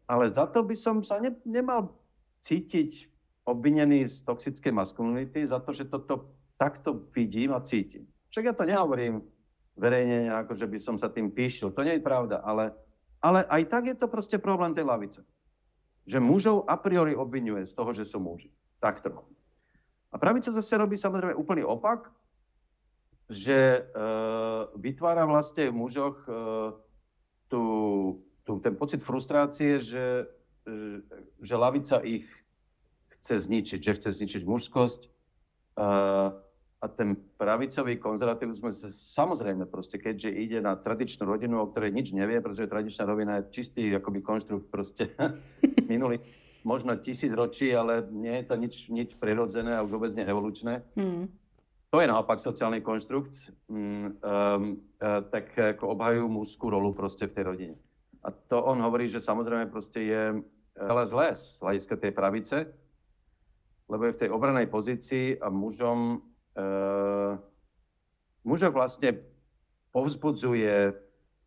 Ale 0.09 0.25
za 0.25 0.49
to 0.49 0.65
by 0.65 0.73
som 0.73 1.05
sa 1.05 1.21
ne, 1.21 1.37
nemal 1.45 1.93
cítiť 2.41 3.13
obvinený 3.45 4.09
z 4.09 4.25
toxickej 4.25 4.73
maskulinity, 4.73 5.45
za 5.45 5.61
to, 5.61 5.77
že 5.77 5.93
toto 5.93 6.33
takto 6.57 6.97
vidím 7.13 7.53
a 7.53 7.61
cítim. 7.61 8.09
Však 8.33 8.43
ja 8.49 8.53
to 8.57 8.65
nehovorím 8.65 9.21
verejne, 9.77 10.33
ako 10.33 10.57
že 10.57 10.65
by 10.65 10.77
som 10.81 10.95
sa 10.97 11.13
tým 11.13 11.29
píšil. 11.29 11.69
To 11.69 11.85
nie 11.85 12.01
je 12.01 12.03
pravda, 12.03 12.41
ale, 12.41 12.73
ale 13.21 13.45
aj 13.45 13.61
tak 13.69 13.93
je 13.93 13.95
to 13.95 14.09
proste 14.09 14.41
problém 14.41 14.73
tej 14.73 14.89
lavice. 14.89 15.21
Že 16.09 16.17
mužov 16.17 16.57
a 16.65 16.81
priori 16.81 17.13
obvinuje 17.13 17.61
z 17.61 17.77
toho, 17.77 17.93
že 17.93 18.09
sú 18.09 18.17
muži. 18.17 18.49
Tak 18.81 19.05
trochu. 19.05 19.36
Pravica 20.17 20.51
zase 20.51 20.77
robí 20.77 20.97
samozrejme 20.97 21.37
úplný 21.37 21.63
opak, 21.63 22.11
že 23.27 23.57
e, 23.57 23.81
vytvára 24.79 25.27
vlastne 25.27 25.67
v 25.67 25.75
mužoch 25.75 26.23
e, 26.27 26.31
tú, 27.51 27.63
tú, 28.47 28.51
ten 28.63 28.75
pocit 28.75 29.03
frustrácie, 29.03 29.83
že, 29.83 30.31
že, 30.63 31.03
že 31.43 31.55
lavica 31.59 31.99
ich 32.03 32.23
chce 33.19 33.35
zničiť, 33.47 33.79
že 33.83 33.95
chce 33.99 34.09
zničiť 34.15 34.41
mužskosť. 34.47 35.01
E, 35.03 35.09
a 36.77 36.85
ten 36.93 37.17
pravicový 37.41 37.97
konzervativizmus, 37.97 38.85
samozrejme 38.93 39.65
proste, 39.65 39.97
keďže 39.97 40.29
ide 40.29 40.59
na 40.61 40.77
tradičnú 40.77 41.25
rodinu, 41.25 41.57
o 41.57 41.69
ktorej 41.73 41.89
nič 41.89 42.13
nevie, 42.13 42.37
pretože 42.37 42.69
tradičná 42.69 43.03
rovina 43.09 43.41
je 43.41 43.49
čistý 43.49 43.89
akoby 43.97 44.21
konštrukt 44.21 44.69
proste 44.69 45.09
minulý 45.91 46.21
možno 46.63 46.95
tisíc 46.97 47.33
ročí, 47.33 47.73
ale 47.73 48.05
nie 48.09 48.41
je 48.41 48.45
to 48.45 48.55
nič, 48.55 48.75
nič 48.89 49.09
prirodzené 49.17 49.77
a 49.77 49.83
už 49.85 49.91
vôbec 49.97 50.13
neevolučné. 50.13 50.85
Hmm. 50.97 51.29
To 51.91 52.03
je 52.03 52.07
naopak 52.07 52.39
sociálny 52.39 52.83
konštrukt, 52.83 53.55
um, 53.71 53.77
um, 53.77 54.81
uh, 54.99 55.23
tak 55.31 55.55
ako 55.55 55.95
obhajujú 55.95 56.27
mužskú 56.27 56.65
rolu 56.67 56.91
proste 56.91 57.25
v 57.27 57.35
tej 57.35 57.43
rodine. 57.47 57.75
A 58.23 58.31
to 58.33 58.59
on 58.59 58.83
hovorí, 58.83 59.07
že 59.07 59.23
samozrejme 59.23 59.71
proste 59.71 60.03
je 60.03 60.23
ale 60.77 61.09
zlé 61.09 61.33
z 61.33 61.63
hľadiska 61.63 61.95
tej 61.97 62.11
pravice, 62.13 62.57
lebo 63.89 64.05
je 64.05 64.13
v 64.13 64.21
tej 64.25 64.29
obranej 64.29 64.67
pozícii 64.69 65.41
a 65.41 65.49
mužom 65.49 66.21
uh, 66.53 67.33
mužov 68.47 68.71
vlastne 68.71 69.19
povzbudzuje 69.91 70.93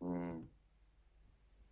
um, 0.01 0.45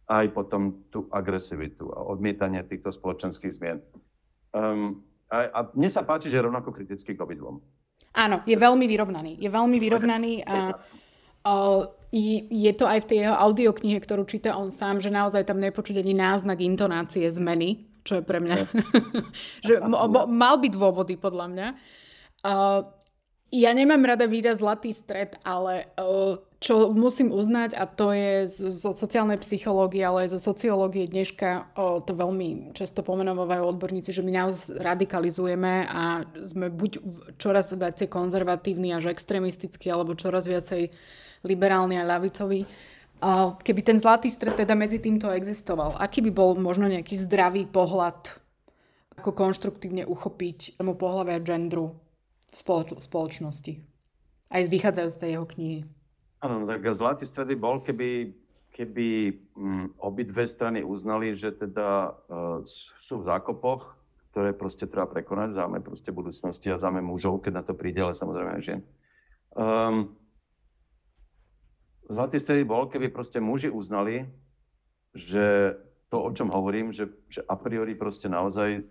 aj 0.10 0.26
potom 0.34 0.90
tú 0.90 1.06
agresivitu 1.14 1.94
a 1.94 2.02
odmietanie 2.02 2.66
týchto 2.66 2.90
spoločenských 2.90 3.54
zmien. 3.54 3.78
Um, 4.50 5.06
a, 5.30 5.46
a 5.54 5.60
mne 5.78 5.90
sa 5.94 6.02
páči, 6.02 6.34
že 6.34 6.42
je 6.42 6.46
rovnako 6.50 6.74
kritický 6.74 7.14
k 7.14 7.22
obidvom. 7.22 7.62
Áno, 8.18 8.42
je 8.42 8.58
veľmi 8.58 8.90
vyrovnaný. 8.90 9.38
Je 9.38 9.50
veľmi 9.54 9.78
vyrovnaný 9.78 10.42
a, 10.50 10.74
a 11.46 11.54
je 12.10 12.72
to 12.74 12.90
aj 12.90 13.06
v 13.06 13.10
tej 13.14 13.18
jeho 13.30 13.38
audioknihe, 13.38 14.02
ktorú 14.02 14.26
číta 14.26 14.58
on 14.58 14.74
sám, 14.74 14.98
že 14.98 15.14
naozaj 15.14 15.46
tam 15.46 15.62
nepočuť 15.62 16.02
ani 16.02 16.18
náznak 16.18 16.58
intonácie 16.58 17.30
zmeny, 17.30 17.86
čo 18.02 18.18
je 18.18 18.24
pre 18.26 18.42
mňa, 18.42 18.56
že 19.70 19.78
mal 20.26 20.56
by 20.58 20.68
dôvody 20.74 21.22
podľa 21.22 21.46
mňa. 21.54 21.68
Uh, 22.42 22.82
ja 23.50 23.74
nemám 23.74 24.06
rada 24.06 24.30
výraz 24.30 24.62
zlatý 24.62 24.94
stred, 24.94 25.34
ale 25.42 25.90
uh, 25.98 26.38
čo 26.62 26.94
musím 26.94 27.34
uznať, 27.34 27.74
a 27.74 27.90
to 27.90 28.14
je 28.14 28.46
zo 28.50 28.94
sociálnej 28.94 29.42
psychológie, 29.42 30.06
ale 30.06 30.30
aj 30.30 30.38
zo 30.38 30.54
sociológie 30.54 31.10
dneška, 31.10 31.74
uh, 31.74 31.98
to 32.06 32.14
veľmi 32.14 32.78
často 32.78 33.02
pomenovajú 33.02 33.66
odborníci, 33.74 34.14
že 34.14 34.22
my 34.22 34.32
naozaj 34.34 34.78
radikalizujeme 34.78 35.90
a 35.90 36.30
sme 36.46 36.70
buď 36.70 36.92
čoraz 37.42 37.74
viacej 37.74 38.06
konzervatívni 38.06 38.94
až 38.94 39.10
extrémistickí, 39.10 39.90
alebo 39.90 40.14
čoraz 40.14 40.46
viacej 40.46 40.94
liberálni 41.42 41.98
a 41.98 42.06
ľavicoví. 42.06 42.70
Uh, 43.20 43.58
keby 43.66 43.82
ten 43.84 43.98
zlatý 43.98 44.30
stred 44.30 44.56
teda 44.62 44.78
medzi 44.78 45.02
týmto 45.02 45.28
existoval, 45.34 45.98
aký 45.98 46.22
by 46.30 46.32
bol 46.32 46.54
možno 46.54 46.86
nejaký 46.86 47.18
zdravý 47.18 47.66
pohľad, 47.66 48.30
ako 49.20 49.36
konštruktívne 49.36 50.08
uchopiť 50.08 50.80
tomu 50.80 50.96
pohľavia 50.96 51.42
gendru 51.44 51.98
spoloč- 52.54 52.98
spoločnosti. 53.00 53.84
Aj 54.50 54.62
vychádzajú 54.66 55.10
z 55.14 55.20
tej 55.22 55.30
jeho 55.38 55.46
knihy. 55.46 55.80
Áno, 56.40 56.64
no 56.64 56.66
tak 56.66 56.88
zlatý 56.96 57.28
stred 57.28 57.52
bol, 57.60 57.84
keby, 57.84 58.34
keby 58.72 59.08
um, 59.54 59.92
obidve 60.00 60.48
strany 60.48 60.82
uznali, 60.82 61.36
že 61.36 61.52
teda 61.52 62.16
uh, 62.16 62.64
sú 62.98 63.20
v 63.20 63.28
zákopoch, 63.28 64.00
ktoré 64.32 64.56
proste 64.56 64.88
treba 64.88 65.10
prekonať, 65.10 65.58
záme 65.58 65.84
proste 65.84 66.16
budúcnosti 66.16 66.72
a 66.72 66.80
záme 66.80 67.04
mužov, 67.04 67.44
keď 67.44 67.52
na 67.60 67.64
to 67.66 67.74
príde, 67.76 68.00
ale 68.00 68.16
samozrejme 68.16 68.56
aj 68.56 68.62
žien. 68.64 68.82
Um, 69.52 70.16
zlatý 72.08 72.40
stred 72.40 72.64
bol, 72.64 72.88
keby 72.88 73.12
proste 73.12 73.44
muži 73.44 73.68
uznali, 73.68 74.32
že 75.12 75.76
to, 76.10 76.24
o 76.24 76.30
čom 76.34 76.50
hovorím, 76.50 76.90
že, 76.90 77.12
že 77.30 77.46
a 77.46 77.54
priori 77.54 77.94
proste 77.94 78.32
naozaj 78.32 78.82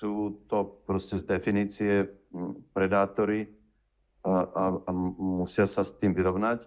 sú 0.00 0.40
to 0.48 0.80
proste 0.88 1.20
z 1.20 1.28
definície 1.28 2.08
predátory 2.72 3.52
a, 4.24 4.48
a, 4.48 4.64
a 4.88 4.90
musia 5.20 5.68
sa 5.68 5.84
s 5.84 5.92
tým 6.00 6.16
vyrovnať 6.16 6.64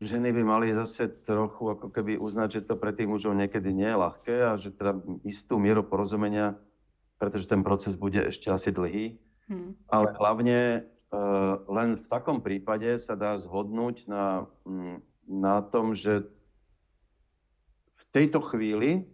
ženy 0.00 0.32
by 0.32 0.42
mali 0.42 0.72
zase 0.72 1.12
trochu 1.22 1.76
ako 1.76 1.92
keby 1.92 2.16
uznať, 2.16 2.48
že 2.50 2.66
to 2.72 2.74
pre 2.80 2.96
tých 2.96 3.06
mužov 3.06 3.36
niekedy 3.36 3.70
nie 3.76 3.86
je 3.86 4.00
ľahké 4.00 4.36
a 4.48 4.56
že 4.56 4.72
teda 4.72 4.96
istú 5.28 5.60
mieru 5.60 5.84
porozumenia, 5.84 6.56
pretože 7.20 7.46
ten 7.46 7.60
proces 7.60 8.00
bude 8.00 8.16
ešte 8.16 8.48
asi 8.48 8.72
dlhý. 8.72 9.20
Hmm. 9.46 9.76
Ale 9.92 10.16
hlavne 10.16 10.88
uh, 11.12 11.60
len 11.68 12.00
v 12.00 12.06
takom 12.08 12.40
prípade 12.40 12.96
sa 12.96 13.12
dá 13.12 13.36
zhodnúť 13.36 14.08
na, 14.08 14.48
na 15.28 15.60
tom, 15.60 15.92
že 15.92 16.24
v 17.92 18.02
tejto 18.08 18.40
chvíli 18.40 19.04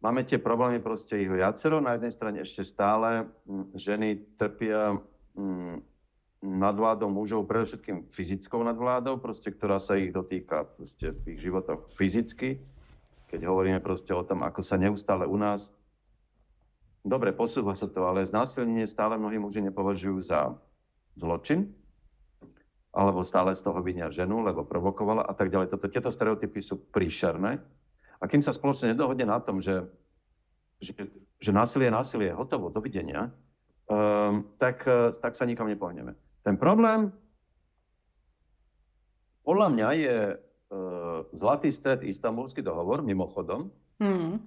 máme 0.00 0.24
tie 0.24 0.40
problémy 0.40 0.80
proste 0.80 1.20
ich 1.20 1.30
viacero. 1.30 1.80
Na 1.80 1.96
jednej 1.96 2.12
strane 2.12 2.38
ešte 2.42 2.66
stále 2.66 3.30
mm, 3.46 3.76
ženy 3.76 4.08
trpia 4.36 5.00
mm, 5.36 5.80
nadvládou 6.44 7.08
mužov, 7.10 7.48
predovšetkým 7.48 8.12
fyzickou 8.12 8.60
nadvládou, 8.62 9.18
proste, 9.18 9.50
ktorá 9.50 9.80
sa 9.80 9.96
ich 9.96 10.12
dotýka 10.12 10.66
proste, 10.66 11.12
v 11.12 11.36
ich 11.36 11.40
životoch 11.42 11.90
fyzicky. 11.92 12.60
Keď 13.26 13.40
hovoríme 13.42 13.82
proste 13.82 14.14
o 14.14 14.22
tom, 14.22 14.46
ako 14.46 14.62
sa 14.62 14.78
neustále 14.78 15.26
u 15.26 15.34
nás 15.34 15.74
Dobre, 17.06 17.30
posúva 17.30 17.78
sa 17.78 17.86
to, 17.86 18.02
ale 18.02 18.26
znásilnenie 18.26 18.82
stále 18.82 19.14
mnohí 19.14 19.38
muži 19.38 19.62
nepovažujú 19.62 20.18
za 20.18 20.58
zločin, 21.14 21.70
alebo 22.90 23.22
stále 23.22 23.54
z 23.54 23.62
toho 23.62 23.78
vinia 23.78 24.10
ženu, 24.10 24.42
lebo 24.42 24.66
provokovala 24.66 25.22
a 25.22 25.30
tak 25.30 25.54
ďalej. 25.54 25.70
Toto, 25.70 25.86
tieto 25.86 26.10
stereotypy 26.10 26.58
sú 26.58 26.82
príšerné. 26.90 27.62
A 28.20 28.24
kým 28.26 28.40
sa 28.40 28.54
spoločne 28.54 28.92
nedohodne 28.96 29.28
na 29.28 29.38
tom, 29.40 29.60
že, 29.60 29.84
že, 30.80 30.96
že 31.36 31.50
násilie 31.52 31.88
je 31.88 31.96
násilie, 31.96 32.30
hotovo, 32.32 32.72
dovidenia, 32.72 33.32
um, 33.88 34.44
tak, 34.56 34.88
tak 35.20 35.32
sa 35.36 35.44
nikam 35.44 35.68
nepohneme. 35.68 36.16
Ten 36.40 36.56
problém 36.56 37.12
podľa 39.46 39.68
mňa 39.70 39.88
je 39.94 40.18
uh, 40.34 41.22
zlatý 41.30 41.70
stred 41.70 42.02
istambulský 42.02 42.66
dohovor, 42.66 43.06
mimochodom. 43.06 43.70
Mm. 44.02 44.42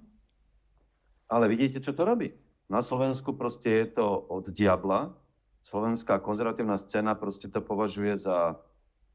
Ale 1.32 1.48
vidíte, 1.48 1.80
čo 1.80 1.96
to 1.96 2.04
robí? 2.04 2.36
Na 2.68 2.84
Slovensku 2.84 3.32
proste 3.32 3.80
je 3.80 3.96
to 3.96 4.04
od 4.28 4.52
diabla. 4.52 5.16
Slovenská 5.64 6.20
konzervatívna 6.20 6.76
scéna 6.76 7.16
proste 7.16 7.48
to 7.48 7.64
považuje 7.64 8.12
za 8.20 8.60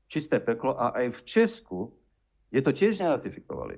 čisté 0.10 0.42
peklo 0.42 0.74
a 0.74 0.90
aj 0.98 1.14
v 1.14 1.20
Česku 1.22 1.80
je 2.50 2.66
to 2.66 2.74
tiež 2.74 2.98
neratifikovali. 3.06 3.78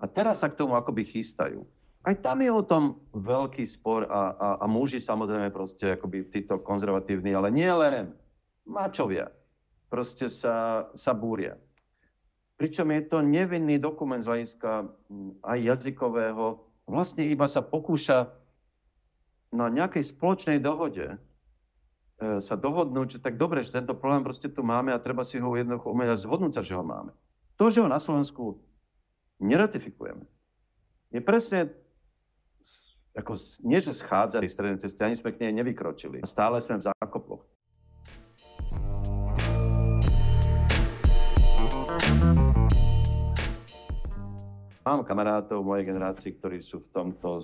A 0.00 0.08
teraz 0.08 0.40
sa 0.40 0.48
k 0.48 0.56
tomu 0.56 0.74
akoby 0.74 1.04
chystajú. 1.04 1.68
Aj 2.00 2.16
tam 2.16 2.40
je 2.40 2.48
o 2.48 2.64
tom 2.64 2.96
veľký 3.12 3.60
spor 3.68 4.08
a, 4.08 4.32
a, 4.32 4.48
a 4.60 4.64
muži 4.64 5.04
samozrejme 5.04 5.52
proste 5.52 6.00
akoby 6.00 6.32
títo 6.32 6.56
konzervatívni, 6.64 7.36
ale 7.36 7.52
nie 7.52 7.68
len 7.68 8.16
mačovia 8.64 9.28
proste 9.90 10.30
sa, 10.30 10.88
sa 10.94 11.12
búria. 11.12 11.58
Pričom 12.56 12.88
je 12.94 13.02
to 13.04 13.18
nevinný 13.20 13.76
dokument 13.82 14.22
z 14.22 14.30
hľadiska 14.30 14.86
aj 15.42 15.58
jazykového. 15.58 16.62
Vlastne 16.86 17.26
iba 17.26 17.50
sa 17.50 17.60
pokúša 17.60 18.30
na 19.50 19.66
nejakej 19.66 20.14
spoločnej 20.14 20.62
dohode 20.62 21.10
e, 21.10 21.16
sa 22.38 22.54
dohodnúť, 22.54 23.18
že 23.18 23.24
tak 23.24 23.34
dobre, 23.34 23.66
že 23.66 23.74
tento 23.74 23.98
problém 23.98 24.22
proste 24.22 24.46
tu 24.46 24.62
máme 24.62 24.94
a 24.94 25.02
treba 25.02 25.26
si 25.26 25.42
ho 25.42 25.50
jednoducho 25.58 25.90
umieť 25.90 26.10
a 26.14 26.20
zhodnúť 26.22 26.52
sa, 26.54 26.62
že 26.62 26.78
ho 26.78 26.84
máme. 26.86 27.10
To, 27.58 27.66
že 27.66 27.82
ho 27.82 27.90
na 27.90 27.98
Slovensku 27.98 28.62
neratifikujeme, 29.40 30.24
je 31.10 31.20
presne 31.24 31.72
ako, 33.10 33.34
nie, 33.66 33.82
že 33.82 33.90
schádzali 33.90 34.46
stredné 34.46 34.78
cesty, 34.78 35.02
ani 35.02 35.18
sme 35.18 35.34
k 35.34 35.42
nej 35.42 35.50
nevykročili. 35.50 36.22
Stále 36.22 36.62
sme 36.62 36.78
v 36.78 36.86
zákoploch. 36.94 37.42
Mám 44.86 45.02
kamarátov 45.06 45.66
mojej 45.66 45.86
generácii, 45.86 46.38
ktorí 46.38 46.62
sú 46.62 46.78
v 46.78 46.88
tomto 46.90 47.42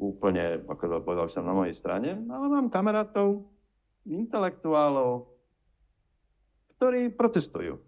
úplne, 0.00 0.64
ako 0.64 1.04
povedal 1.04 1.28
som, 1.28 1.46
na 1.46 1.54
mojej 1.54 1.76
strane, 1.76 2.16
ale 2.16 2.46
mám 2.48 2.72
kamarátov, 2.72 3.44
intelektuálov, 4.08 5.28
ktorí 6.76 7.12
protestujú. 7.12 7.80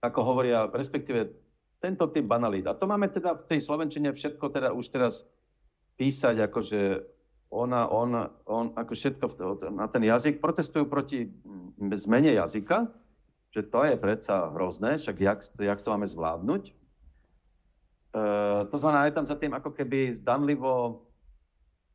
Ako 0.00 0.20
hovoria, 0.24 0.68
respektíve 0.68 1.39
tento 1.80 2.04
typ 2.12 2.28
banalít. 2.28 2.68
A 2.68 2.76
to 2.76 2.84
máme 2.84 3.08
teda 3.08 3.34
v 3.34 3.44
tej 3.48 3.60
Slovenčine 3.64 4.12
všetko 4.12 4.52
teda 4.52 4.76
už 4.76 4.86
teraz 4.92 5.32
písať, 5.96 6.44
akože 6.46 6.80
ona, 7.50 7.90
on, 7.90 8.30
on, 8.46 8.66
ako 8.78 8.92
všetko 8.94 9.26
na 9.74 9.90
ten 9.90 10.06
jazyk. 10.06 10.38
Protestujú 10.38 10.86
proti 10.86 11.26
zmene 11.80 12.36
jazyka, 12.36 12.86
že 13.50 13.66
to 13.66 13.82
je 13.82 13.98
predsa 13.98 14.54
hrozné, 14.54 15.00
však 15.02 15.16
jak, 15.18 15.38
jak 15.58 15.80
to 15.82 15.90
máme 15.90 16.06
zvládnuť. 16.06 16.76
Uh, 18.10 18.66
to 18.70 18.76
znamená, 18.78 19.06
je 19.06 19.16
tam 19.16 19.26
za 19.26 19.38
tým 19.38 19.54
ako 19.54 19.70
keby 19.70 20.14
zdanlivo 20.14 21.06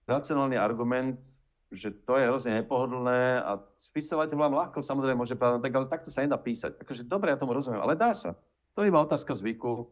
racionálny 0.07 0.55
argument, 0.55 1.23
že 1.71 1.91
to 1.91 2.15
je 2.15 2.27
hrozne 2.27 2.63
nepohodlné 2.63 3.43
a 3.43 3.59
spisovateľ 3.75 4.38
vám 4.38 4.55
ľahko 4.55 4.79
samozrejme 4.79 5.19
môže 5.19 5.36
povedať, 5.36 5.65
tak 5.65 5.75
ale 5.75 5.91
takto 5.91 6.09
sa 6.13 6.23
nedá 6.23 6.39
písať. 6.39 6.79
Akože 6.79 7.03
dobre, 7.03 7.36
ja 7.36 7.39
tomu 7.39 7.51
rozumiem, 7.51 7.83
ale 7.83 7.99
dá 7.99 8.15
sa. 8.15 8.39
To 8.76 8.84
je 8.84 8.91
iba 8.91 8.99
otázka 8.99 9.32
zvyku. 9.32 9.88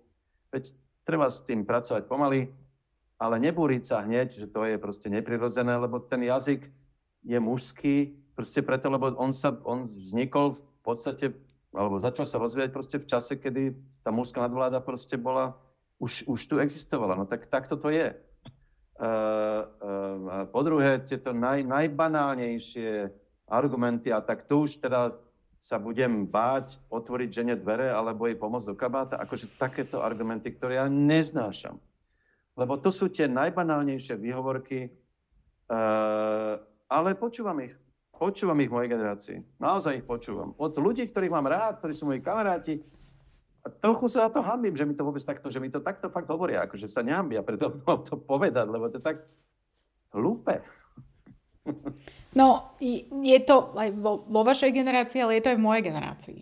Veď 0.52 0.76
treba 1.08 1.32
s 1.32 1.44
tým 1.44 1.64
pracovať 1.64 2.04
pomaly, 2.08 2.52
ale 3.16 3.36
nebúriť 3.40 3.84
sa 3.88 4.04
hneď, 4.04 4.36
že 4.36 4.48
to 4.52 4.68
je 4.68 4.76
proste 4.76 5.08
neprirodzené, 5.08 5.80
lebo 5.80 6.04
ten 6.04 6.20
jazyk 6.24 6.68
je 7.24 7.40
mužský, 7.40 8.20
proste 8.36 8.60
preto, 8.60 8.92
lebo 8.92 9.16
on, 9.16 9.32
sa, 9.32 9.56
on 9.64 9.88
vznikol 9.88 10.52
v 10.52 10.62
podstate, 10.84 11.32
alebo 11.72 12.02
začal 12.04 12.28
sa 12.28 12.42
rozvíjať 12.44 12.70
proste 12.76 12.98
v 13.00 13.08
čase, 13.08 13.40
kedy 13.40 13.80
tá 14.04 14.12
mužská 14.12 14.44
nadvláda 14.44 14.84
proste 14.84 15.16
bola 15.16 15.56
už, 16.04 16.28
už 16.28 16.40
tu 16.44 16.56
existovala. 16.60 17.16
No 17.16 17.24
tak 17.24 17.48
takto 17.48 17.80
to 17.80 17.88
je. 17.88 18.12
Uh, 19.00 19.64
uh, 19.80 20.44
po 20.52 20.60
druhé, 20.62 21.00
tieto 21.02 21.32
naj, 21.32 21.64
najbanálnejšie 21.64 23.10
argumenty, 23.48 24.12
a 24.12 24.20
tak 24.20 24.44
tu 24.44 24.68
už 24.68 24.84
teda 24.84 25.16
sa 25.64 25.80
budem 25.80 26.28
báť 26.28 26.84
otvoriť 26.92 27.30
žene 27.32 27.56
dvere 27.56 27.88
alebo 27.88 28.28
jej 28.28 28.36
pomôcť 28.36 28.68
do 28.68 28.76
kabáta, 28.76 29.16
akože 29.16 29.56
takéto 29.56 30.04
argumenty, 30.04 30.52
ktoré 30.52 30.84
ja 30.84 30.92
neznášam. 30.92 31.80
Lebo 32.60 32.76
to 32.76 32.92
sú 32.92 33.08
tie 33.08 33.32
najbanálnejšie 33.32 34.20
výhovorky, 34.20 34.92
uh, 35.72 36.60
ale 36.92 37.16
počúvam 37.16 37.64
ich. 37.64 37.72
Počúvam 38.12 38.60
ich 38.60 38.68
mojej 38.68 38.92
generácii. 38.92 39.40
Naozaj 39.56 40.04
ich 40.04 40.06
počúvam. 40.06 40.52
Od 40.60 40.76
ľudí, 40.76 41.08
ktorých 41.08 41.32
mám 41.32 41.48
rád, 41.48 41.80
ktorí 41.80 41.96
sú 41.96 42.12
moji 42.12 42.20
kamaráti, 42.20 42.84
a 43.64 43.72
trochu 43.72 44.12
sa 44.12 44.28
na 44.28 44.30
to 44.36 44.44
hambím, 44.44 44.76
že 44.76 44.84
mi 44.84 44.92
to 44.92 45.08
vôbec 45.08 45.24
takto, 45.24 45.48
že 45.48 45.64
mi 45.64 45.72
to 45.72 45.80
takto 45.80 46.12
fakt 46.12 46.28
hovoria, 46.28 46.68
akože 46.68 46.92
sa 46.92 47.00
nehambia 47.00 47.40
preto 47.40 47.72
to 48.04 48.20
povedať, 48.20 48.68
lebo 48.68 48.92
to 48.92 49.00
je 49.00 49.08
tak 49.08 49.24
hlúpe. 50.12 50.60
No, 52.34 52.74
je 53.24 53.40
to 53.46 53.78
aj 53.78 53.90
vo, 53.94 54.26
vo 54.26 54.42
vašej 54.42 54.74
generácii, 54.74 55.22
ale 55.22 55.38
je 55.38 55.44
to 55.46 55.52
aj 55.54 55.58
v 55.58 55.66
mojej 55.66 55.84
generácii. 55.86 56.40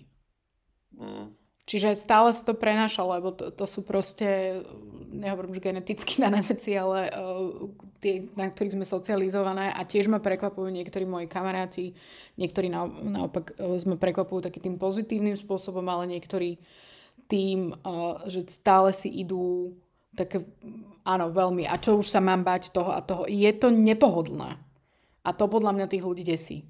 Mm. 0.96 1.36
Čiže 1.72 1.96
stále 1.96 2.36
sa 2.36 2.44
to 2.44 2.58
prenáša, 2.58 3.06
lebo 3.06 3.32
to, 3.32 3.48
to 3.54 3.64
sú 3.64 3.86
proste, 3.86 4.60
nehovorím, 5.08 5.56
že 5.56 5.64
geneticky 5.64 6.20
dané 6.20 6.44
veci, 6.44 6.76
ale 6.76 7.08
uh, 7.08 7.70
tie, 8.04 8.28
na 8.36 8.52
ktorých 8.52 8.76
sme 8.76 8.84
socializované 8.84 9.72
a 9.72 9.82
tiež 9.88 10.12
ma 10.12 10.20
prekvapujú 10.20 10.68
niektorí 10.68 11.08
moji 11.08 11.32
kamaráti, 11.32 11.96
niektorí 12.36 12.68
na, 12.68 12.90
naopak 12.90 13.56
uh, 13.56 13.80
sme 13.80 13.96
prekvapujú 13.96 14.52
takým 14.52 14.74
tým 14.74 14.78
pozitívnym 14.82 15.38
spôsobom, 15.40 15.86
ale 15.88 16.12
niektorí 16.12 16.60
tým, 17.32 17.72
že 18.28 18.44
stále 18.52 18.92
si 18.92 19.08
idú 19.08 19.72
také, 20.12 20.44
áno, 21.08 21.32
veľmi, 21.32 21.64
a 21.64 21.80
čo 21.80 21.96
už 21.96 22.12
sa 22.12 22.20
mám 22.20 22.44
bať 22.44 22.76
toho 22.76 22.92
a 22.92 23.00
toho. 23.00 23.24
Je 23.32 23.48
to 23.56 23.72
nepohodlné. 23.72 24.60
A 25.22 25.30
to 25.32 25.46
podľa 25.46 25.72
mňa 25.78 25.86
tých 25.92 26.06
ľudí 26.06 26.26
desí. 26.26 26.66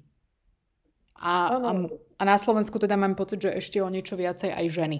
A, 1.16 1.54
a, 1.54 1.70
a 2.18 2.22
na 2.26 2.36
Slovensku 2.36 2.76
teda 2.76 2.98
mám 2.98 3.14
pocit, 3.14 3.40
že 3.40 3.54
ešte 3.54 3.78
o 3.78 3.88
niečo 3.88 4.18
viacej 4.18 4.50
aj 4.52 4.66
ženy. 4.68 4.98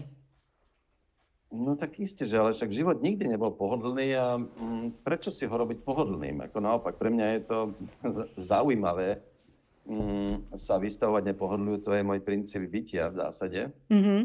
No 1.53 1.77
tak 1.77 2.01
isté, 2.01 2.25
že 2.25 2.41
ale 2.41 2.57
však 2.57 2.73
život 2.73 3.05
nikdy 3.05 3.29
nebol 3.29 3.53
pohodlný 3.53 4.17
a 4.17 4.41
mm, 4.41 5.05
prečo 5.05 5.29
si 5.29 5.45
ho 5.45 5.53
robiť 5.53 5.85
pohodlným? 5.85 6.49
Ako 6.49 6.65
naopak, 6.65 6.97
pre 6.97 7.13
mňa 7.13 7.27
je 7.37 7.41
to 7.45 7.59
zaujímavé 8.53 9.21
mm, 9.85 10.57
sa 10.57 10.81
vystavovať 10.81 11.37
nepohodliu, 11.37 11.77
to 11.77 11.93
je 11.93 12.01
môj 12.01 12.25
princíp 12.25 12.65
bytia 12.73 13.13
v 13.13 13.19
zásade. 13.21 13.61
Mm-hmm. 13.93 14.21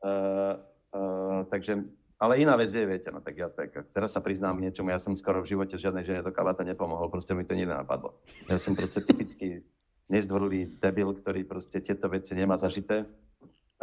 Uh, 0.00 0.72
Uh, 0.92 1.48
takže 1.48 1.88
Ale 2.22 2.38
iná 2.38 2.54
vec 2.54 2.70
je, 2.70 2.86
viete, 2.86 3.10
no 3.10 3.18
tak 3.18 3.34
ja 3.34 3.50
tak, 3.50 3.74
teraz 3.90 4.14
sa 4.14 4.22
priznám 4.22 4.54
k 4.54 4.70
niečomu, 4.70 4.94
ja 4.94 5.02
som 5.02 5.18
skoro 5.18 5.42
v 5.42 5.58
živote 5.58 5.74
žiadnej 5.74 6.06
žene 6.06 6.22
do 6.22 6.30
kabáta 6.30 6.62
nepomohol, 6.62 7.10
proste 7.10 7.34
mi 7.34 7.42
to 7.42 7.58
nikdy 7.58 7.74
napadlo. 7.74 8.14
Ja 8.46 8.62
som 8.62 8.78
proste 8.78 9.02
typický 9.02 9.66
nezdvorlý 10.06 10.78
debil, 10.78 11.10
ktorý 11.10 11.42
proste 11.42 11.82
tieto 11.82 12.06
veci 12.06 12.38
nemá 12.38 12.54
zažité. 12.54 13.10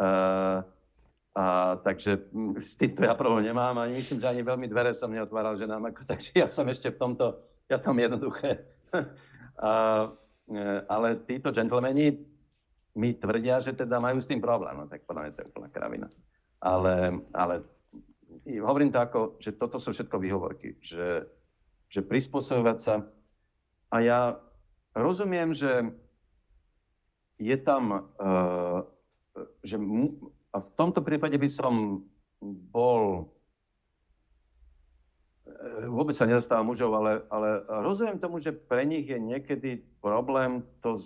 Uh, 0.00 0.64
a 1.36 1.76
takže 1.84 2.32
mm, 2.32 2.56
s 2.56 2.80
týmto 2.80 3.04
ja 3.04 3.12
problém 3.12 3.52
nemám 3.52 3.76
a 3.76 3.92
myslím, 3.92 4.18
že 4.18 4.32
ani 4.32 4.40
veľmi 4.40 4.66
dvere 4.72 4.96
som 4.96 5.12
neotváral 5.12 5.52
ženám, 5.52 5.92
ako, 5.92 6.00
takže 6.16 6.40
ja 6.40 6.48
som 6.48 6.64
ešte 6.64 6.90
v 6.90 6.96
tomto, 6.96 7.36
ja 7.68 7.76
tam 7.76 8.00
jednoduché. 8.00 8.64
a, 9.60 9.70
e, 10.48 10.64
ale 10.88 11.20
títo 11.28 11.52
džentlmeni 11.52 12.24
mi 12.96 13.10
tvrdia, 13.14 13.60
že 13.60 13.76
teda 13.76 14.00
majú 14.00 14.16
s 14.16 14.26
tým 14.26 14.40
problém, 14.40 14.74
no 14.74 14.88
tak 14.88 15.04
podľa 15.04 15.28
mňa 15.28 15.32
to 15.36 15.40
je 15.44 15.50
úplná 15.52 15.68
kravina. 15.68 16.08
Ale, 16.58 17.22
ale 17.30 17.54
hovorím 18.46 18.90
to 18.90 18.98
ako, 19.00 19.20
že 19.36 19.56
toto 19.56 19.76
sú 19.76 19.92
všetko 19.92 20.16
výhovorky, 20.16 20.80
že, 20.80 21.28
že 21.90 22.00
prispôsobovať 22.00 22.78
sa. 22.80 22.94
A 23.90 23.96
ja 24.00 24.20
rozumiem, 24.96 25.52
že 25.52 25.92
je 27.40 27.56
tam, 27.56 28.12
uh, 28.20 28.84
že 29.64 29.80
mu, 29.80 30.32
a 30.52 30.60
v 30.60 30.70
tomto 30.76 31.00
prípade 31.00 31.36
by 31.38 31.48
som 31.48 32.04
bol 32.72 33.30
e, 35.44 35.86
vôbec 35.92 36.16
sa 36.16 36.26
nezastávam 36.26 36.72
mužov, 36.72 36.90
ale, 36.96 37.22
ale 37.28 37.62
rozumiem 37.84 38.18
tomu, 38.18 38.40
že 38.40 38.50
pre 38.50 38.88
nich 38.88 39.06
je 39.06 39.20
niekedy 39.20 39.84
problém 40.00 40.64
to 40.80 40.96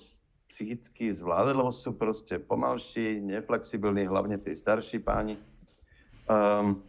psychicky 0.46 1.10
zvládať, 1.10 1.54
lebo 1.58 1.74
sú 1.74 1.98
proste 1.98 2.38
pomalší, 2.38 3.18
neflexibilní, 3.18 4.06
hlavne 4.06 4.38
tí 4.38 4.54
starší 4.54 5.02
páni. 5.02 5.34
Um, 6.30 6.80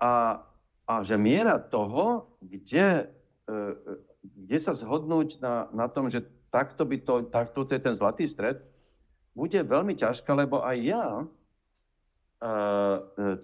a, 0.00 0.40
a 0.88 0.94
že 1.04 1.20
miera 1.20 1.60
toho, 1.60 2.32
kde, 2.40 3.12
uh, 3.46 3.76
kde 4.24 4.58
sa 4.58 4.72
zhodnúť 4.72 5.38
na, 5.44 5.68
na 5.70 5.86
tom, 5.86 6.08
že 6.08 6.24
takto 6.48 6.88
by 6.88 6.96
to, 6.98 7.14
takto 7.28 7.62
to 7.68 7.76
je 7.76 7.82
ten 7.84 7.94
zlatý 7.94 8.24
stred, 8.26 8.64
bude 9.36 9.60
veľmi 9.60 9.94
ťažká, 9.94 10.32
lebo 10.34 10.64
aj 10.64 10.76
ja 10.80 11.06
uh, 11.22 12.96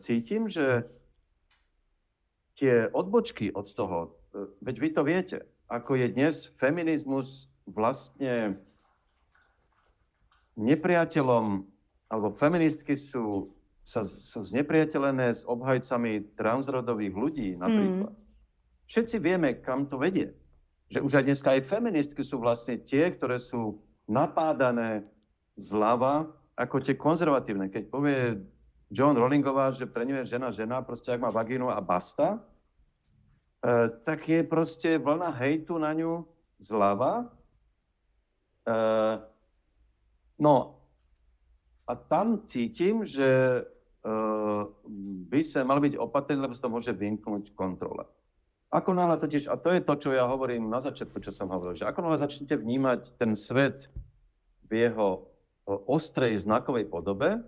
cítim, 0.02 0.48
že 0.50 0.88
tie 2.56 2.88
odbočky 2.90 3.52
od 3.52 3.68
toho, 3.70 4.16
uh, 4.32 4.50
veď 4.64 4.76
vy 4.80 4.88
to 4.90 5.02
viete, 5.04 5.38
ako 5.68 5.94
je 6.00 6.08
dnes 6.10 6.34
feminizmus 6.56 7.52
vlastne 7.66 8.58
nepriateľom, 10.56 11.66
alebo 12.06 12.32
feministky 12.38 12.96
sú, 12.96 13.52
sa, 13.86 14.02
sú 14.02 14.42
znepriateľené 14.42 15.30
s 15.30 15.46
obhajcami 15.46 16.34
transrodových 16.34 17.14
ľudí 17.14 17.48
napríklad. 17.54 18.10
Mm. 18.10 18.24
Všetci 18.90 19.16
vieme, 19.22 19.62
kam 19.62 19.86
to 19.86 19.94
vedie. 19.94 20.34
Že 20.90 21.06
už 21.06 21.12
aj 21.22 21.24
dneska 21.30 21.48
aj 21.54 21.70
feministky 21.70 22.26
sú 22.26 22.42
vlastne 22.42 22.82
tie, 22.82 23.06
ktoré 23.14 23.38
sú 23.38 23.78
napádané 24.10 25.06
zľava 25.54 26.34
ako 26.58 26.82
tie 26.82 26.98
konzervatívne. 26.98 27.70
Keď 27.70 27.84
povie 27.86 28.42
John 28.90 29.14
Rowlingová, 29.14 29.70
že 29.70 29.86
pre 29.86 30.02
ňu 30.02 30.22
je 30.22 30.34
žena 30.34 30.50
žena, 30.50 30.82
proste 30.82 31.14
ak 31.14 31.22
má 31.22 31.30
vagínu 31.30 31.70
a 31.70 31.78
basta, 31.78 32.42
e, 33.62 33.90
tak 34.02 34.26
je 34.26 34.42
proste 34.42 34.98
vlna 34.98 35.30
hejtu 35.30 35.78
na 35.78 35.94
ňu 35.94 36.26
zľava. 36.58 37.26
E, 38.66 38.74
no 40.42 40.82
a 41.86 41.92
tam 41.94 42.42
cítim, 42.46 43.06
že 43.06 43.62
by 45.26 45.40
sa 45.42 45.66
mal 45.66 45.82
byť 45.82 45.98
opatrný, 45.98 46.38
lebo 46.38 46.54
sa 46.54 46.66
to 46.66 46.74
môže 46.74 46.94
vymknúť 46.94 47.52
kontrole. 47.58 48.06
Ako 48.70 48.94
náhle 48.94 49.18
totiž, 49.18 49.46
a 49.50 49.58
to 49.58 49.70
je 49.70 49.82
to, 49.82 49.94
čo 49.98 50.10
ja 50.14 50.26
hovorím 50.26 50.70
na 50.70 50.82
začiatku, 50.82 51.22
čo 51.22 51.30
som 51.30 51.50
hovoril, 51.50 51.78
že 51.78 51.86
ako 51.86 52.02
náhle 52.02 52.18
začnete 52.18 52.58
vnímať 52.58 53.14
ten 53.14 53.34
svet 53.38 53.90
v 54.66 54.86
jeho 54.86 55.30
ostrej 55.66 56.42
znakovej 56.42 56.86
podobe, 56.86 57.42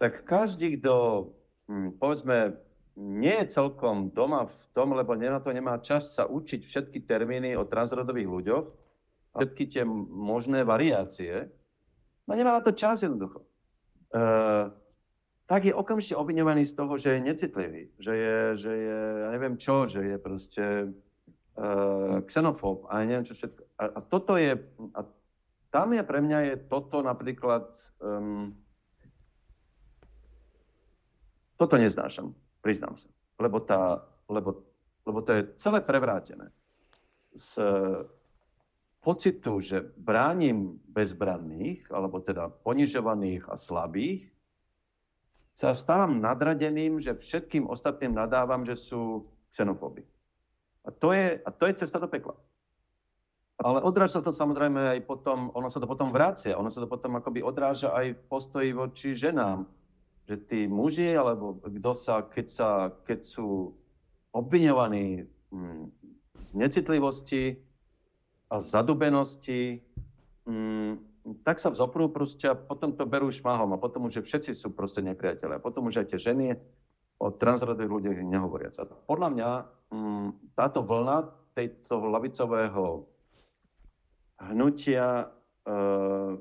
tak 0.00 0.24
každý, 0.24 0.78
kto, 0.78 1.28
hm, 1.68 2.00
povedzme, 2.00 2.56
nie 2.98 3.34
je 3.44 3.54
celkom 3.54 4.10
doma 4.10 4.46
v 4.46 4.62
tom, 4.74 4.92
lebo 4.92 5.14
na 5.14 5.38
to 5.38 5.54
nemá 5.54 5.78
čas 5.78 6.18
sa 6.18 6.26
učiť 6.26 6.66
všetky 6.66 7.06
termíny 7.06 7.54
o 7.54 7.62
transrodových 7.62 8.26
ľuďoch, 8.26 8.66
všetky 9.38 9.64
tie 9.70 9.82
možné 10.10 10.66
variácie, 10.66 11.46
no 12.26 12.34
nemá 12.34 12.58
na 12.58 12.62
to 12.64 12.74
čas 12.74 13.06
jednoducho. 13.06 13.46
E, 14.10 14.20
tak 15.48 15.64
je 15.64 15.72
okamžite 15.72 16.12
obviňovaný 16.12 16.68
z 16.68 16.76
toho, 16.76 17.00
že 17.00 17.16
je 17.16 17.24
necitlivý, 17.24 17.82
že 17.96 18.12
je, 18.12 18.38
že 18.60 18.72
je 18.76 18.98
ja 19.24 19.28
neviem 19.32 19.56
čo, 19.56 19.88
že 19.88 20.04
je 20.04 20.16
proste 20.20 20.64
e, 21.56 21.66
xenofób 22.28 22.84
a 22.92 23.00
neviem 23.00 23.24
čo 23.24 23.32
všetko. 23.32 23.62
A, 23.80 23.84
a 23.96 24.00
toto 24.04 24.36
je, 24.36 24.60
a 24.92 25.00
tam 25.72 25.96
je 25.96 26.04
pre 26.04 26.20
mňa 26.20 26.38
je 26.52 26.54
toto 26.68 27.00
napríklad... 27.00 27.72
Um, 27.96 28.60
toto 31.56 31.74
neznášam, 31.80 32.36
priznám 32.60 32.94
sa. 33.00 33.08
Lebo, 33.40 33.58
tá, 33.64 34.04
lebo, 34.28 34.62
lebo 35.08 35.18
to 35.24 35.32
je 35.32 35.42
celé 35.58 35.80
prevrátené. 35.82 36.52
Z 37.34 37.58
pocitu, 39.00 39.58
že 39.58 39.80
bránim 39.96 40.78
bezbranných, 40.86 41.88
alebo 41.90 42.22
teda 42.22 42.52
ponižovaných 42.62 43.48
a 43.50 43.56
slabých, 43.58 44.30
sa 45.58 45.74
stávam 45.74 46.22
nadradeným, 46.22 47.02
že 47.02 47.18
všetkým 47.18 47.66
ostatným 47.66 48.14
nadávam, 48.14 48.62
že 48.62 48.78
sú 48.78 49.26
xenofóby. 49.50 50.06
A 50.86 50.94
to 50.94 51.10
je, 51.10 51.34
a 51.42 51.50
to 51.50 51.66
je 51.66 51.82
cesta 51.82 51.98
do 51.98 52.06
pekla. 52.06 52.38
Ale 53.58 53.82
odráža 53.82 54.22
sa 54.22 54.30
to 54.30 54.30
samozrejme 54.30 54.78
aj 54.78 55.00
potom, 55.02 55.50
ono 55.50 55.66
sa 55.66 55.82
to 55.82 55.90
potom 55.90 56.14
vracia, 56.14 56.54
ono 56.54 56.70
sa 56.70 56.78
to 56.78 56.86
potom 56.86 57.18
akoby 57.18 57.42
odráža 57.42 57.90
aj 57.90 58.14
v 58.14 58.22
postoji 58.30 58.70
voči 58.70 59.18
ženám. 59.18 59.66
Že 60.30 60.36
tí 60.46 60.60
muži, 60.70 61.18
alebo 61.18 61.58
kto 61.58 61.90
sa, 61.90 62.22
keď, 62.22 62.46
sa, 62.46 62.70
keď 63.02 63.26
sú 63.26 63.74
obviňovaní 64.30 65.26
hm, 65.50 65.90
z 66.38 66.48
necitlivosti 66.54 67.58
a 68.46 68.62
zadubenosti, 68.62 69.82
hm, 70.46 71.07
tak 71.44 71.60
sa 71.60 71.72
vzoprú 71.72 72.08
proste 72.08 72.48
a 72.48 72.56
potom 72.56 72.94
to 72.94 73.04
berú 73.04 73.28
šmahom 73.28 73.74
a 73.74 73.80
potom 73.80 74.06
už 74.08 74.24
všetci 74.24 74.54
sú 74.54 74.72
proste 74.72 75.04
nepriateľe. 75.04 75.58
A 75.58 75.64
potom 75.64 75.88
už 75.88 76.04
aj 76.04 76.14
tie 76.14 76.20
ženy 76.20 76.56
o 77.18 77.34
transrodových 77.34 77.90
ľuďach 77.90 78.18
nehovoriac. 78.22 78.78
Podľa 79.04 79.28
mňa 79.34 79.50
hm, 79.90 80.28
táto 80.54 80.86
vlna 80.86 81.28
tejto 81.52 82.06
lavicového 82.06 83.10
hnutia, 84.38 85.26
eh, 85.66 86.32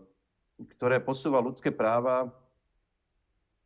ktoré 0.78 1.02
posúva 1.02 1.42
ľudské 1.42 1.74
práva 1.74 2.30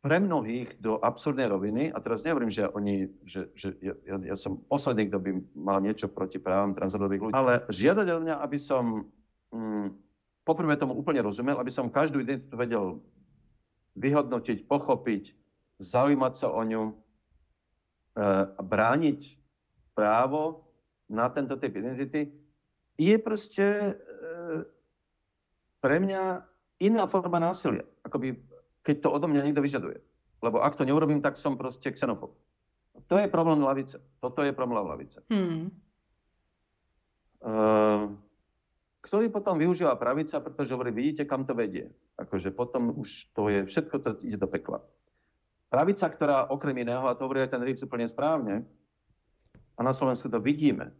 pre 0.02 0.18
mnohých 0.18 0.82
do 0.82 0.98
absurdnej 0.98 1.46
roviny. 1.46 1.94
A 1.94 2.02
teraz 2.02 2.26
nehovorím, 2.26 2.50
že 2.50 2.66
oni, 2.66 3.06
že, 3.22 3.54
že 3.54 3.78
ja, 3.78 3.94
ja 4.02 4.34
som 4.34 4.58
posledný, 4.58 5.06
kto 5.06 5.18
by 5.22 5.30
mal 5.54 5.78
niečo 5.78 6.10
proti 6.10 6.42
právam 6.42 6.74
transrodových 6.74 7.22
ľudí, 7.30 7.34
ale 7.38 7.62
žiadať 7.70 8.06
od 8.10 8.20
mňa, 8.26 8.34
aby 8.42 8.58
som 8.58 9.06
mm, 9.54 10.01
poprvé 10.42 10.74
tomu 10.76 10.94
úplne 10.98 11.22
rozumel, 11.22 11.58
aby 11.58 11.70
som 11.70 11.90
každú 11.90 12.22
identitu 12.22 12.54
vedel 12.58 13.02
vyhodnotiť, 13.94 14.66
pochopiť, 14.66 15.36
zaujímať 15.78 16.32
sa 16.34 16.48
o 16.50 16.62
ňu, 16.62 16.82
e, 16.90 16.94
brániť 18.58 19.20
právo 19.92 20.66
na 21.10 21.28
tento 21.28 21.54
typ 21.60 21.76
identity, 21.76 22.32
je 22.96 23.16
proste 23.20 23.64
e, 23.64 23.92
pre 25.82 25.98
mňa 26.00 26.46
iná 26.82 27.04
forma 27.06 27.38
násilia, 27.38 27.84
akoby, 28.02 28.38
keď 28.82 28.96
to 29.02 29.08
odo 29.12 29.26
mňa 29.28 29.44
niekto 29.50 29.62
vyžaduje. 29.62 29.98
Lebo 30.42 30.58
ak 30.58 30.74
to 30.74 30.82
neurobím, 30.82 31.22
tak 31.22 31.38
som 31.38 31.54
proste 31.54 31.94
xenofób. 31.94 32.34
To 33.06 33.14
je 33.18 33.30
problém 33.30 33.62
lavice. 33.62 34.02
Toto 34.18 34.42
je 34.42 34.50
problém 34.50 34.82
lavice. 34.82 35.22
Hmm. 35.30 35.70
Uh, 37.42 38.14
ktorý 39.02 39.28
potom 39.28 39.58
využíva 39.58 39.98
pravica, 39.98 40.38
pretože 40.38 40.72
hovorí, 40.72 40.94
vidíte, 40.94 41.26
kam 41.26 41.42
to 41.42 41.58
vedie. 41.58 41.90
Akože 42.16 42.54
potom 42.54 42.94
už 42.94 43.34
to 43.34 43.50
je, 43.50 43.66
všetko 43.66 43.96
to 43.98 44.08
ide 44.22 44.38
do 44.38 44.46
pekla. 44.46 44.78
Pravica, 45.68 46.06
ktorá 46.06 46.46
okrem 46.54 46.86
iného, 46.86 47.02
a 47.10 47.16
to 47.18 47.26
hovorí 47.26 47.42
aj 47.42 47.58
ten 47.58 47.64
Reeves 47.64 47.82
úplne 47.82 48.06
správne, 48.06 48.62
a 49.74 49.80
na 49.80 49.90
Slovensku 49.90 50.30
to 50.30 50.38
vidíme, 50.38 50.94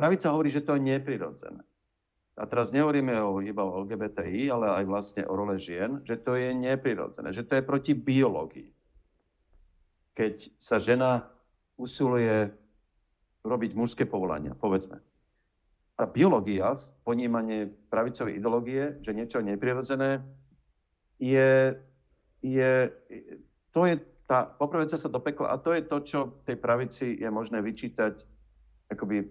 Pravica 0.00 0.32
hovorí, 0.32 0.48
že 0.48 0.64
to 0.64 0.80
je 0.80 0.96
neprirodzené. 0.96 1.60
A 2.40 2.48
teraz 2.48 2.72
nehovoríme 2.72 3.20
o, 3.20 3.44
iba 3.44 3.68
o 3.68 3.84
LGBTI, 3.84 4.48
ale 4.48 4.80
aj 4.80 4.84
vlastne 4.88 5.22
o 5.28 5.36
role 5.36 5.60
žien, 5.60 6.00
že 6.08 6.16
to 6.16 6.40
je 6.40 6.56
neprirodzené, 6.56 7.36
že 7.36 7.44
to 7.44 7.60
je 7.60 7.68
proti 7.68 7.92
biológii. 7.92 8.72
Keď 10.16 10.56
sa 10.56 10.80
žena 10.80 11.28
usiluje 11.76 12.48
robiť 13.44 13.70
mužské 13.76 14.08
povolania, 14.08 14.56
povedzme. 14.56 15.04
A 16.00 16.08
biológia 16.08 16.72
ponímanie 17.04 17.68
pravicovej 17.92 18.40
ideológie, 18.40 18.96
že 19.04 19.12
niečo 19.12 19.44
je 19.44 19.52
neprirodzené, 19.52 20.24
je, 21.20 21.76
je, 22.40 22.72
to 23.68 23.84
je 23.84 24.00
tá 24.24 24.48
poprvé 24.48 24.88
sa 24.88 25.12
dopekla 25.12 25.52
a 25.52 25.60
to 25.60 25.76
je 25.76 25.82
to, 25.84 25.96
čo 26.00 26.18
tej 26.48 26.56
pravici 26.56 27.20
je 27.20 27.28
možné 27.28 27.60
vyčítať 27.60 28.24
akoby 28.88 29.28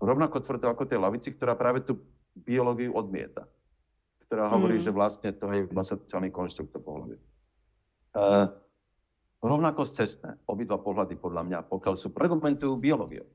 rovnako 0.00 0.40
tvrdo 0.40 0.72
ako 0.72 0.88
tej 0.88 0.98
lavici, 0.98 1.28
ktorá 1.30 1.54
práve 1.54 1.84
tú 1.84 2.00
biológiu 2.32 2.96
odmieta. 2.96 3.44
Ktorá 4.24 4.48
hovorí, 4.48 4.80
mm. 4.80 4.84
že 4.88 4.90
vlastne 4.96 5.30
to 5.36 5.46
je 5.52 5.68
vlastne 5.68 6.00
celý 6.08 6.32
konštrukt 6.32 6.72
pohľadu. 6.72 7.20
Uh, 8.16 8.48
rovnako 9.44 9.84
cestné, 9.86 10.40
obidva 10.48 10.80
pohľady 10.80 11.20
podľa 11.20 11.42
mňa, 11.46 11.58
pokiaľ 11.68 11.94
sú 12.00 12.08
argumentujú 12.16 12.74
biológiou. 12.80 13.28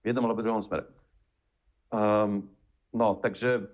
V 0.00 0.04
jednom 0.08 0.24
alebo 0.24 0.40
druhom 0.40 0.64
smere. 0.64 0.88
Um, 1.90 2.46
no, 2.94 3.18
takže 3.18 3.66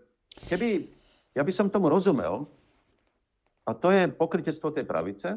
keby, 0.49 0.89
ja 1.37 1.45
by 1.45 1.53
som 1.53 1.73
tomu 1.73 1.93
rozumel, 1.93 2.49
a 3.67 3.75
to 3.77 3.93
je 3.93 4.09
pokrytectvo 4.09 4.73
tej 4.73 4.85
pravice, 4.89 5.37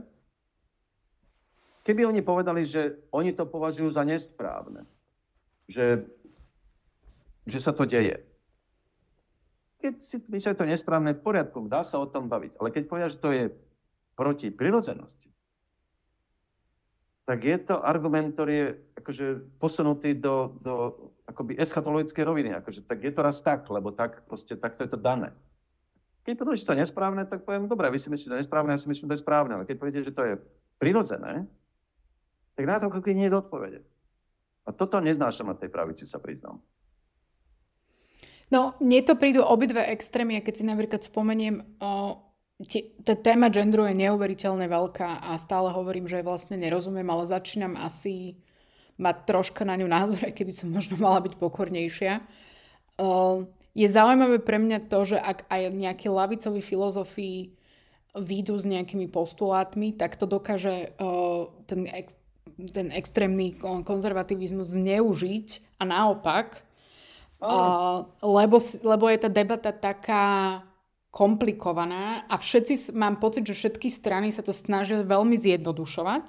Keby 1.90 2.06
oni 2.06 2.22
povedali, 2.22 2.62
že 2.62 3.02
oni 3.10 3.34
to 3.34 3.50
považujú 3.50 3.90
za 3.90 4.06
nesprávne, 4.06 4.86
že, 5.66 6.06
že 7.50 7.58
sa 7.58 7.74
to 7.74 7.88
deje. 7.88 8.22
Keď 9.82 9.94
si 9.98 10.22
myslíte, 10.28 10.54
že 10.54 10.60
to 10.60 10.66
je 10.70 10.74
nesprávne, 10.78 11.18
v 11.18 11.26
poriadku, 11.26 11.66
dá 11.66 11.82
sa 11.82 11.98
o 11.98 12.06
tom 12.06 12.30
baviť. 12.30 12.62
Ale 12.62 12.70
keď 12.70 12.84
povedia, 12.86 13.10
že 13.10 13.18
to 13.18 13.34
je 13.34 13.50
proti 14.14 14.54
prirodzenosti, 14.54 15.34
tak 17.30 17.46
je 17.46 17.58
to 17.62 17.78
argument, 17.78 18.34
ktorý 18.34 18.54
je 18.58 18.68
akože 18.98 19.26
posunutý 19.62 20.18
do, 20.18 20.58
do 20.66 20.74
akoby 21.30 21.62
eschatologickej 21.62 22.26
roviny. 22.26 22.58
Akože, 22.58 22.82
tak 22.82 23.06
je 23.06 23.14
to 23.14 23.22
raz 23.22 23.46
tak, 23.46 23.70
lebo 23.70 23.94
tak, 23.94 24.26
proste, 24.26 24.58
takto 24.58 24.82
je 24.82 24.90
to 24.90 24.98
dané. 24.98 25.30
Keď 26.26 26.34
poviete, 26.34 26.66
že 26.66 26.66
to 26.66 26.74
je 26.74 26.82
nesprávne, 26.82 27.30
tak 27.30 27.46
poviem, 27.46 27.70
dobre, 27.70 27.86
vy 27.94 28.02
si 28.02 28.10
myslíte, 28.10 28.26
že 28.26 28.32
to 28.34 28.38
je 28.42 28.42
nesprávne, 28.42 28.74
ja 28.74 28.82
si 28.82 28.90
myslím, 28.90 29.06
že 29.06 29.10
to 29.14 29.18
je 29.22 29.26
správne. 29.30 29.54
Ale 29.62 29.70
keď 29.70 29.78
poviete, 29.78 30.02
že 30.02 30.10
to 30.10 30.26
je 30.26 30.34
prirodzené, 30.82 31.46
tak 32.58 32.66
na 32.66 32.82
to 32.82 32.90
ako 32.90 33.06
keď 33.06 33.14
nie 33.14 33.30
je 33.30 33.38
odpovede. 33.38 33.80
A 34.66 34.74
toto 34.74 34.98
neznášam 34.98 35.54
na 35.54 35.58
tej 35.58 35.70
pravici, 35.70 36.10
sa 36.10 36.18
priznám. 36.18 36.58
No, 38.50 38.74
mne 38.82 39.06
to 39.06 39.14
prídu 39.14 39.46
obidve 39.46 39.86
extrémy, 39.86 40.42
keď 40.42 40.54
si 40.58 40.66
napríklad 40.66 41.06
spomeniem, 41.06 41.78
o, 41.78 42.18
tá 43.08 43.16
téma 43.16 43.48
genderu 43.48 43.88
je 43.88 43.96
neuveriteľne 43.96 44.68
veľká 44.68 45.24
a 45.24 45.40
stále 45.40 45.72
hovorím, 45.72 46.12
že 46.12 46.20
vlastne 46.20 46.60
nerozumiem, 46.60 47.08
ale 47.08 47.24
začínam 47.24 47.80
asi 47.80 48.36
mať 49.00 49.16
troška 49.24 49.64
na 49.64 49.80
ňu 49.80 49.88
názor, 49.88 50.20
aj 50.20 50.36
keby 50.36 50.52
som 50.52 50.68
možno 50.76 51.00
mala 51.00 51.24
byť 51.24 51.40
pokornejšia. 51.40 52.20
O, 53.00 53.48
je 53.72 53.88
zaujímavé 53.88 54.44
pre 54.44 54.60
mňa 54.60 54.92
to, 54.92 55.16
že 55.16 55.18
ak 55.24 55.48
aj 55.48 55.72
nejaké 55.72 56.12
lavicoví 56.12 56.60
filozofii 56.60 57.56
výjdu 58.20 58.60
s 58.60 58.68
nejakými 58.68 59.08
postulátmi, 59.08 59.96
tak 59.96 60.20
to 60.20 60.28
dokáže 60.28 61.00
o, 61.00 61.48
ten 61.64 61.88
ex, 61.88 62.12
ten 62.76 62.92
extrémny 62.92 63.56
konzervativizmus 63.88 64.76
zneužiť 64.76 65.80
a 65.80 65.88
naopak, 65.88 66.60
oh. 67.40 68.04
lebo, 68.20 68.60
lebo 68.84 69.06
je 69.08 69.18
tá 69.24 69.30
debata 69.32 69.72
taká 69.72 70.60
komplikovaná 71.10 72.30
a 72.30 72.38
všetci, 72.38 72.94
mám 72.94 73.18
pocit, 73.18 73.46
že 73.46 73.58
všetky 73.58 73.90
strany 73.90 74.30
sa 74.30 74.46
to 74.46 74.54
snažia 74.54 75.02
veľmi 75.02 75.34
zjednodušovať 75.34 76.26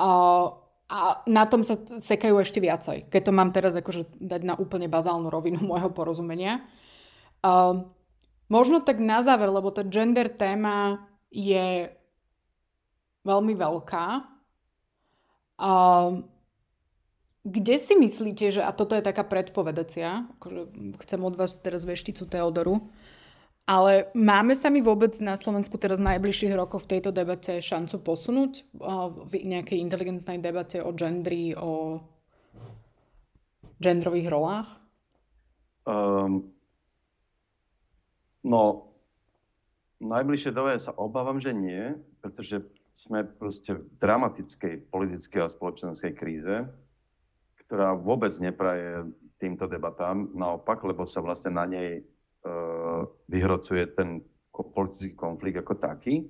uh, 0.00 0.46
a 0.92 0.98
na 1.28 1.44
tom 1.48 1.60
sa 1.64 1.76
sekajú 1.76 2.40
ešte 2.40 2.60
viacej, 2.64 3.12
keď 3.12 3.22
to 3.28 3.32
mám 3.32 3.52
teraz 3.52 3.76
akože 3.76 4.08
dať 4.20 4.42
na 4.44 4.54
úplne 4.56 4.88
bazálnu 4.88 5.28
rovinu 5.28 5.60
môjho 5.70 5.92
porozumenia. 5.92 6.64
Uh, 7.44 7.84
možno 8.48 8.80
tak 8.80 9.00
na 9.00 9.20
záver, 9.20 9.52
lebo 9.52 9.68
tá 9.68 9.84
gender 9.84 10.32
téma 10.32 11.04
je 11.28 11.92
veľmi 13.24 13.54
veľká 13.54 14.32
Um, 15.62 16.26
kde 17.46 17.78
si 17.78 17.94
myslíte, 17.94 18.50
že, 18.50 18.62
a 18.66 18.74
toto 18.74 18.98
je 18.98 19.02
taká 19.02 19.22
predpovedacia, 19.22 20.26
akože 20.38 20.60
chcem 21.06 21.20
od 21.22 21.34
vás 21.38 21.58
teraz 21.62 21.86
vešticu 21.86 22.26
Teodoru, 22.26 22.82
ale 23.62 24.10
máme 24.18 24.58
sa 24.58 24.68
mi 24.68 24.82
vôbec 24.82 25.14
na 25.22 25.38
Slovensku 25.38 25.78
teraz 25.78 26.02
najbližších 26.02 26.52
rokoch 26.58 26.82
v 26.84 26.98
tejto 26.98 27.14
debate 27.14 27.62
šancu 27.62 28.02
posunúť 28.02 28.66
v 29.30 29.32
nejakej 29.46 29.78
inteligentnej 29.78 30.42
debate 30.42 30.82
o 30.82 30.90
gendri, 30.90 31.54
o 31.54 32.02
genderových 33.78 34.28
rolách? 34.30 34.68
Um, 35.86 36.50
no, 38.42 38.90
v 40.02 40.06
najbližšej 40.10 40.52
dobe 40.54 40.78
sa 40.82 40.94
obávam, 40.98 41.38
že 41.38 41.54
nie, 41.54 41.94
pretože 42.18 42.66
sme 42.92 43.24
proste 43.24 43.78
v 43.78 43.86
dramatickej 43.96 44.90
politickej 44.90 45.40
a 45.42 45.48
spoločenskej 45.48 46.12
kríze, 46.12 46.66
ktorá 47.64 47.96
vôbec 47.96 48.34
nepraje 48.36 49.08
týmto 49.40 49.64
debatám, 49.64 50.28
naopak, 50.36 50.84
lebo 50.84 51.08
sa 51.08 51.24
vlastne 51.24 51.56
na 51.56 51.64
nej 51.64 52.04
uh, 52.44 52.91
vyhrocuje 53.30 53.86
ten 53.94 54.22
politický 54.52 55.16
konflikt 55.16 55.58
ako 55.58 55.74
taký. 55.80 56.28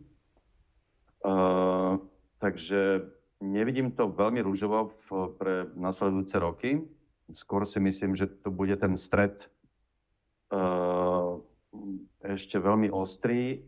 Uh, 1.22 1.98
takže 2.38 3.06
nevidím 3.42 3.94
to 3.94 4.10
veľmi 4.10 4.42
rúžovo 4.42 4.90
v, 4.90 5.06
pre 5.38 5.54
nasledujúce 5.74 6.36
roky. 6.38 6.70
Skôr 7.30 7.66
si 7.66 7.78
myslím, 7.82 8.14
že 8.14 8.26
to 8.26 8.50
bude 8.50 8.74
ten 8.78 8.94
stred 8.98 9.50
uh, 10.54 11.38
ešte 12.22 12.58
veľmi 12.58 12.90
ostrý 12.92 13.66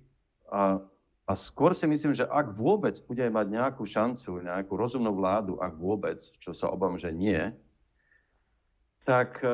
a 0.51 0.83
a 1.25 1.33
skôr 1.33 1.73
si 1.73 1.89
myslím, 1.89 2.13
že 2.13 2.29
ak 2.29 2.53
vôbec 2.53 3.01
bude 3.09 3.25
mať 3.25 3.47
nejakú 3.49 3.89
šancu, 3.89 4.45
nejakú 4.45 4.77
rozumnú 4.77 5.17
vládu, 5.17 5.57
ak 5.57 5.73
vôbec, 5.73 6.21
čo 6.21 6.53
sa 6.53 6.69
obávam, 6.69 7.01
že 7.01 7.17
nie, 7.17 7.49
tak 9.09 9.41
e, 9.41 9.49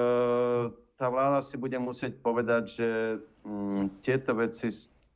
tá 0.99 1.07
vláda 1.07 1.39
si 1.47 1.55
bude 1.55 1.79
musieť 1.79 2.19
povedať, 2.19 2.63
že 2.75 2.89
tieto 4.01 4.37
veci, 4.37 4.69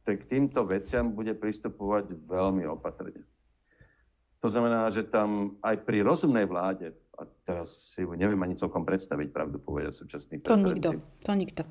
k 0.04 0.22
týmto 0.24 0.64
veciam 0.68 1.12
bude 1.12 1.32
pristupovať 1.36 2.12
veľmi 2.28 2.64
opatrne. 2.68 3.24
To 4.44 4.52
znamená, 4.52 4.92
že 4.92 5.08
tam 5.08 5.56
aj 5.64 5.88
pri 5.88 6.04
rozumnej 6.04 6.44
vláde, 6.44 6.92
a 7.14 7.24
teraz 7.46 7.94
si 7.94 8.02
neviem 8.04 8.40
ani 8.42 8.58
celkom 8.58 8.84
predstaviť, 8.84 9.32
pravdu 9.32 9.56
povedať, 9.62 9.94
súčasný 9.94 10.42
To 10.44 10.58
nikto, 10.58 11.00
to 11.24 11.32
nikto. 11.32 11.62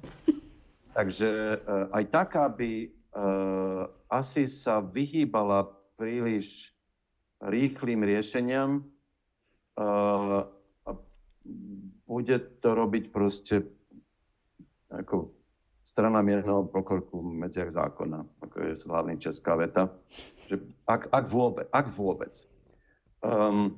Takže 0.98 1.30
e, 1.30 1.56
aj 1.90 2.04
taká 2.14 2.46
by 2.54 2.86
uh, 2.86 3.90
asi 4.10 4.46
sa 4.46 4.78
vyhýbala 4.78 5.66
príliš 5.98 6.74
rýchlým 7.42 8.06
riešeniam 8.06 8.86
a 9.74 10.90
bude 12.08 12.38
to 12.62 12.70
robiť 12.78 13.10
proste 13.10 13.68
ako 14.94 15.34
strana 15.84 16.24
mierneho 16.24 16.64
pokroku 16.72 17.20
medziach 17.20 17.68
zákona, 17.68 18.24
ako 18.40 18.56
je 18.64 18.74
hlavný 18.88 19.20
česká 19.20 19.60
veta. 19.60 19.92
Že 20.48 20.64
ak, 20.88 21.12
ak 21.12 21.26
vôbec, 21.28 21.68
ak 21.70 21.88
vôbec. 21.92 22.34
Um, 23.20 23.76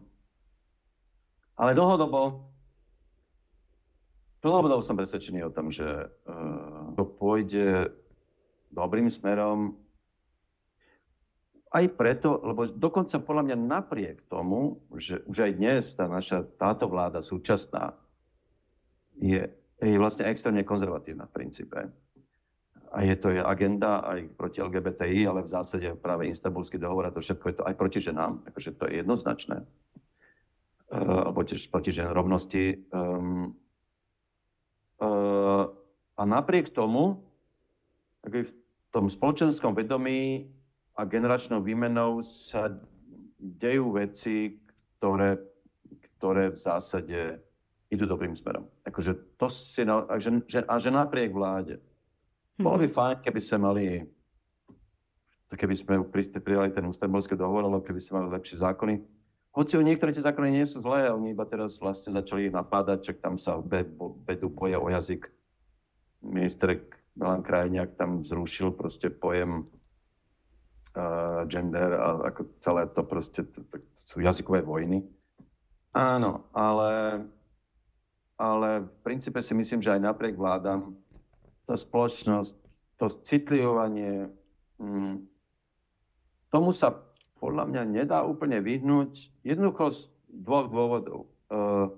ale 1.58 1.74
dlhodobo, 1.74 2.46
dlhodobo 4.46 4.86
som 4.86 4.94
presvedčený 4.94 5.50
o 5.50 5.54
tom, 5.54 5.74
že 5.74 5.86
uh, 6.30 6.94
to 6.94 7.04
pôjde 7.10 7.90
dobrým 8.70 9.10
smerom. 9.10 9.82
Aj 11.74 11.84
preto, 11.92 12.40
lebo 12.40 12.70
dokonca 12.70 13.20
podľa 13.20 13.44
mňa 13.52 13.58
napriek 13.60 14.18
tomu, 14.30 14.80
že 14.96 15.26
už 15.28 15.50
aj 15.50 15.52
dnes 15.58 15.84
tá 15.98 16.06
naša, 16.08 16.46
táto 16.56 16.88
vláda 16.88 17.20
súčasná 17.20 17.98
je, 19.20 19.48
je 19.82 20.00
vlastne 20.00 20.28
extrémne 20.32 20.64
konzervatívna 20.64 21.28
v 21.28 21.36
princípe. 21.36 21.80
A 22.96 23.04
je 23.04 23.16
to 23.20 23.28
agenda 23.44 24.00
aj 24.08 24.32
proti 24.40 24.64
LGBTI, 24.64 25.28
ale 25.28 25.44
v 25.44 25.52
zásade 25.52 25.88
práve 26.00 26.32
Istanbulský 26.32 26.80
dohovor 26.80 27.04
a 27.08 27.12
to 27.12 27.20
všetko 27.20 27.46
je 27.52 27.56
to 27.60 27.68
aj 27.68 27.76
proti 27.76 28.00
ženám, 28.00 28.40
takže 28.48 28.72
to 28.72 28.88
je 28.88 29.04
jednoznačné. 29.04 29.68
Uh, 30.88 31.28
alebo 31.28 31.44
tiež 31.44 31.68
proti 31.68 31.92
žen 31.92 32.08
rovnosti. 32.08 32.88
Um, 32.96 33.60
uh, 35.04 35.68
a 36.16 36.22
napriek 36.24 36.72
tomu, 36.72 37.20
v 38.24 38.48
tom 38.90 39.12
spoločenskom 39.12 39.76
vedomí 39.76 40.48
a 40.96 41.04
generačnou 41.04 41.60
výmenou 41.60 42.24
sa 42.24 42.72
dejú 43.38 44.00
veci, 44.00 44.64
ktoré, 44.96 45.38
ktoré 46.16 46.56
v 46.56 46.58
zásade 46.58 47.45
idú 47.96 48.06
dobrým 48.06 48.36
smerom. 48.36 48.68
Akože 48.84 49.40
to 49.40 49.48
si, 49.48 49.88
na, 49.88 50.04
a, 50.06 50.20
že, 50.20 50.44
a 50.68 50.76
že 50.78 50.92
napriek 50.92 51.32
vláde. 51.32 51.80
Bolo 52.56 52.84
by 52.84 52.88
fajn, 52.88 53.16
keby 53.24 53.40
sme 53.40 53.60
mali 53.64 53.86
keby 55.46 55.76
sme 55.78 55.96
prijali 56.42 56.74
ten 56.74 56.84
ústavbolský 56.84 57.38
dohovor, 57.38 57.64
alebo 57.64 57.86
keby 57.86 58.02
sme 58.02 58.22
mali 58.22 58.34
lepšie 58.34 58.66
zákony. 58.66 58.98
Hoci 59.56 59.80
niektoré 59.80 60.12
tie 60.12 60.26
zákony 60.26 60.52
nie 60.52 60.66
sú 60.68 60.84
zlé, 60.84 61.08
oni 61.14 61.32
iba 61.32 61.48
teraz 61.48 61.80
vlastne 61.80 62.12
začali 62.12 62.52
napádať, 62.52 63.14
čak 63.14 63.18
tam 63.24 63.40
sa 63.40 63.56
vedú 64.26 64.52
boje 64.52 64.76
o 64.76 64.90
jazyk. 64.92 65.32
Minister 66.26 66.82
Milan 67.16 67.46
Krajniak 67.46 67.96
tam 67.96 68.20
zrušil 68.20 68.76
proste 68.76 69.08
pojem 69.14 69.70
uh, 70.98 71.48
gender 71.48 71.96
a 71.96 72.34
ako 72.34 72.42
celé 72.60 72.90
to 72.92 73.02
proste, 73.08 73.48
to, 73.48 73.64
to, 73.64 73.80
to 73.80 74.02
sú 74.02 74.20
jazykové 74.20 74.60
vojny. 74.66 75.08
Áno, 75.96 76.52
ale, 76.52 77.24
ale 78.36 78.88
v 78.88 78.98
princípe 79.04 79.40
si 79.40 79.56
myslím, 79.56 79.80
že 79.80 79.96
aj 79.96 80.02
napriek 80.04 80.36
vládam 80.36 81.00
tá 81.66 81.74
spoločnosť, 81.74 82.54
to 82.96 83.06
citlivovanie, 83.12 84.32
mm, 84.80 85.24
tomu 86.52 86.72
sa 86.72 86.96
podľa 87.40 87.68
mňa 87.68 87.82
nedá 87.84 88.24
úplne 88.24 88.64
vyhnúť 88.64 89.44
jednoducho 89.44 89.92
z 89.92 90.00
dvoch 90.32 90.68
dôvodov. 90.72 91.20
Uh, 91.52 91.92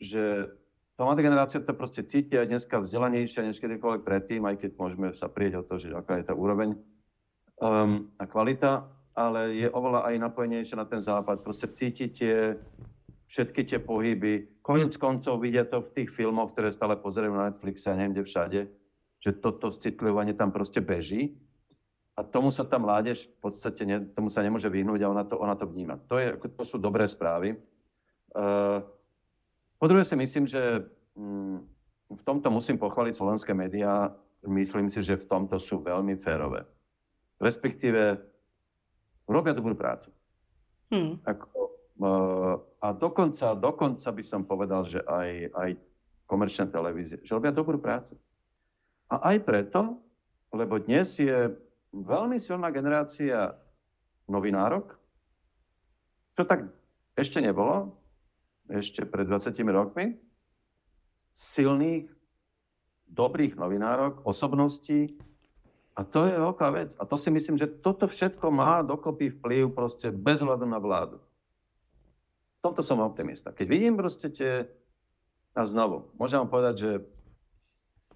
že 0.00 0.48
tá 0.96 1.08
mladá 1.08 1.24
generácia 1.24 1.64
to 1.64 1.72
proste 1.72 2.04
cíti 2.04 2.36
aj 2.36 2.48
dneska 2.48 2.76
vzdelanejšia 2.80 3.48
než 3.48 3.56
kedykoľvek 3.60 4.04
predtým, 4.04 4.44
aj 4.44 4.56
keď 4.60 4.70
môžeme 4.76 5.06
sa 5.16 5.32
prieť 5.32 5.60
o 5.60 5.62
to, 5.64 5.80
že 5.80 5.92
aká 5.96 6.20
je 6.20 6.28
tá 6.28 6.36
úroveň 6.36 6.76
um, 7.56 8.08
a 8.20 8.24
kvalita, 8.28 8.84
ale 9.16 9.64
je 9.64 9.68
oveľa 9.72 10.12
aj 10.12 10.14
napojenejšia 10.28 10.76
na 10.76 10.84
ten 10.88 11.00
západ. 11.00 11.40
Proste 11.40 11.72
cítite 11.72 12.60
všetky 13.30 13.62
tie 13.62 13.78
pohyby. 13.78 14.58
Konec 14.58 14.98
koncov 14.98 15.38
vidia 15.38 15.62
to 15.62 15.78
v 15.78 16.02
tých 16.02 16.10
filmoch, 16.10 16.50
ktoré 16.50 16.74
stále 16.74 16.98
pozerajú 16.98 17.30
na 17.30 17.46
Netflixe 17.46 17.86
a 17.86 17.94
neviem 17.94 18.18
kde 18.18 18.26
všade, 18.26 18.60
že 19.22 19.30
toto 19.38 19.70
citlivovanie 19.70 20.34
tam 20.34 20.50
proste 20.50 20.82
beží. 20.82 21.38
A 22.18 22.26
tomu 22.26 22.50
sa 22.50 22.66
tá 22.66 22.76
mládež 22.76 23.30
v 23.30 23.36
podstate, 23.38 23.86
ne, 23.86 24.02
tomu 24.02 24.28
sa 24.28 24.42
nemôže 24.42 24.66
vyhnúť 24.66 25.06
a 25.06 25.12
ona 25.14 25.22
to, 25.22 25.38
ona 25.38 25.54
to 25.54 25.64
vníma. 25.70 26.02
To, 26.10 26.18
je, 26.18 26.34
to 26.36 26.64
sú 26.66 26.76
dobré 26.82 27.06
správy. 27.06 27.54
Uh, 28.34 28.82
po 29.78 29.86
druhé 29.86 30.02
si 30.02 30.18
myslím, 30.18 30.44
že 30.50 30.84
mm, 31.14 31.56
v 32.10 32.22
tomto 32.26 32.50
musím 32.50 32.82
pochváliť 32.82 33.14
slovenské 33.14 33.54
médiá. 33.54 34.10
Myslím 34.42 34.90
si, 34.90 35.06
že 35.06 35.16
v 35.16 35.28
tomto 35.30 35.56
sú 35.62 35.78
veľmi 35.78 36.18
férové. 36.18 36.66
Respektíve 37.38 38.18
robia 39.30 39.54
dobrú 39.54 39.78
prácu. 39.78 40.10
Hmm. 40.90 41.22
Ako, 41.22 41.69
a 42.80 42.86
dokonca, 42.96 43.52
dokonca 43.52 44.08
by 44.08 44.24
som 44.24 44.48
povedal, 44.48 44.88
že 44.88 45.04
aj, 45.04 45.30
aj 45.52 45.70
komerčné 46.24 46.72
televízie, 46.72 47.20
že 47.20 47.36
robia 47.36 47.52
dobrú 47.52 47.76
prácu. 47.76 48.16
A 49.12 49.34
aj 49.34 49.44
preto, 49.44 50.00
lebo 50.54 50.80
dnes 50.80 51.18
je 51.18 51.52
veľmi 51.92 52.38
silná 52.38 52.70
generácia 52.70 53.52
novinárok, 54.30 54.96
čo 56.30 56.46
tak 56.46 56.70
ešte 57.18 57.42
nebolo, 57.42 57.98
ešte 58.70 59.02
pred 59.02 59.26
20 59.26 59.50
rokmi, 59.74 60.14
silných, 61.34 62.06
dobrých 63.10 63.58
novinárok, 63.58 64.22
osobností. 64.22 65.18
A 65.98 66.06
to 66.06 66.24
je 66.24 66.38
veľká 66.38 66.68
vec. 66.70 66.94
A 66.96 67.04
to 67.04 67.18
si 67.18 67.34
myslím, 67.34 67.58
že 67.58 67.66
toto 67.66 68.06
všetko 68.06 68.46
má 68.54 68.86
dokopy 68.86 69.34
vplyv 69.36 69.74
proste 69.74 70.14
bez 70.14 70.38
hľadu 70.40 70.64
na 70.64 70.78
vládu. 70.78 71.18
V 72.60 72.64
tomto 72.68 72.84
som 72.84 73.00
optimista. 73.00 73.56
Keď 73.56 73.66
vidím 73.66 73.96
proste 73.96 74.28
tie... 74.28 74.68
A 75.56 75.66
znovu, 75.66 76.12
môžem 76.14 76.44
vám 76.44 76.52
povedať, 76.52 76.74
že 76.76 76.92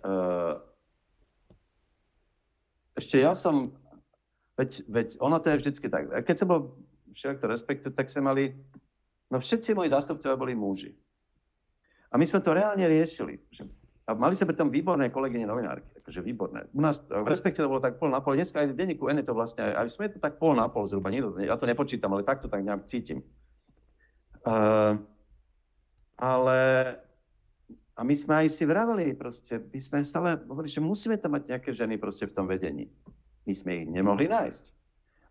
uh, 0.04 0.60
ešte 2.94 3.18
ja 3.18 3.32
som... 3.32 3.74
Veď, 4.54 4.86
veď 4.86 5.08
ono 5.18 5.40
to 5.42 5.50
je 5.50 5.58
vždycky 5.58 5.90
tak. 5.90 6.12
Keď 6.12 6.36
som 6.38 6.46
bol 6.46 6.60
všetko 7.10 7.42
to 7.42 7.46
respektu, 7.50 7.86
tak 7.90 8.06
sme 8.06 8.30
mali 8.30 8.54
No 9.34 9.42
všetci 9.42 9.74
moji 9.74 9.90
zástupcovia 9.90 10.38
boli 10.38 10.54
muži. 10.54 10.94
A 12.12 12.14
my 12.14 12.22
sme 12.22 12.38
to 12.38 12.54
reálne 12.54 12.86
riešili. 12.86 13.42
Že, 13.50 13.66
a 14.06 14.14
mali 14.14 14.38
sme 14.38 14.54
pritom 14.54 14.70
výborné 14.70 15.10
kolegyne 15.10 15.48
novinárky, 15.48 15.90
akože 15.98 16.20
výborné. 16.22 16.70
U 16.70 16.78
nás 16.78 17.02
v 17.02 17.26
respekte 17.26 17.58
to 17.58 17.66
bolo 17.66 17.82
tak 17.82 17.98
pol 17.98 18.14
na 18.14 18.22
pol. 18.22 18.38
Dneska 18.38 18.62
aj 18.62 18.70
v 18.70 18.78
denníku 18.78 19.10
N 19.10 19.18
je 19.18 19.26
to 19.26 19.34
vlastne, 19.34 19.74
aj 19.74 19.90
sme 19.90 20.06
to 20.06 20.22
tak 20.22 20.38
pol 20.38 20.54
na 20.54 20.70
pol 20.70 20.86
zhruba. 20.86 21.10
Niekto, 21.10 21.40
ja 21.42 21.58
to 21.58 21.66
nepočítam, 21.66 22.14
ale 22.14 22.22
takto 22.22 22.46
tak 22.46 22.62
nejak 22.62 22.86
cítim. 22.86 23.26
Uh, 24.44 25.00
ale 26.20 26.60
a 27.96 28.00
my 28.04 28.14
sme 28.14 28.44
aj 28.44 28.48
si 28.52 28.68
vraveli 28.68 29.16
proste, 29.16 29.56
my 29.56 29.80
sme 29.80 29.98
stále 30.04 30.36
hovorili, 30.44 30.72
že 30.72 30.84
musíme 30.84 31.16
tam 31.16 31.32
mať 31.38 31.56
nejaké 31.56 31.70
ženy 31.72 31.96
proste 31.96 32.28
v 32.28 32.34
tom 32.36 32.44
vedení. 32.44 32.92
My 33.48 33.52
sme 33.56 33.70
ich 33.82 33.88
nemohli 33.88 34.28
nájsť, 34.28 34.64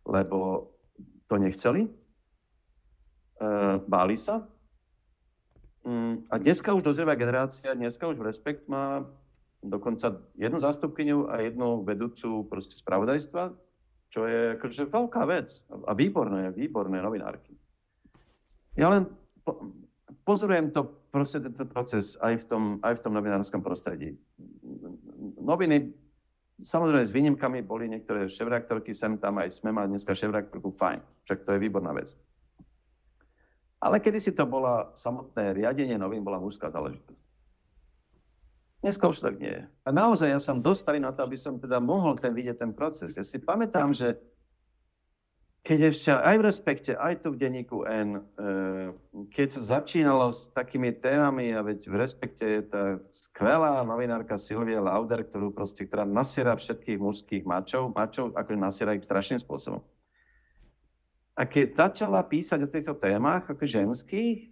lebo 0.09 0.69
to 1.29 1.37
nechceli, 1.37 1.89
Uh, 3.43 3.81
báli 3.89 4.15
sa. 4.15 4.45
Um, 5.83 6.21
a 6.29 6.37
dneska 6.37 6.71
už 6.71 6.85
dozrievá 6.85 7.17
generácia, 7.17 7.75
dneska 7.75 8.07
už 8.07 8.21
Respekt 8.21 8.69
má 8.69 9.03
dokonca 9.59 10.21
jednu 10.37 10.61
zástupkyňu 10.61 11.27
a 11.27 11.41
jednu 11.41 11.81
vedúcu 11.83 12.47
proste 12.47 12.77
spravodajstva, 12.77 13.51
čo 14.07 14.29
je 14.29 14.55
akože 14.55 14.85
veľká 14.85 15.23
vec 15.27 15.49
a 15.65 15.91
výborné, 15.91 16.53
výborné 16.55 17.01
novinárky. 17.01 17.57
Ja 18.73 18.89
len 18.89 19.05
po, 19.45 19.73
pozorujem 20.25 20.73
to 20.73 20.89
proste 21.13 21.37
tento 21.45 21.69
proces 21.69 22.17
aj 22.17 22.41
v 22.41 22.45
tom, 22.49 22.63
aj 22.81 22.97
v 22.97 23.03
tom 23.05 23.13
novinárskom 23.13 23.61
prostredí. 23.61 24.17
Noviny, 25.37 25.93
samozrejme 26.57 27.05
s 27.05 27.13
výnimkami, 27.13 27.61
boli 27.61 27.85
niektoré 27.85 28.25
šéf-reaktorky 28.25 28.97
sem 28.97 29.19
tam, 29.21 29.37
aj 29.37 29.53
sme 29.53 29.69
mali 29.69 29.93
dneska 29.93 30.17
šéf-reaktorku, 30.17 30.73
fajn, 30.73 31.05
však 31.21 31.45
to 31.45 31.53
je 31.53 31.61
výborná 31.61 31.93
vec. 31.93 32.17
Ale 33.83 33.99
kedy 33.99 34.17
si 34.23 34.31
to 34.31 34.47
bola 34.47 34.95
samotné 34.95 35.53
riadenie 35.53 35.99
novín, 35.99 36.23
bola 36.23 36.39
mužská 36.39 36.71
záležitosť. 36.71 37.23
Dneska 38.83 39.07
už 39.07 39.23
tak 39.23 39.39
nie 39.39 39.51
je. 39.51 39.63
A 39.87 39.89
naozaj 39.95 40.27
ja 40.27 40.39
som 40.43 40.59
dostali 40.59 40.99
na 40.99 41.11
to, 41.15 41.23
aby 41.23 41.39
som 41.39 41.55
teda 41.55 41.79
mohol 41.79 42.19
ten 42.19 42.35
vidieť 42.35 42.63
ten 42.63 42.71
proces. 42.75 43.15
Ja 43.15 43.23
si 43.23 43.39
pamätám, 43.39 43.95
že 43.95 44.19
keď 45.63 45.79
ešte 45.95 46.11
aj 46.11 46.35
v 46.35 46.43
Respekte, 46.43 46.91
aj 46.91 47.23
tu 47.23 47.31
v 47.31 47.39
denníku 47.39 47.87
N, 47.87 48.19
e, 48.19 48.21
keď 49.31 49.47
sa 49.47 49.79
začínalo 49.79 50.27
s 50.27 50.51
takými 50.51 50.91
témami, 50.91 51.55
a 51.55 51.63
veď 51.63 51.87
v 51.87 51.95
Respekte 52.03 52.43
je 52.43 52.61
tá 52.67 52.83
skvelá 53.07 53.79
novinárka 53.87 54.35
Silvia 54.35 54.83
Lauder, 54.83 55.23
ktorú 55.23 55.55
proste, 55.55 55.87
ktorá 55.87 56.03
nasiera 56.03 56.51
všetkých 56.59 56.99
mužských 56.99 57.43
mačov, 57.47 57.95
mačov, 57.95 58.35
ako 58.35 58.59
nasiera 58.59 58.91
ich 58.91 59.07
strašným 59.07 59.39
spôsobom. 59.39 59.79
A 61.39 61.47
keď 61.47 61.79
začala 61.79 62.19
písať 62.27 62.59
o 62.67 62.69
týchto 62.69 62.93
témach, 62.99 63.47
ako 63.47 63.63
ženských, 63.63 64.51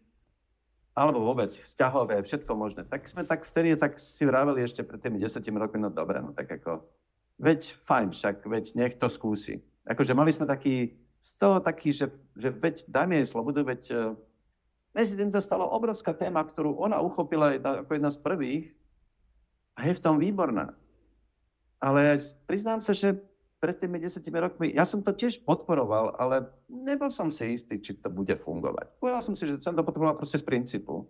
alebo 0.95 1.27
vôbec 1.27 1.51
vzťahové, 1.51 2.23
všetko 2.23 2.51
možné, 2.55 2.87
tak 2.87 3.03
sme 3.03 3.27
tak 3.27 3.43
vtedy 3.43 3.75
tak 3.75 3.99
si 3.99 4.23
vraveli 4.23 4.63
ešte 4.63 4.87
pred 4.87 5.03
tými 5.03 5.19
desetimi 5.19 5.59
rokmi, 5.59 5.83
no 5.83 5.91
dobre, 5.91 6.23
no 6.23 6.31
tak 6.31 6.47
ako, 6.55 6.87
veď 7.35 7.75
fajn, 7.83 8.15
však 8.15 8.35
veď 8.47 8.65
nech 8.79 8.95
to 8.95 9.11
skúsi. 9.11 9.59
Akože 9.87 10.13
mali 10.13 10.29
sme 10.29 10.45
taký, 10.45 10.93
z 11.21 11.31
toho 11.37 11.61
taký, 11.61 11.93
že, 11.93 12.09
že 12.33 12.49
veď 12.49 12.89
dajme 12.89 13.21
jej 13.21 13.29
slobodu, 13.29 13.61
veď 13.61 13.81
uh, 13.93 14.17
medzi 14.97 15.13
tým 15.13 15.29
to 15.29 15.37
stalo 15.37 15.69
obrovská 15.69 16.17
téma, 16.17 16.41
ktorú 16.41 16.81
ona 16.81 16.97
uchopila 16.97 17.53
ako 17.55 17.91
jedna 17.93 18.09
z 18.09 18.19
prvých 18.19 18.65
a 19.77 19.85
je 19.85 19.93
v 19.93 20.03
tom 20.03 20.17
výborná. 20.17 20.73
Ale 21.77 22.17
priznám 22.49 22.81
sa, 22.81 22.97
že 22.97 23.15
pred 23.61 23.77
tými 23.77 24.01
desetimi 24.01 24.41
rokmi, 24.41 24.73
ja 24.73 24.81
som 24.81 25.05
to 25.05 25.13
tiež 25.13 25.45
podporoval, 25.45 26.17
ale 26.17 26.49
nebol 26.65 27.13
som 27.13 27.29
si 27.29 27.53
istý, 27.53 27.77
či 27.77 27.93
to 27.93 28.09
bude 28.09 28.33
fungovať. 28.33 28.97
Povedal 28.97 29.21
som 29.21 29.37
si, 29.37 29.45
že 29.45 29.61
som 29.61 29.77
to 29.77 29.85
podporoval 29.85 30.17
proste 30.17 30.41
z 30.41 30.45
princípu. 30.49 31.05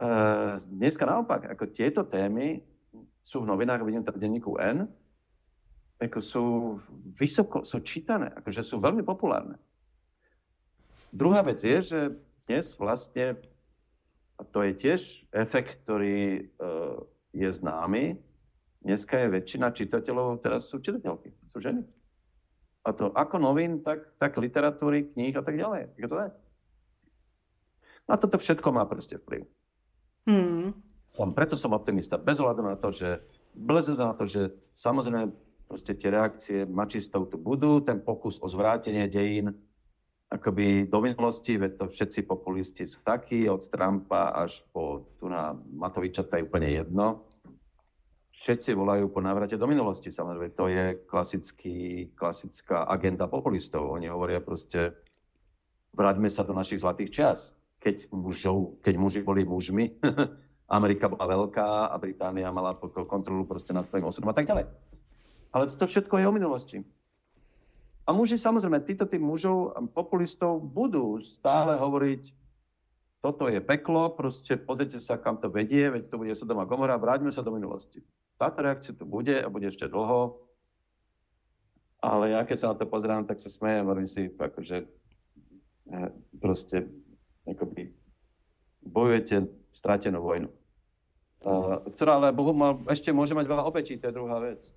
Uh, 0.00 0.56
dneska 0.72 1.04
naopak, 1.04 1.52
ako 1.52 1.68
tieto 1.68 2.00
témy 2.08 2.64
sú 3.20 3.44
v 3.44 3.50
novinách, 3.52 3.84
vidím 3.84 4.00
to 4.00 4.16
v 4.16 4.22
denníku 4.24 4.56
N, 4.56 4.88
ako 5.98 6.20
sú 6.22 6.44
vysoko, 7.18 7.66
sú 7.66 7.82
čítané, 7.82 8.30
akože 8.38 8.62
sú 8.62 8.78
veľmi 8.78 9.02
populárne. 9.02 9.58
Druhá 11.10 11.42
vec 11.42 11.58
je, 11.58 11.78
že 11.82 12.00
dnes 12.46 12.66
vlastne, 12.78 13.38
a 14.38 14.42
to 14.46 14.62
je 14.62 14.72
tiež 14.78 15.26
efekt, 15.34 15.82
ktorý 15.82 16.46
uh, 16.62 17.02
je 17.34 17.50
známy, 17.50 18.22
Dneska 18.78 19.18
je 19.18 19.34
väčšina 19.34 19.74
čitateľov, 19.74 20.38
teraz 20.38 20.70
sú 20.70 20.78
čitateľky, 20.78 21.34
sú 21.50 21.58
ženy. 21.58 21.82
A 22.86 22.94
to 22.94 23.10
ako 23.10 23.42
novín, 23.42 23.82
tak, 23.82 24.16
tak 24.16 24.38
literatúry, 24.38 25.10
kníh 25.10 25.34
a 25.34 25.42
tak 25.42 25.58
ďalej. 25.58 25.92
Je 25.98 26.06
to 26.06 26.16
je. 26.22 26.28
No 28.06 28.10
a 28.14 28.20
toto 28.22 28.38
všetko 28.38 28.68
má 28.70 28.86
proste 28.86 29.18
vplyv. 29.18 29.44
Hmm. 30.24 30.72
Preto 31.34 31.58
som 31.58 31.74
optimista. 31.74 32.16
Bez 32.16 32.38
hľadu 32.38 32.62
na 32.62 32.78
to, 32.78 32.94
že 32.94 33.18
bez 33.52 33.90
na 33.90 34.14
to, 34.14 34.24
že 34.30 34.54
samozrejme 34.70 35.34
proste 35.68 35.92
tie 35.94 36.08
reakcie 36.08 36.58
mačistov 36.64 37.28
tu 37.28 37.36
budú, 37.36 37.84
ten 37.84 38.00
pokus 38.00 38.40
o 38.40 38.48
zvrátenie 38.48 39.04
dejín 39.06 39.52
akoby 40.28 40.88
do 40.88 41.00
minulosti, 41.00 41.56
veď 41.56 41.72
to 41.76 41.84
všetci 41.88 42.24
populisti 42.24 42.84
sú 42.84 43.04
takí, 43.04 43.48
od 43.48 43.60
Trumpa 43.64 44.32
až 44.32 44.64
po 44.72 45.12
tu 45.20 45.28
na 45.28 45.52
Matoviča, 45.56 46.24
to 46.24 46.40
je 46.40 46.44
úplne 46.44 46.68
jedno 46.68 47.28
všetci 48.38 48.70
volajú 48.78 49.10
po 49.10 49.18
návrate 49.18 49.58
do 49.58 49.66
minulosti, 49.66 50.14
samozrejme. 50.14 50.54
To 50.54 50.70
je 50.70 50.84
klasický, 51.10 52.08
klasická 52.14 52.86
agenda 52.86 53.26
populistov. 53.26 53.90
Oni 53.90 54.06
hovoria 54.06 54.38
proste, 54.38 54.94
vráťme 55.90 56.30
sa 56.30 56.46
do 56.46 56.54
našich 56.54 56.78
zlatých 56.78 57.10
čias. 57.10 57.58
Keď, 57.82 58.14
mužov, 58.14 58.78
keď 58.78 58.94
muži 58.94 59.20
boli 59.26 59.42
mužmi, 59.42 59.98
Amerika 60.78 61.10
bola 61.10 61.26
veľká 61.26 61.90
a 61.90 61.94
Británia 61.98 62.54
mala 62.54 62.78
kontrolu 62.78 63.42
proste 63.42 63.74
nad 63.74 63.82
svojím 63.82 64.06
osudom 64.06 64.30
a 64.30 64.36
tak 64.38 64.46
ďalej. 64.46 64.70
Ale 65.52 65.68
toto 65.70 65.88
všetko 65.88 66.20
je 66.20 66.28
o 66.28 66.36
minulosti. 66.36 66.78
A 68.08 68.16
muži, 68.16 68.40
samozrejme, 68.40 68.80
títo 68.84 69.04
tým 69.04 69.20
mužov, 69.20 69.76
populistov 69.92 70.64
budú 70.64 71.20
stále 71.20 71.76
hovoriť, 71.76 72.32
toto 73.20 73.50
je 73.50 73.60
peklo, 73.60 74.14
proste 74.14 74.56
pozrite 74.56 74.96
sa, 75.02 75.20
kam 75.20 75.36
to 75.36 75.52
vedie, 75.52 75.90
veď 75.92 76.08
to 76.08 76.16
bude 76.16 76.32
Sodoma 76.32 76.64
Gomora, 76.64 76.96
vráťme 76.96 77.28
sa 77.34 77.44
do 77.44 77.52
minulosti. 77.52 78.00
Táto 78.40 78.62
reakcia 78.62 78.96
tu 78.96 79.04
bude 79.04 79.36
a 79.36 79.50
bude 79.52 79.68
ešte 79.68 79.90
dlho, 79.90 80.40
ale 81.98 82.32
ja 82.32 82.46
keď 82.46 82.56
sa 82.56 82.70
na 82.72 82.78
to 82.78 82.86
pozerám, 82.86 83.26
tak 83.26 83.42
sa 83.42 83.50
smejem, 83.50 83.84
hovorím 83.84 84.06
si, 84.08 84.30
akože 84.30 84.76
eh, 85.92 86.10
proste 86.38 86.86
akoby 87.44 87.92
bojujete 88.86 89.50
stratenú 89.68 90.24
vojnu. 90.24 90.48
Uh, 91.38 91.86
ktorá 91.94 92.18
ale 92.18 92.34
bohu 92.34 92.50
ešte 92.90 93.14
môže 93.14 93.30
mať 93.30 93.46
veľa 93.46 93.62
obečí, 93.62 93.94
to 93.94 94.10
je 94.10 94.16
druhá 94.16 94.42
vec. 94.42 94.74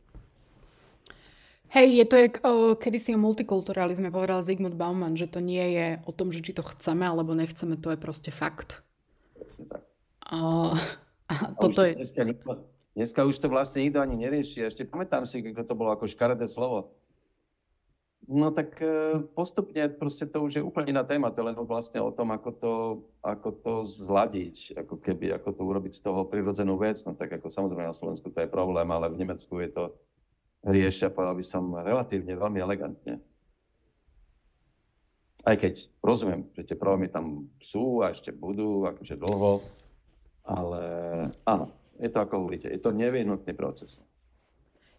Hej, 1.72 2.04
je 2.04 2.06
to 2.06 2.16
jak 2.20 2.34
o, 2.44 2.76
kedy 2.76 3.00
si 3.00 3.10
o 3.16 3.20
multikulturalizme 3.20 4.12
povedal 4.12 4.44
Zygmunt 4.44 4.76
Bauman, 4.76 5.16
že 5.16 5.32
to 5.32 5.40
nie 5.40 5.64
je 5.72 5.88
o 6.04 6.12
tom, 6.12 6.28
že 6.28 6.44
či 6.44 6.52
to 6.52 6.68
chceme 6.68 7.08
alebo 7.08 7.32
nechceme, 7.32 7.80
to 7.80 7.96
je 7.96 8.00
proste 8.00 8.28
fakt. 8.28 8.84
Presne 9.40 9.72
tak. 9.72 9.88
A, 10.28 10.76
a 11.32 11.36
toto 11.56 11.88
je... 11.88 11.96
Dneska, 11.96 12.28
dneska 12.92 13.20
už 13.24 13.40
to 13.40 13.48
vlastne 13.48 13.88
nikto 13.88 14.04
ani 14.04 14.20
nerieši. 14.20 14.68
Ešte 14.68 14.84
pamätám 14.84 15.24
si, 15.24 15.40
ako 15.40 15.64
to 15.64 15.80
bolo 15.80 15.96
ako 15.96 16.12
škaredé 16.12 16.44
slovo. 16.52 16.92
No 18.28 18.52
tak 18.52 18.76
e, 18.84 19.24
postupne 19.32 19.88
proste 19.96 20.28
to 20.28 20.44
už 20.44 20.60
je 20.60 20.64
úplne 20.64 20.92
iná 20.92 21.08
téma, 21.08 21.32
to 21.32 21.40
je 21.40 21.48
len 21.52 21.58
vlastne 21.58 22.04
o 22.04 22.12
tom, 22.12 22.36
ako 22.36 22.50
to, 22.52 22.74
ako 23.24 23.50
to 23.64 23.74
zladiť, 23.88 24.76
ako 24.76 25.00
keby, 25.00 25.40
ako 25.40 25.56
to 25.56 25.62
urobiť 25.64 25.94
z 25.96 26.04
toho 26.04 26.28
prirodzenú 26.28 26.76
vec. 26.76 27.00
No 27.08 27.16
tak 27.16 27.32
ako 27.32 27.48
samozrejme 27.48 27.88
na 27.88 27.96
Slovensku 27.96 28.28
to 28.28 28.44
je 28.44 28.52
problém, 28.52 28.92
ale 28.92 29.08
v 29.08 29.24
Nemecku 29.24 29.56
je 29.64 29.72
to 29.72 29.84
riešia, 30.66 31.14
povedal 31.14 31.38
by 31.38 31.46
som, 31.46 31.74
relatívne 31.74 32.38
veľmi 32.38 32.60
elegantne. 32.62 33.22
Aj 35.42 35.58
keď 35.58 35.90
rozumiem, 36.06 36.46
že 36.54 36.70
tie 36.70 36.78
problémy 36.78 37.10
tam 37.10 37.50
sú 37.58 38.06
a 38.06 38.14
ešte 38.14 38.30
budú, 38.30 38.86
akože 38.86 39.18
dlho, 39.18 39.66
ale 40.46 40.82
áno, 41.50 41.74
je 41.98 42.10
to 42.14 42.18
ako 42.22 42.46
hovoríte, 42.46 42.70
je 42.70 42.78
to 42.78 42.94
nevyhnutný 42.94 43.54
proces. 43.58 43.98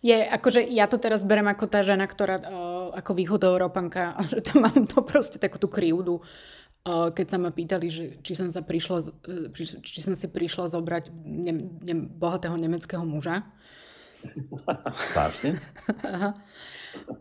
Je, 0.02 0.18
akože 0.18 0.66
ja 0.66 0.90
to 0.90 0.98
teraz 0.98 1.22
berem 1.22 1.46
ako 1.46 1.70
tá 1.70 1.86
žena, 1.86 2.10
ktorá 2.10 2.42
uh, 2.42 2.90
ako 2.98 3.10
východoeurópanka, 3.14 4.18
že 4.34 4.42
tam 4.42 4.66
mám 4.66 4.82
to 4.82 4.98
proste 5.06 5.38
takú 5.38 5.62
tú 5.62 5.70
krivdu, 5.70 6.18
uh, 6.18 7.14
keď 7.14 7.26
sa 7.30 7.38
ma 7.38 7.54
pýtali, 7.54 7.86
že 7.86 8.04
či 8.26 8.34
som 8.34 8.50
sa 8.50 8.66
prišla, 8.66 9.14
či, 9.54 9.78
či 9.78 9.98
som 10.02 10.18
si 10.18 10.26
prišla 10.26 10.74
zobrať 10.74 11.14
ne, 11.22 11.70
ne, 11.86 11.94
bohatého 11.94 12.58
nemeckého 12.58 13.06
muža. 13.06 13.46
Vážne? 15.16 15.58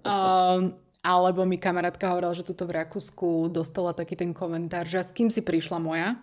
um, 0.05 0.75
alebo 1.01 1.41
mi 1.49 1.57
kamarátka 1.57 2.13
hovorila, 2.13 2.37
že 2.37 2.45
tuto 2.45 2.69
v 2.69 2.77
Rakúsku 2.81 3.49
dostala 3.49 3.93
taký 3.97 4.13
ten 4.13 4.31
komentár, 4.31 4.85
že 4.85 5.01
s 5.01 5.11
kým 5.13 5.33
si 5.33 5.41
prišla 5.41 5.81
moja? 5.81 6.17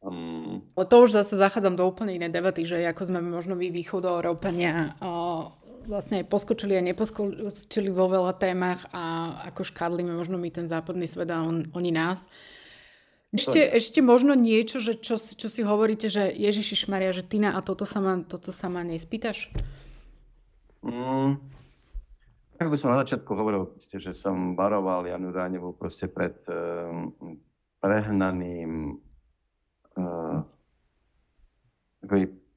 Um... 0.00 0.64
to 0.76 0.96
už 1.04 1.12
zase 1.12 1.36
zachádzam 1.36 1.76
do 1.76 1.84
úplne 1.84 2.16
inej 2.16 2.32
debaty, 2.32 2.64
že 2.64 2.80
ako 2.88 3.12
sme 3.12 3.20
možno 3.20 3.52
vy 3.52 3.68
východoeurópania 3.68 4.96
uh, 4.96 5.52
vlastne 5.84 6.24
poskočili 6.24 6.76
a 6.76 6.84
neposkočili 6.84 7.92
vo 7.92 8.08
veľa 8.08 8.36
témach 8.36 8.88
a 8.92 9.36
ako 9.52 9.64
škádlime 9.64 10.12
možno 10.12 10.40
my 10.40 10.48
ten 10.48 10.68
západný 10.68 11.04
svet 11.04 11.28
a 11.32 11.44
on, 11.44 11.68
oni 11.72 11.92
nás. 11.92 12.28
Ešte, 13.30 13.62
ešte 13.62 14.00
možno 14.02 14.34
niečo, 14.34 14.82
že 14.82 14.98
čo, 14.98 15.14
čo 15.14 15.46
si 15.46 15.62
hovoríte, 15.62 16.10
že 16.10 16.34
Ježiši 16.34 16.86
Šmaria, 16.86 17.14
že 17.14 17.22
Tina 17.22 17.54
a 17.54 17.62
toto 17.62 17.86
sa 17.86 18.02
ma, 18.02 18.18
toto 18.26 18.50
sa 18.50 18.66
ma 18.66 18.82
nespýtaš? 18.82 19.54
Mm, 20.82 21.38
ako 22.58 22.74
som 22.74 22.90
na 22.90 23.06
začiatku 23.06 23.30
hovoril, 23.30 23.70
že 23.78 24.10
som 24.18 24.58
varoval 24.58 25.06
Janu 25.06 25.30
Ráňovú 25.30 25.78
proste 25.78 26.10
pred 26.10 26.42
um, 26.50 27.14
prehnaným 27.78 28.98
uh, 29.94 30.42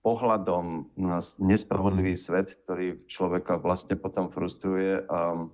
pohľadom 0.03 0.91
na 0.99 1.23
nespravodlivý 1.39 2.19
svet, 2.19 2.51
ktorý 2.65 3.07
človeka 3.07 3.55
vlastne 3.61 3.95
potom 3.95 4.27
frustruje. 4.27 5.05
A, 5.07 5.47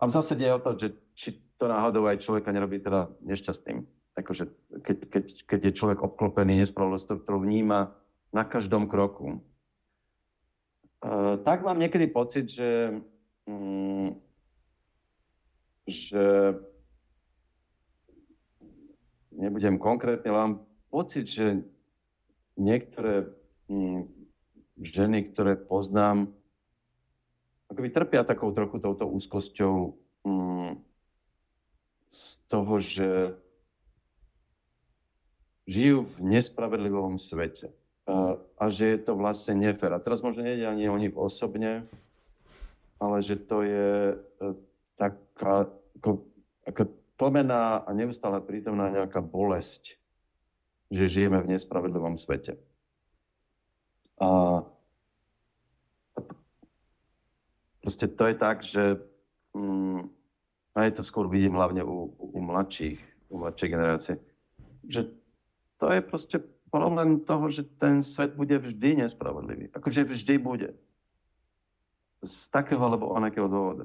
a 0.00 0.02
v 0.08 0.10
zásade 0.10 0.46
je 0.46 0.56
o 0.56 0.62
to, 0.64 0.70
že 0.78 0.88
či 1.12 1.28
to 1.62 1.70
náhodou 1.70 2.10
aj 2.10 2.18
človeka 2.18 2.50
nerobí 2.50 2.82
teda 2.82 3.06
nešťastným. 3.22 3.86
Akože 4.18 4.50
keď, 4.82 4.96
keď, 5.06 5.24
keď 5.46 5.60
je 5.70 5.78
človek 5.78 6.02
obklopený 6.02 6.58
nespravodlivosťou, 6.58 7.22
ktorú 7.22 7.38
vníma 7.46 7.94
na 8.34 8.42
každom 8.42 8.90
kroku. 8.90 9.38
Uh, 10.98 11.38
tak 11.46 11.62
mám 11.62 11.78
niekedy 11.78 12.10
pocit, 12.10 12.50
že, 12.50 12.98
um, 13.46 14.18
že 15.86 16.58
nebudem 19.30 19.78
konkrétne, 19.78 20.34
ale 20.34 20.42
mám 20.42 20.54
pocit, 20.90 21.30
že 21.30 21.62
niektoré 22.58 23.30
um, 23.70 24.10
ženy, 24.82 25.30
ktoré 25.30 25.54
poznám, 25.54 26.26
akoby 27.70 27.88
trpia 27.94 28.26
takou 28.26 28.50
trochu 28.50 28.82
touto 28.82 29.06
úzkosťou 29.06 30.02
z 30.22 30.91
toho, 32.52 32.76
že 32.76 33.08
žijú 35.64 36.04
v 36.04 36.16
nespravedlivom 36.36 37.16
svete 37.16 37.72
a, 38.04 38.36
a 38.60 38.64
že 38.68 38.92
je 38.92 38.98
to 39.00 39.16
vlastne 39.16 39.56
nefér. 39.56 39.96
A 39.96 40.04
teraz 40.04 40.20
možno 40.20 40.44
nejde 40.44 40.68
ani 40.68 40.92
o 40.92 41.00
nich 41.00 41.16
osobne, 41.16 41.88
ale 43.00 43.16
že 43.24 43.40
to 43.40 43.64
je 43.64 44.12
e, 44.12 44.46
taká 45.00 45.72
ako, 45.96 46.26
ako 46.66 46.82
tlmená 47.14 47.86
a 47.86 47.90
neustále 47.94 48.42
prítomná 48.42 48.90
nejaká 48.90 49.22
bolesť, 49.22 50.02
že 50.90 51.06
žijeme 51.08 51.38
v 51.40 51.56
nespravedlivom 51.56 52.18
svete. 52.18 52.58
A 54.18 54.62
proste 57.80 58.10
to 58.10 58.26
je 58.26 58.34
tak, 58.34 58.66
že 58.66 58.98
mm, 59.54 60.21
a 60.72 60.88
je 60.88 60.92
to 60.96 61.02
skôr 61.04 61.28
vidím 61.28 61.60
hlavne 61.60 61.84
u, 61.84 62.16
u 62.16 62.40
mladších, 62.40 63.00
u 63.28 63.36
mladšej 63.44 63.68
generácie, 63.68 64.14
že 64.88 65.12
to 65.76 65.92
je 65.92 66.00
proste 66.00 66.36
problém 66.72 67.20
toho, 67.20 67.52
že 67.52 67.68
ten 67.76 68.00
svet 68.00 68.32
bude 68.32 68.56
vždy 68.56 69.04
nespravodlivý. 69.04 69.68
Akože 69.76 70.08
vždy 70.08 70.34
bude. 70.40 70.68
Z 72.24 72.48
takého 72.48 72.80
alebo 72.80 73.12
onakého 73.12 73.44
dôvodu. 73.50 73.84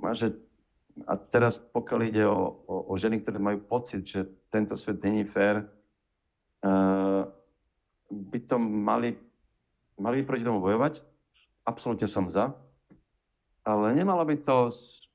A, 0.00 0.16
že, 0.16 0.32
a 1.04 1.20
teraz 1.20 1.60
pokiaľ 1.60 2.00
ide 2.08 2.24
o, 2.24 2.64
o, 2.64 2.88
o 2.88 2.94
ženy, 2.96 3.20
ktoré 3.20 3.36
majú 3.36 3.60
pocit, 3.60 4.06
že 4.08 4.24
tento 4.48 4.72
svet 4.80 5.04
není 5.04 5.28
fér, 5.28 5.68
uh, 6.64 7.28
by 8.08 8.38
to 8.48 8.56
mali, 8.56 9.20
mali 10.00 10.24
proti 10.24 10.48
tomu 10.48 10.64
bojovať. 10.64 11.04
Absolútne 11.68 12.08
som 12.08 12.32
za. 12.32 12.56
Ale 13.62 13.94
nemalo 13.94 14.24
by 14.24 14.40
to 14.40 14.72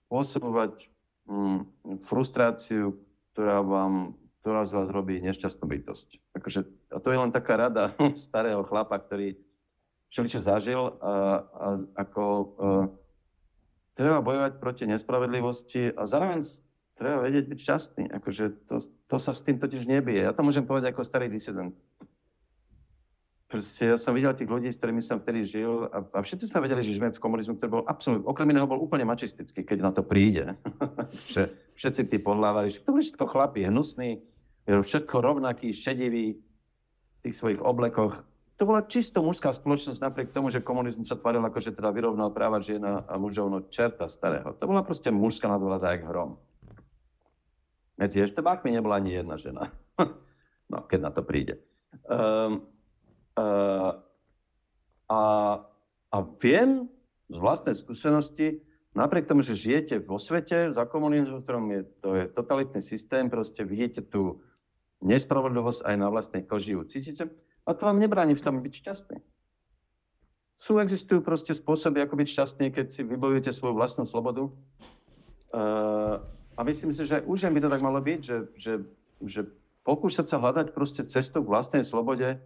spôsobovať 0.08 0.88
mm, 1.28 1.60
frustráciu, 2.00 2.96
ktorá, 3.36 3.60
vám, 3.60 4.16
ktorá 4.40 4.64
z 4.64 4.72
vás 4.72 4.88
robí 4.90 5.20
nešťastnú 5.20 5.68
bytosť. 5.68 6.24
Akože, 6.40 6.64
a 6.96 6.98
to 7.04 7.12
je 7.12 7.20
len 7.20 7.32
taká 7.36 7.60
rada 7.60 7.92
starého 8.16 8.64
chlapa, 8.64 8.96
ktorý 8.96 9.36
všeličo 10.08 10.40
zažil 10.40 10.96
a, 11.04 11.44
a 11.44 11.68
ako 12.00 12.24
a, 12.24 12.46
treba 13.92 14.24
bojovať 14.24 14.64
proti 14.64 14.88
nespravedlivosti 14.88 15.92
a 15.92 16.08
zároveň 16.08 16.48
treba 16.96 17.28
vedieť 17.28 17.46
byť 17.52 17.60
šťastný. 17.60 18.04
Akože 18.16 18.46
to, 18.64 18.80
to 18.82 19.18
sa 19.20 19.36
s 19.36 19.44
tým 19.44 19.60
totiž 19.60 19.84
nebije. 19.84 20.24
Ja 20.24 20.32
to 20.32 20.48
môžem 20.48 20.64
povedať 20.64 20.96
ako 20.96 21.04
starý 21.04 21.28
disident. 21.28 21.76
Proste 23.48 23.96
ja 23.96 23.96
som 23.96 24.12
videl 24.12 24.36
tých 24.36 24.52
ľudí, 24.52 24.68
s 24.68 24.76
ktorými 24.76 25.00
som 25.00 25.24
vtedy 25.24 25.48
žil 25.48 25.88
a, 25.88 26.04
a 26.04 26.20
všetci 26.20 26.52
sme 26.52 26.68
vedeli, 26.68 26.84
že 26.84 26.92
žijeme 26.92 27.16
v 27.16 27.24
komunizmu, 27.24 27.56
ktorý 27.56 27.80
bol 27.80 27.84
absolútne, 27.88 28.28
okrem 28.28 28.52
iného 28.52 28.68
bol 28.68 28.76
úplne 28.76 29.08
mačistický, 29.08 29.64
keď 29.64 29.88
na 29.88 29.92
to 29.96 30.04
príde. 30.04 30.52
že 31.32 31.48
všetci 31.80 32.12
tí 32.12 32.18
podlávari, 32.20 32.68
to 32.68 32.92
boli 32.92 33.08
všetko 33.08 33.24
chlapí, 33.24 33.64
hnusní, 33.64 34.20
všetko 34.68 35.16
rovnaký, 35.24 35.72
šedivý 35.72 36.44
v 36.44 37.20
tých 37.24 37.36
svojich 37.40 37.64
oblekoch. 37.64 38.28
To 38.60 38.68
bola 38.68 38.84
čisto 38.84 39.24
mužská 39.24 39.56
spoločnosť 39.56 40.04
napriek 40.04 40.36
tomu, 40.36 40.52
že 40.52 40.60
komunizmus 40.60 41.08
sa 41.08 41.16
tvaril 41.16 41.40
ako, 41.40 41.64
že 41.64 41.72
teda 41.72 41.96
vyrovnal 41.96 42.36
práva 42.36 42.60
žien 42.60 42.84
a 42.84 43.16
mužov, 43.16 43.48
no 43.48 43.64
čerta 43.72 44.12
starého. 44.12 44.52
To 44.60 44.68
bola 44.68 44.84
proste 44.84 45.08
mužská 45.08 45.48
nadvláda 45.48 45.96
jak 45.96 46.04
hrom. 46.04 46.36
Medzi 47.96 48.28
eštebákmi 48.28 48.76
nebola 48.76 49.00
ani 49.00 49.24
jedna 49.24 49.40
žena. 49.40 49.72
no, 50.74 50.84
keď 50.84 51.00
na 51.00 51.12
to 51.16 51.24
príde. 51.24 51.64
Um, 52.12 52.68
Uh, 53.38 53.94
a, 55.08 55.22
a 56.10 56.18
viem 56.42 56.90
z 57.30 57.38
vlastnej 57.38 57.76
skúsenosti, 57.78 58.66
napriek 58.98 59.30
tomu, 59.30 59.46
že 59.46 59.54
žijete 59.54 60.02
vo 60.02 60.18
svete, 60.18 60.74
za 60.74 60.84
komunizmu, 60.90 61.38
v 61.38 61.44
ktorom 61.46 61.66
je, 61.70 61.82
to 62.02 62.10
je 62.18 62.26
totalitný 62.34 62.82
systém, 62.82 63.30
proste 63.30 63.62
vidíte 63.62 64.02
tú 64.02 64.42
nespravodlivosť 65.06 65.86
aj 65.86 65.96
na 66.02 66.08
vlastnej 66.10 66.42
koži 66.42 66.74
ju 66.74 66.82
cítite, 66.88 67.30
a 67.68 67.70
to 67.76 67.86
vám 67.86 68.02
nebráni 68.02 68.34
v 68.34 68.42
tom 68.42 68.58
byť 68.64 68.74
šťastný. 68.74 69.18
sú, 70.58 70.82
existujú 70.82 71.22
proste 71.22 71.54
spôsoby, 71.54 72.02
ako 72.02 72.18
byť 72.18 72.28
šťastný, 72.34 72.66
keď 72.74 72.86
si 72.90 73.06
vybojujete 73.06 73.54
svoju 73.54 73.78
vlastnú 73.78 74.10
slobodu. 74.10 74.50
Uh, 75.54 76.18
a 76.58 76.66
myslím 76.66 76.90
si, 76.90 77.06
že 77.06 77.22
už 77.22 77.46
by 77.54 77.62
to 77.62 77.70
tak 77.70 77.86
malo 77.86 78.02
byť, 78.02 78.20
že, 78.26 78.38
že, 78.58 78.74
že 79.22 79.42
pokúšať 79.86 80.26
sa 80.26 80.42
hľadať 80.42 80.74
proste 80.74 81.06
cestu 81.06 81.46
k 81.46 81.52
vlastnej 81.54 81.86
slobode, 81.86 82.42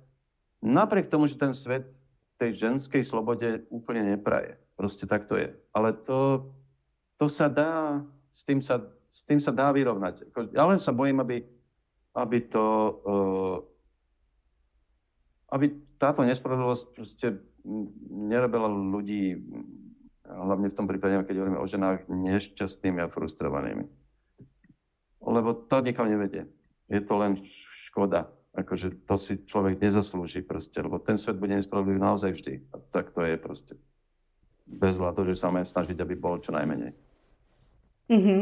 napriek 0.61 1.09
tomu, 1.09 1.25
že 1.27 1.41
ten 1.41 1.51
svet 1.51 1.89
tej 2.37 2.57
ženskej 2.69 3.05
slobode 3.05 3.65
úplne 3.69 4.01
nepraje. 4.15 4.57
Proste 4.73 5.05
tak 5.05 5.29
to 5.29 5.37
je. 5.37 5.53
Ale 5.73 5.93
to, 5.93 6.49
to 7.21 7.29
sa 7.29 7.49
dá, 7.49 8.01
s 8.33 8.41
tým 8.41 8.61
sa, 8.61 8.81
s 9.05 9.21
tým 9.21 9.37
sa 9.37 9.53
dá 9.53 9.69
vyrovnať. 9.69 10.25
Ja 10.57 10.65
len 10.65 10.81
sa 10.81 10.89
bojím, 10.89 11.21
aby, 11.21 11.45
aby 12.17 12.37
to, 12.49 12.65
uh, 13.05 13.57
aby 15.53 15.69
táto 16.01 16.25
nespravodlivosť 16.25 16.85
proste 16.97 17.27
nerobila 18.09 18.65
ľudí, 18.65 19.37
hlavne 20.25 20.71
v 20.71 20.77
tom 20.77 20.89
prípade, 20.89 21.13
keď 21.29 21.35
hovoríme 21.37 21.61
o 21.61 21.69
ženách, 21.69 22.09
nešťastnými 22.09 23.05
a 23.05 23.11
frustrovanými. 23.11 23.85
Lebo 25.21 25.53
to 25.53 25.85
nikam 25.85 26.09
nevedie. 26.09 26.49
Je 26.89 27.01
to 27.05 27.21
len 27.21 27.37
škoda. 27.37 28.33
Akože 28.51 29.07
to 29.07 29.15
si 29.15 29.39
človek 29.47 29.79
nezaslúži 29.79 30.43
proste, 30.43 30.83
lebo 30.83 30.99
ten 30.99 31.15
svet 31.15 31.39
bude 31.39 31.55
nespravodlivý 31.55 32.03
naozaj 32.03 32.35
vždy. 32.35 32.53
A 32.75 32.83
tak 32.91 33.15
to 33.15 33.23
je 33.23 33.39
proste. 33.39 33.79
Bez 34.67 34.99
to, 34.99 35.21
že 35.23 35.39
sa 35.39 35.47
máme 35.47 35.63
snažiť, 35.63 35.95
aby 35.99 36.19
bolo 36.19 36.39
čo 36.43 36.51
najmenej. 36.51 36.91
Mm-hmm. 38.11 38.41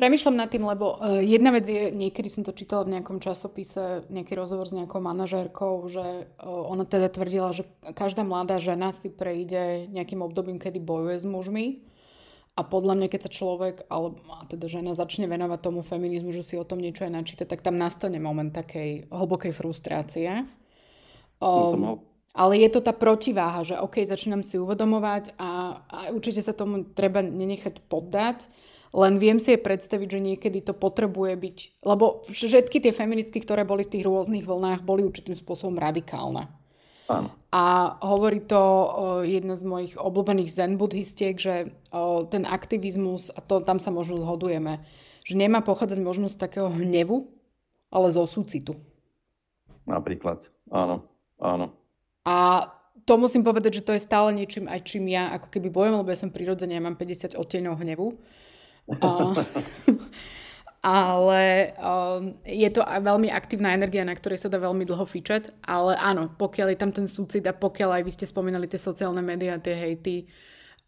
Premýšľam 0.00 0.36
nad 0.40 0.48
tým, 0.48 0.64
lebo 0.64 0.96
uh, 0.96 1.20
jedna 1.20 1.52
vec 1.52 1.68
je, 1.68 1.92
niekedy 1.92 2.32
som 2.32 2.40
to 2.40 2.56
čítala 2.56 2.88
v 2.88 2.98
nejakom 2.98 3.20
časopise, 3.20 4.08
nejaký 4.08 4.32
rozhovor 4.32 4.64
s 4.64 4.72
nejakou 4.72 4.98
manažérkou, 4.98 5.84
že 5.92 6.24
uh, 6.24 6.72
ona 6.72 6.88
teda 6.88 7.12
tvrdila, 7.12 7.52
že 7.52 7.68
každá 7.92 8.24
mladá 8.24 8.56
žena 8.58 8.96
si 8.96 9.12
prejde 9.12 9.92
nejakým 9.92 10.24
obdobím, 10.24 10.56
kedy 10.56 10.80
bojuje 10.80 11.20
s 11.20 11.26
mužmi. 11.28 11.84
A 12.60 12.68
podľa 12.68 13.00
mňa, 13.00 13.08
keď 13.08 13.20
sa 13.24 13.32
človek, 13.32 13.88
alebo 13.88 14.20
teda 14.52 14.68
žena 14.68 14.92
začne 14.92 15.24
venovať 15.24 15.64
tomu 15.64 15.80
feminizmu, 15.80 16.28
že 16.28 16.44
si 16.44 16.60
o 16.60 16.68
tom 16.68 16.84
niečo 16.84 17.08
aj 17.08 17.12
načíta, 17.16 17.48
tak 17.48 17.64
tam 17.64 17.80
nastane 17.80 18.20
moment 18.20 18.52
takej 18.52 19.08
hlbokej 19.08 19.56
frustrácie. 19.56 20.44
Um, 21.40 22.04
ale 22.36 22.60
je 22.60 22.68
to 22.68 22.84
tá 22.84 22.92
protiváha, 22.92 23.64
že 23.64 23.80
OK, 23.80 24.04
začínam 24.04 24.44
si 24.44 24.60
uvedomovať 24.60 25.40
a, 25.40 25.80
a 25.88 25.98
určite 26.12 26.44
sa 26.44 26.52
tomu 26.52 26.84
treba 26.92 27.24
nenechať 27.24 27.80
poddať 27.88 28.44
len 28.90 29.22
viem 29.22 29.38
si 29.38 29.54
je 29.54 29.60
predstaviť, 29.62 30.08
že 30.18 30.20
niekedy 30.20 30.58
to 30.66 30.74
potrebuje 30.74 31.38
byť, 31.38 31.58
lebo 31.86 32.26
všetky 32.26 32.82
tie 32.82 32.90
feministky, 32.90 33.38
ktoré 33.38 33.62
boli 33.62 33.86
v 33.86 33.98
tých 33.98 34.04
rôznych 34.06 34.42
vlnách, 34.42 34.82
boli 34.82 35.06
určitým 35.06 35.38
spôsobom 35.38 35.78
radikálne. 35.78 36.50
Áno. 37.10 37.34
A 37.50 37.98
hovorí 38.06 38.38
to 38.38 38.62
jedna 39.26 39.58
z 39.58 39.66
mojich 39.66 39.98
obľúbených 39.98 40.54
zen 40.54 40.78
buddhistiek, 40.78 41.34
že 41.34 41.74
ten 42.30 42.46
aktivizmus, 42.46 43.34
a 43.34 43.42
to 43.42 43.58
tam 43.66 43.82
sa 43.82 43.90
možno 43.90 44.22
zhodujeme, 44.22 44.86
že 45.26 45.34
nemá 45.34 45.58
pochádzať 45.58 45.98
možno 45.98 46.30
z 46.30 46.38
takého 46.38 46.70
hnevu, 46.70 47.26
ale 47.90 48.14
zo 48.14 48.22
súcitu. 48.30 48.78
Napríklad, 49.90 50.54
áno, 50.70 51.10
áno. 51.42 51.74
A 52.22 52.70
to 53.02 53.18
musím 53.18 53.42
povedať, 53.42 53.82
že 53.82 53.86
to 53.90 53.98
je 53.98 54.06
stále 54.06 54.30
niečím 54.30 54.70
aj 54.70 54.86
čím 54.86 55.10
ja 55.10 55.34
ako 55.34 55.50
keby 55.50 55.74
bojem, 55.74 55.98
lebo 55.98 56.14
ja 56.14 56.22
som 56.22 56.30
prirodzene, 56.30 56.78
ja 56.78 56.84
mám 56.84 56.94
50 56.94 57.34
odtieňov 57.34 57.74
hnevu 57.82 58.14
ale 60.80 61.72
um, 61.76 62.40
je 62.44 62.68
to 62.72 62.80
veľmi 62.80 63.28
aktívna 63.28 63.76
energia, 63.76 64.00
na 64.00 64.16
ktorej 64.16 64.40
sa 64.40 64.48
dá 64.48 64.56
veľmi 64.56 64.88
dlho 64.88 65.04
fičať, 65.04 65.52
ale 65.60 65.92
áno, 66.00 66.32
pokiaľ 66.40 66.72
je 66.72 66.78
tam 66.80 66.92
ten 66.92 67.04
súcit 67.04 67.44
a 67.44 67.52
pokiaľ 67.52 68.00
aj 68.00 68.02
vy 68.08 68.12
ste 68.16 68.26
spomínali 68.26 68.64
tie 68.64 68.80
sociálne 68.80 69.20
médiá, 69.20 69.60
tie 69.60 69.76
hejty, 69.76 70.24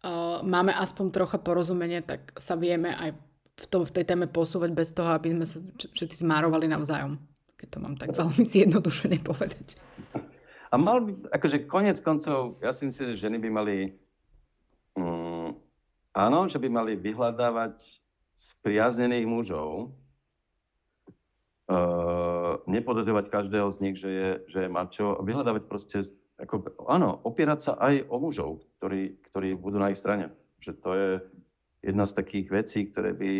uh, 0.01 0.41
máme 0.41 0.73
aspoň 0.73 1.05
trocha 1.13 1.37
porozumenie, 1.37 2.01
tak 2.01 2.33
sa 2.33 2.57
vieme 2.57 2.89
aj 2.89 3.13
v, 3.53 3.65
to, 3.69 3.85
v 3.85 3.93
tej 3.93 4.05
téme 4.09 4.25
posúvať 4.25 4.73
bez 4.73 4.89
toho, 4.97 5.13
aby 5.13 5.29
sme 5.29 5.45
sa 5.45 5.61
všetci 5.93 6.25
zmárovali 6.25 6.65
navzájom. 6.65 7.21
Keď 7.61 7.67
to 7.69 7.77
mám 7.77 7.95
tak 7.95 8.17
veľmi 8.17 8.43
zjednodušene 8.49 9.21
povedať. 9.21 9.77
A 10.73 10.75
mal 10.81 11.05
by, 11.05 11.37
akože 11.37 11.69
konec 11.69 12.01
koncov, 12.01 12.57
ja 12.65 12.73
si 12.73 12.89
myslím, 12.89 13.13
že 13.13 13.29
ženy 13.29 13.37
by 13.37 13.49
mali 13.53 13.93
um, 14.97 15.53
Áno, 16.13 16.45
že 16.45 16.61
by 16.61 16.69
mali 16.69 16.93
vyhľadávať 16.93 18.02
spriaznených 18.33 19.29
mužov, 19.29 19.93
uh, 21.69 22.59
nepodozrievať 22.65 23.29
každého 23.29 23.69
z 23.69 23.77
nich, 23.81 23.95
že 23.97 24.09
je, 24.09 24.29
že 24.49 24.57
je 24.65 24.69
mačo, 24.73 25.21
vyhľadávať 25.21 25.63
proste, 25.69 26.01
ako, 26.41 26.85
áno, 26.89 27.21
opierať 27.23 27.59
sa 27.61 27.71
aj 27.77 28.09
o 28.09 28.17
mužov, 28.17 28.65
ktorí, 28.81 29.21
ktorí 29.21 29.55
budú 29.55 29.77
na 29.77 29.93
ich 29.93 30.01
strane. 30.01 30.33
Že 30.59 30.71
to 30.81 30.89
je 30.97 31.09
jedna 31.85 32.09
z 32.09 32.17
takých 32.17 32.47
vecí, 32.49 32.79
ktoré 32.89 33.13
by, 33.13 33.33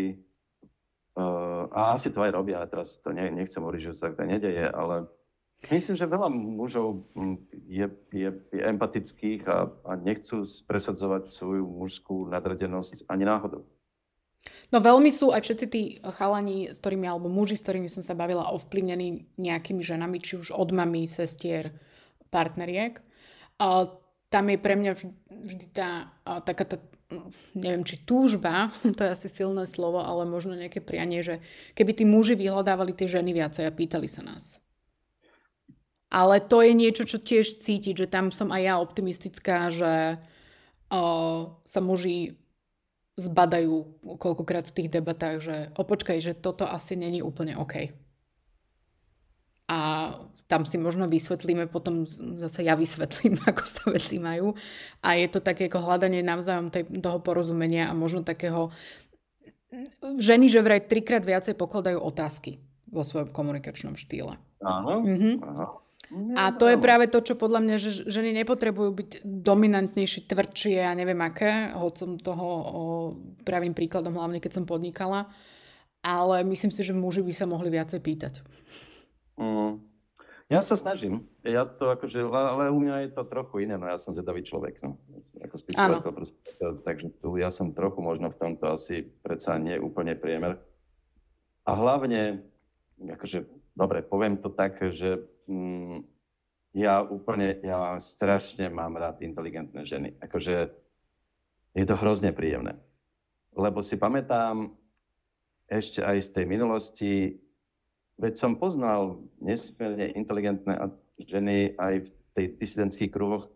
uh, 1.18 1.64
a 1.74 1.98
asi 1.98 2.14
to 2.14 2.22
aj 2.22 2.32
robia, 2.32 2.62
teraz 2.70 3.02
to 3.02 3.10
ne, 3.10 3.28
nechcem 3.34 3.60
hovoriť, 3.60 3.82
že 3.90 3.96
sa 3.96 4.14
tak 4.14 4.30
nedeje, 4.30 4.70
ale 4.70 5.10
Myslím, 5.72 5.96
že 5.96 6.04
veľa 6.04 6.28
mužov 6.28 7.08
mm, 7.16 7.36
je, 7.72 7.86
je, 8.12 8.28
je 8.52 8.60
empatických 8.68 9.48
a, 9.48 9.72
a 9.88 9.92
nechcú 9.96 10.44
presadzovať 10.68 11.32
svoju 11.32 11.64
mužskú 11.64 12.28
nadradenosť 12.28 13.08
ani 13.08 13.24
náhodou. 13.24 13.64
No 14.72 14.82
veľmi 14.82 15.08
sú 15.08 15.32
aj 15.32 15.40
všetci 15.44 15.66
tí 15.70 15.82
chalani, 16.02 16.72
s 16.72 16.82
ktorými, 16.82 17.06
alebo 17.08 17.32
muži, 17.32 17.56
s 17.56 17.64
ktorými 17.64 17.88
som 17.88 18.04
sa 18.04 18.18
bavila, 18.18 18.52
ovplyvnení 18.52 19.38
nejakými 19.40 19.80
ženami, 19.80 20.20
či 20.20 20.40
už 20.40 20.52
od 20.52 20.74
mami, 20.74 21.08
sestier, 21.08 21.72
partneriek. 22.28 23.00
A 23.62 23.88
tam 24.28 24.44
je 24.50 24.58
pre 24.58 24.74
mňa 24.74 24.92
vždy 25.30 25.66
tá 25.70 26.10
taká 26.42 26.64
tá, 26.66 26.76
neviem, 27.54 27.86
či 27.86 28.02
túžba, 28.02 28.74
to 28.98 29.00
je 29.06 29.14
asi 29.14 29.28
silné 29.30 29.64
slovo, 29.64 30.02
ale 30.02 30.26
možno 30.28 30.58
nejaké 30.58 30.82
prianie, 30.82 31.22
že 31.22 31.40
keby 31.78 31.92
tí 31.96 32.04
muži 32.04 32.34
vyhľadávali 32.34 32.92
tie 32.92 33.06
ženy 33.06 33.30
viacej 33.32 33.64
a 33.64 33.72
pýtali 33.72 34.10
sa 34.10 34.26
nás 34.26 34.64
ale 36.14 36.38
to 36.38 36.62
je 36.62 36.72
niečo, 36.78 37.02
čo 37.02 37.18
tiež 37.18 37.58
cítiť, 37.58 38.06
že 38.06 38.06
tam 38.06 38.30
som 38.30 38.54
aj 38.54 38.62
ja 38.62 38.74
optimistická, 38.78 39.74
že 39.74 40.22
o, 40.86 41.02
sa 41.66 41.80
muži 41.82 42.38
zbadajú 43.14 44.02
koľkokrát 44.18 44.66
v 44.66 44.76
tých 44.82 44.88
debatách, 44.90 45.36
že 45.38 45.56
opočkaj, 45.78 46.18
že 46.18 46.32
toto 46.34 46.66
asi 46.66 46.98
není 46.98 47.22
úplne 47.22 47.54
OK. 47.54 47.94
A 49.70 49.78
tam 50.44 50.68
si 50.68 50.76
možno 50.76 51.08
vysvetlíme, 51.08 51.70
potom 51.70 52.04
zase 52.38 52.66
ja 52.66 52.74
vysvetlím, 52.76 53.38
ako 53.50 53.64
sa 53.64 53.84
veci 53.90 54.18
majú. 54.18 54.52
A 55.00 55.16
je 55.16 55.28
to 55.30 55.40
také 55.40 55.70
ako 55.70 55.86
hľadanie 55.86 56.20
navzájom 56.26 56.74
tej, 56.74 56.90
toho 57.00 57.18
porozumenia 57.22 57.88
a 57.88 57.94
možno 57.96 58.26
takého... 58.26 58.74
Ženy, 60.02 60.46
že 60.46 60.62
vraj 60.62 60.86
trikrát 60.86 61.26
viacej 61.26 61.58
pokladajú 61.58 61.98
otázky 61.98 62.62
vo 62.86 63.02
svojom 63.02 63.34
komunikačnom 63.34 63.98
štýle. 63.98 64.38
Áno. 64.62 65.02
Mhm. 65.02 65.42
Áno. 65.42 65.83
A 66.38 66.54
to 66.54 66.70
je 66.70 66.78
práve 66.78 67.10
to, 67.10 67.18
čo 67.18 67.34
podľa 67.34 67.60
mňa, 67.64 67.76
že 67.82 67.90
ženy 68.06 68.30
nepotrebujú 68.42 68.90
byť 68.94 69.10
dominantnejšie, 69.24 70.30
tvrdšie 70.30 70.78
a 70.86 70.94
neviem 70.94 71.18
aké, 71.18 71.74
hoď 71.74 71.94
som 71.94 72.10
toho 72.22 72.46
o, 72.46 72.82
pravým 73.42 73.74
príkladom, 73.74 74.14
hlavne 74.14 74.38
keď 74.38 74.62
som 74.62 74.64
podnikala. 74.64 75.26
Ale 76.04 76.44
myslím 76.46 76.70
si, 76.70 76.84
že 76.84 76.92
muži 76.92 77.24
by 77.24 77.32
sa 77.32 77.48
mohli 77.48 77.72
viacej 77.72 77.98
pýtať. 77.98 78.44
Mm. 79.40 79.82
Ja 80.52 80.60
sa 80.60 80.76
snažím. 80.76 81.24
Ja 81.40 81.64
to 81.64 81.88
akože, 81.88 82.28
ale 82.28 82.68
u 82.68 82.76
mňa 82.76 83.08
je 83.08 83.10
to 83.16 83.24
trochu 83.24 83.64
iné, 83.64 83.80
no 83.80 83.88
ja 83.88 83.96
som 83.96 84.12
zvedavý 84.12 84.44
človek, 84.44 84.84
no. 84.84 85.00
Ako 85.40 85.56
spisovateľ, 85.56 86.84
takže 86.84 87.16
tu 87.16 87.40
ja 87.40 87.48
som 87.48 87.72
trochu 87.72 88.04
možno 88.04 88.28
v 88.28 88.36
tomto 88.36 88.76
asi 88.76 89.08
predsa 89.24 89.56
nie 89.56 89.80
úplne 89.80 90.12
priemer. 90.12 90.60
A 91.64 91.72
hlavne, 91.72 92.44
akože, 93.00 93.48
dobre, 93.72 94.04
poviem 94.04 94.36
to 94.36 94.52
tak, 94.52 94.76
že 94.92 95.24
mm, 95.48 96.04
ja 96.74 97.06
úplne, 97.06 97.62
ja 97.62 97.94
strašne 98.02 98.66
mám 98.66 98.98
rád 98.98 99.22
inteligentné 99.22 99.86
ženy. 99.86 100.18
Akože 100.18 100.74
je 101.74 101.84
to 101.86 101.94
hrozne 101.94 102.34
príjemné. 102.34 102.74
Lebo 103.54 103.78
si 103.78 103.94
pamätám 103.94 104.74
ešte 105.70 106.02
aj 106.02 106.18
z 106.18 106.28
tej 106.34 106.44
minulosti, 106.50 107.12
veď 108.18 108.34
som 108.34 108.58
poznal 108.58 109.22
nesmierne 109.38 110.10
inteligentné 110.18 110.74
ženy 111.22 111.78
aj 111.78 111.94
v 112.04 112.08
tej 112.34 112.46
disidentských 112.58 113.10
kruhoch. 113.14 113.46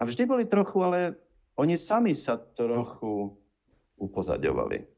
A 0.00 0.08
vždy 0.08 0.24
boli 0.24 0.44
trochu, 0.48 0.80
ale 0.80 1.20
oni 1.56 1.76
sami 1.76 2.16
sa 2.16 2.36
trochu 2.36 3.32
upozaďovali. 3.96 4.95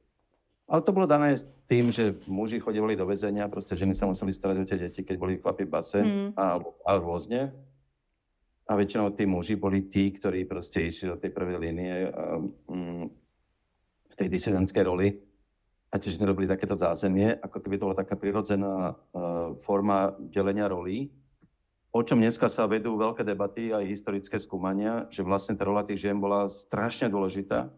Ale 0.68 0.84
to 0.84 0.92
bolo 0.92 1.08
dané 1.08 1.32
tým, 1.64 1.88
že 1.88 2.20
muži 2.28 2.60
chodili 2.60 2.92
do 2.92 3.08
väzenia, 3.08 3.48
proste 3.48 3.72
ženy 3.72 3.96
sa 3.96 4.04
museli 4.04 4.36
starať 4.36 4.56
o 4.60 4.68
tie 4.68 4.76
deti, 4.76 5.00
keď 5.00 5.16
boli 5.16 5.40
chlapi 5.40 5.64
v 5.64 5.72
base 5.72 6.00
mm. 6.04 6.36
a, 6.36 6.60
a 6.60 6.90
rôzne. 7.00 7.56
A 8.68 8.76
väčšinou 8.76 9.16
tí 9.16 9.24
muži 9.24 9.56
boli 9.56 9.88
tí, 9.88 10.12
ktorí 10.12 10.44
proste 10.44 10.84
išli 10.84 11.08
do 11.08 11.16
tej 11.16 11.32
prvej 11.32 11.56
línie 11.56 12.12
a, 12.12 12.36
mm, 12.68 13.04
v 14.12 14.14
tej 14.14 14.28
disidentskej 14.28 14.84
roli. 14.84 15.08
A 15.88 15.96
tiež 15.96 16.20
nerobili 16.20 16.44
takéto 16.44 16.76
zázemie, 16.76 17.32
ako 17.40 17.64
keby 17.64 17.80
to 17.80 17.86
bola 17.88 17.96
taká 17.96 18.12
prirodzená 18.20 18.92
uh, 18.92 19.56
forma 19.64 20.12
delenia 20.20 20.68
rolí. 20.68 21.08
o 21.96 22.04
čom 22.04 22.20
dneska 22.20 22.52
sa 22.52 22.68
vedú 22.68 23.00
veľké 23.00 23.24
debaty 23.24 23.72
aj 23.72 23.88
historické 23.88 24.36
skúmania, 24.36 25.08
že 25.08 25.24
vlastne 25.24 25.56
tá 25.56 25.64
rola 25.64 25.80
tých 25.80 26.04
žien 26.04 26.20
bola 26.20 26.44
strašne 26.52 27.08
dôležitá, 27.08 27.72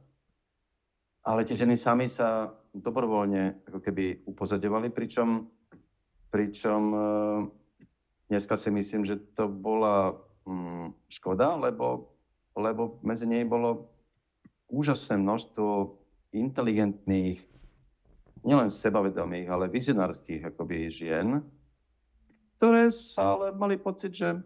ale 1.20 1.44
tie 1.44 1.56
ženy 1.56 1.76
sami 1.76 2.08
sa 2.08 2.54
dobrovoľne 2.72 3.66
ako 3.68 3.78
keby 3.82 4.24
upozadovali, 4.24 4.88
pričom, 4.94 5.50
pričom 6.32 6.82
e, 6.94 6.98
dneska 8.30 8.54
si 8.56 8.70
myslím, 8.70 9.02
že 9.04 9.18
to 9.34 9.50
bola 9.50 10.16
mm, 10.46 10.94
škoda, 11.10 11.58
lebo, 11.58 12.14
lebo 12.54 13.02
medzi 13.02 13.26
nej 13.26 13.44
bolo 13.44 13.90
úžasné 14.70 15.18
množstvo 15.18 15.98
inteligentných, 16.30 17.42
nielen 18.46 18.70
sebavedomých, 18.72 19.50
ale 19.50 19.68
vizionárských 19.68 20.54
akoby 20.54 20.88
žien, 20.88 21.42
ktoré 22.56 22.88
sa 22.94 23.36
ale 23.36 23.52
mali 23.52 23.76
pocit, 23.76 24.14
že, 24.14 24.40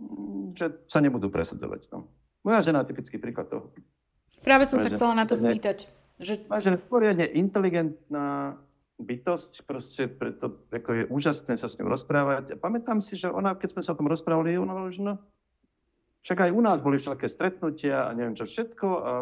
mm, 0.00 0.54
že 0.54 0.66
sa 0.86 1.02
nebudú 1.02 1.28
presadzovať. 1.28 1.92
No. 1.92 2.08
Moja 2.46 2.62
žena 2.64 2.86
je 2.86 2.94
typický 2.94 3.18
príklad 3.20 3.50
toho. 3.50 3.74
Práve 4.48 4.64
som 4.64 4.80
Moja 4.80 4.88
sa 4.88 4.90
chcela 4.96 5.12
na 5.12 5.28
to 5.28 5.36
spýtať. 5.36 5.92
Že... 6.16 6.48
Je 6.48 6.80
poriadne 6.80 7.28
inteligentná 7.36 8.56
bytosť, 8.96 9.68
proste 9.68 10.08
preto 10.08 10.64
ako 10.72 10.90
je 10.96 11.04
úžasné 11.12 11.60
sa 11.60 11.68
s 11.68 11.76
ňou 11.76 11.92
rozprávať. 11.92 12.56
A 12.56 12.56
pamätám 12.56 13.04
si, 13.04 13.20
že 13.20 13.28
ona, 13.28 13.52
keď 13.52 13.76
sme 13.76 13.82
sa 13.84 13.92
o 13.92 13.98
tom 14.00 14.08
rozprávali, 14.08 14.56
ona 14.56 14.72
hovorila, 14.72 14.96
že 14.96 15.04
no, 15.04 15.14
však 16.24 16.48
aj 16.48 16.50
u 16.56 16.60
nás 16.64 16.80
boli 16.80 16.96
všelijaké 16.96 17.28
stretnutia 17.28 18.08
a 18.08 18.16
neviem 18.16 18.32
čo 18.32 18.48
všetko. 18.48 18.88
A, 18.88 19.12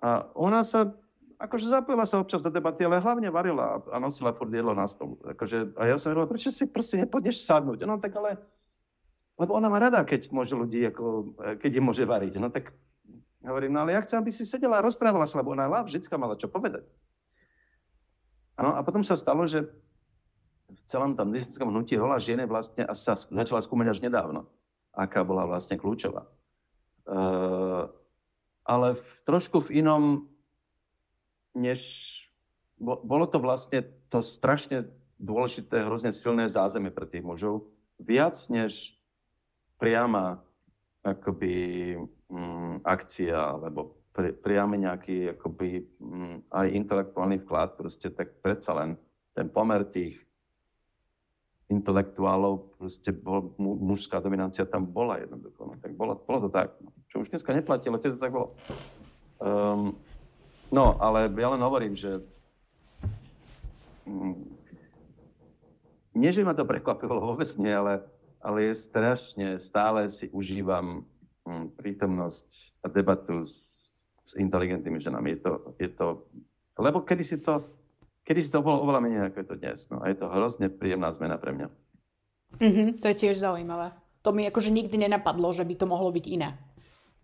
a 0.00 0.08
ona 0.38 0.62
sa 0.62 0.94
akože 1.42 1.66
zapojila 1.66 2.06
sa 2.06 2.22
občas 2.22 2.38
do 2.38 2.54
debaty, 2.54 2.86
ale 2.86 3.02
hlavne 3.02 3.34
varila 3.34 3.82
a 3.90 3.96
nosila 3.98 4.30
furt 4.30 4.54
jedlo 4.54 4.78
na 4.78 4.86
stôl. 4.86 5.18
Akože, 5.26 5.74
a 5.74 5.90
ja 5.90 5.98
som 5.98 6.14
hovoril, 6.14 6.30
prečo 6.30 6.54
si 6.54 6.70
proste 6.70 7.02
nepôjdeš 7.02 7.42
sadnúť? 7.42 7.82
No 7.82 7.98
tak 7.98 8.14
ale, 8.14 8.38
lebo 9.42 9.58
ona 9.58 9.66
má 9.66 9.82
rada, 9.82 10.06
keď 10.06 10.30
môže 10.30 10.54
ľudí, 10.54 10.86
ako, 10.86 11.34
keď 11.58 11.70
im 11.82 11.84
môže 11.90 12.06
variť. 12.06 12.38
No 12.38 12.48
tak 12.48 12.70
hovorím, 13.44 13.72
no 13.72 13.84
ale 13.84 13.96
ja 13.96 14.04
chcem, 14.04 14.20
aby 14.20 14.28
si 14.28 14.44
sedela 14.44 14.80
a 14.80 14.84
rozprávala 14.84 15.24
sa, 15.24 15.40
lebo 15.40 15.56
ona 15.56 15.68
vždy 15.84 16.04
mala 16.20 16.36
čo 16.36 16.52
povedať. 16.52 16.92
Ano, 18.60 18.76
a 18.76 18.84
potom 18.84 19.00
sa 19.00 19.16
stalo, 19.16 19.48
že 19.48 19.64
v 20.70 20.80
celom 20.84 21.16
tom 21.16 21.32
dizidenskom 21.32 21.72
hnutí 21.72 21.96
rola 21.96 22.20
ženy 22.20 22.44
vlastne 22.44 22.84
sa 22.92 23.16
začala 23.16 23.64
skúmať 23.64 23.96
až 23.96 23.98
nedávno, 24.04 24.46
aká 24.92 25.24
bola 25.24 25.48
vlastne 25.48 25.80
kľúčová. 25.80 26.28
Uh, 27.08 27.88
ale 28.68 28.94
v, 28.94 29.08
trošku 29.24 29.64
v 29.66 29.82
inom 29.82 30.28
než 31.56 31.80
bolo 32.78 33.26
to 33.26 33.42
vlastne 33.42 33.82
to 34.12 34.22
strašne 34.22 34.86
dôležité, 35.20 35.84
hrozne 35.84 36.14
silné 36.14 36.46
zázemie 36.46 36.94
pre 36.94 37.04
tých 37.04 37.26
mužov. 37.26 37.68
Viac 38.00 38.36
než 38.48 38.96
priama 39.76 40.40
akoby 41.04 41.96
mm, 42.30 42.86
akcia, 42.86 43.58
alebo 43.58 43.98
pri, 44.14 44.32
priame 44.32 44.78
nejaký 44.78 45.36
akoby 45.36 45.84
mm, 45.98 46.36
aj 46.50 46.66
intelektuálny 46.70 47.36
vklad, 47.42 47.76
proste 47.76 48.08
tak 48.10 48.38
predsa 48.40 48.74
len 48.78 48.96
ten 49.34 49.50
pomer 49.50 49.84
tých 49.86 50.26
intelektuálov, 51.70 52.74
proste 52.78 53.14
bol, 53.14 53.54
mužská 53.58 54.18
dominancia 54.18 54.66
tam 54.66 54.86
bola 54.86 55.22
jednoducho. 55.22 55.70
No, 55.70 55.74
tak 55.78 55.94
bolo, 55.94 56.18
bolo 56.18 56.38
to 56.42 56.50
tak. 56.50 56.74
No. 56.82 56.90
Čo 57.06 57.22
už 57.22 57.30
dneska 57.30 57.54
neplatí, 57.54 57.86
ale 57.86 58.02
to 58.02 58.18
tak 58.18 58.34
bolo. 58.34 58.58
Um, 59.38 59.94
No, 60.70 60.94
ale 61.02 61.26
ja 61.34 61.50
len 61.50 61.62
hovorím, 61.66 61.98
že 61.98 62.22
mm, 64.06 64.38
nie, 66.14 66.30
že 66.30 66.46
ma 66.46 66.54
to 66.54 66.62
prekvapilo 66.62 67.18
vôbec 67.34 67.50
nie, 67.58 67.74
ale, 67.74 68.06
ale 68.38 68.70
je 68.70 68.74
strašne, 68.78 69.58
stále 69.58 70.06
si 70.06 70.30
užívam 70.30 71.02
prítomnosť 71.76 72.80
a 72.84 72.86
debatu 72.90 73.42
s, 73.42 73.90
s 74.24 74.32
inteligentnými 74.38 75.00
ženami. 75.00 75.36
Je 75.36 75.40
to, 75.40 75.52
je 75.76 75.88
to, 75.90 76.06
lebo 76.78 77.02
kedy 77.04 77.22
si 77.26 77.38
to, 77.42 77.66
kedy 78.24 78.40
si 78.40 78.50
to 78.50 78.64
bolo 78.64 78.82
oveľa 78.82 79.00
menej, 79.02 79.20
ako 79.30 79.38
je 79.42 79.48
to 79.48 79.56
dnes. 79.60 79.78
No, 79.90 80.00
a 80.02 80.08
je 80.08 80.16
to 80.18 80.30
hrozne 80.30 80.70
príjemná 80.70 81.10
zmena 81.10 81.36
pre 81.36 81.52
mňa. 81.56 81.68
Mm-hmm, 82.58 82.88
to 82.98 83.06
je 83.10 83.16
tiež 83.16 83.38
zaujímavé. 83.38 83.94
To 84.26 84.34
mi 84.34 84.44
akože 84.44 84.74
nikdy 84.74 84.96
nenapadlo, 85.00 85.54
že 85.54 85.64
by 85.64 85.74
to 85.78 85.86
mohlo 85.86 86.10
byť 86.12 86.26
iné. 86.28 86.58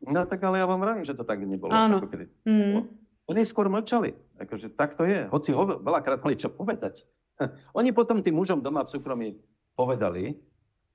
No 0.07 0.23
tak 0.29 0.45
ale 0.45 0.61
ja 0.61 0.67
vám 0.69 0.81
vravím, 0.81 1.05
že 1.09 1.17
to 1.17 1.27
tak 1.27 1.43
nebolo. 1.43 1.73
Áno. 1.73 1.99
Ako 1.99 2.09
kedy 2.09 2.25
mm-hmm. 2.47 2.83
Oni 3.27 3.43
skôr 3.43 3.67
mlčali. 3.67 4.15
Akože 4.39 4.71
tak 4.71 4.95
to 4.95 5.03
je. 5.03 5.27
Hoci 5.27 5.51
ho 5.51 5.67
veľakrát 5.83 6.23
mali 6.23 6.39
čo 6.39 6.53
povedať. 6.53 7.03
Oni 7.79 7.91
potom 7.91 8.23
tým 8.23 8.39
mužom 8.39 8.63
doma 8.63 8.87
v 8.87 8.93
súkromí 8.93 9.29
povedali, 9.77 10.39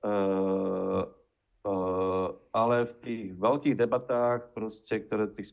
uh, 0.02 1.06
uh, 1.66 2.34
ale 2.54 2.86
v 2.86 2.94
tých 2.98 3.24
veľkých 3.34 3.76
debatách, 3.78 4.54
proste, 4.54 4.98
ktoré 5.02 5.30
v 5.30 5.34
tých, 5.38 5.48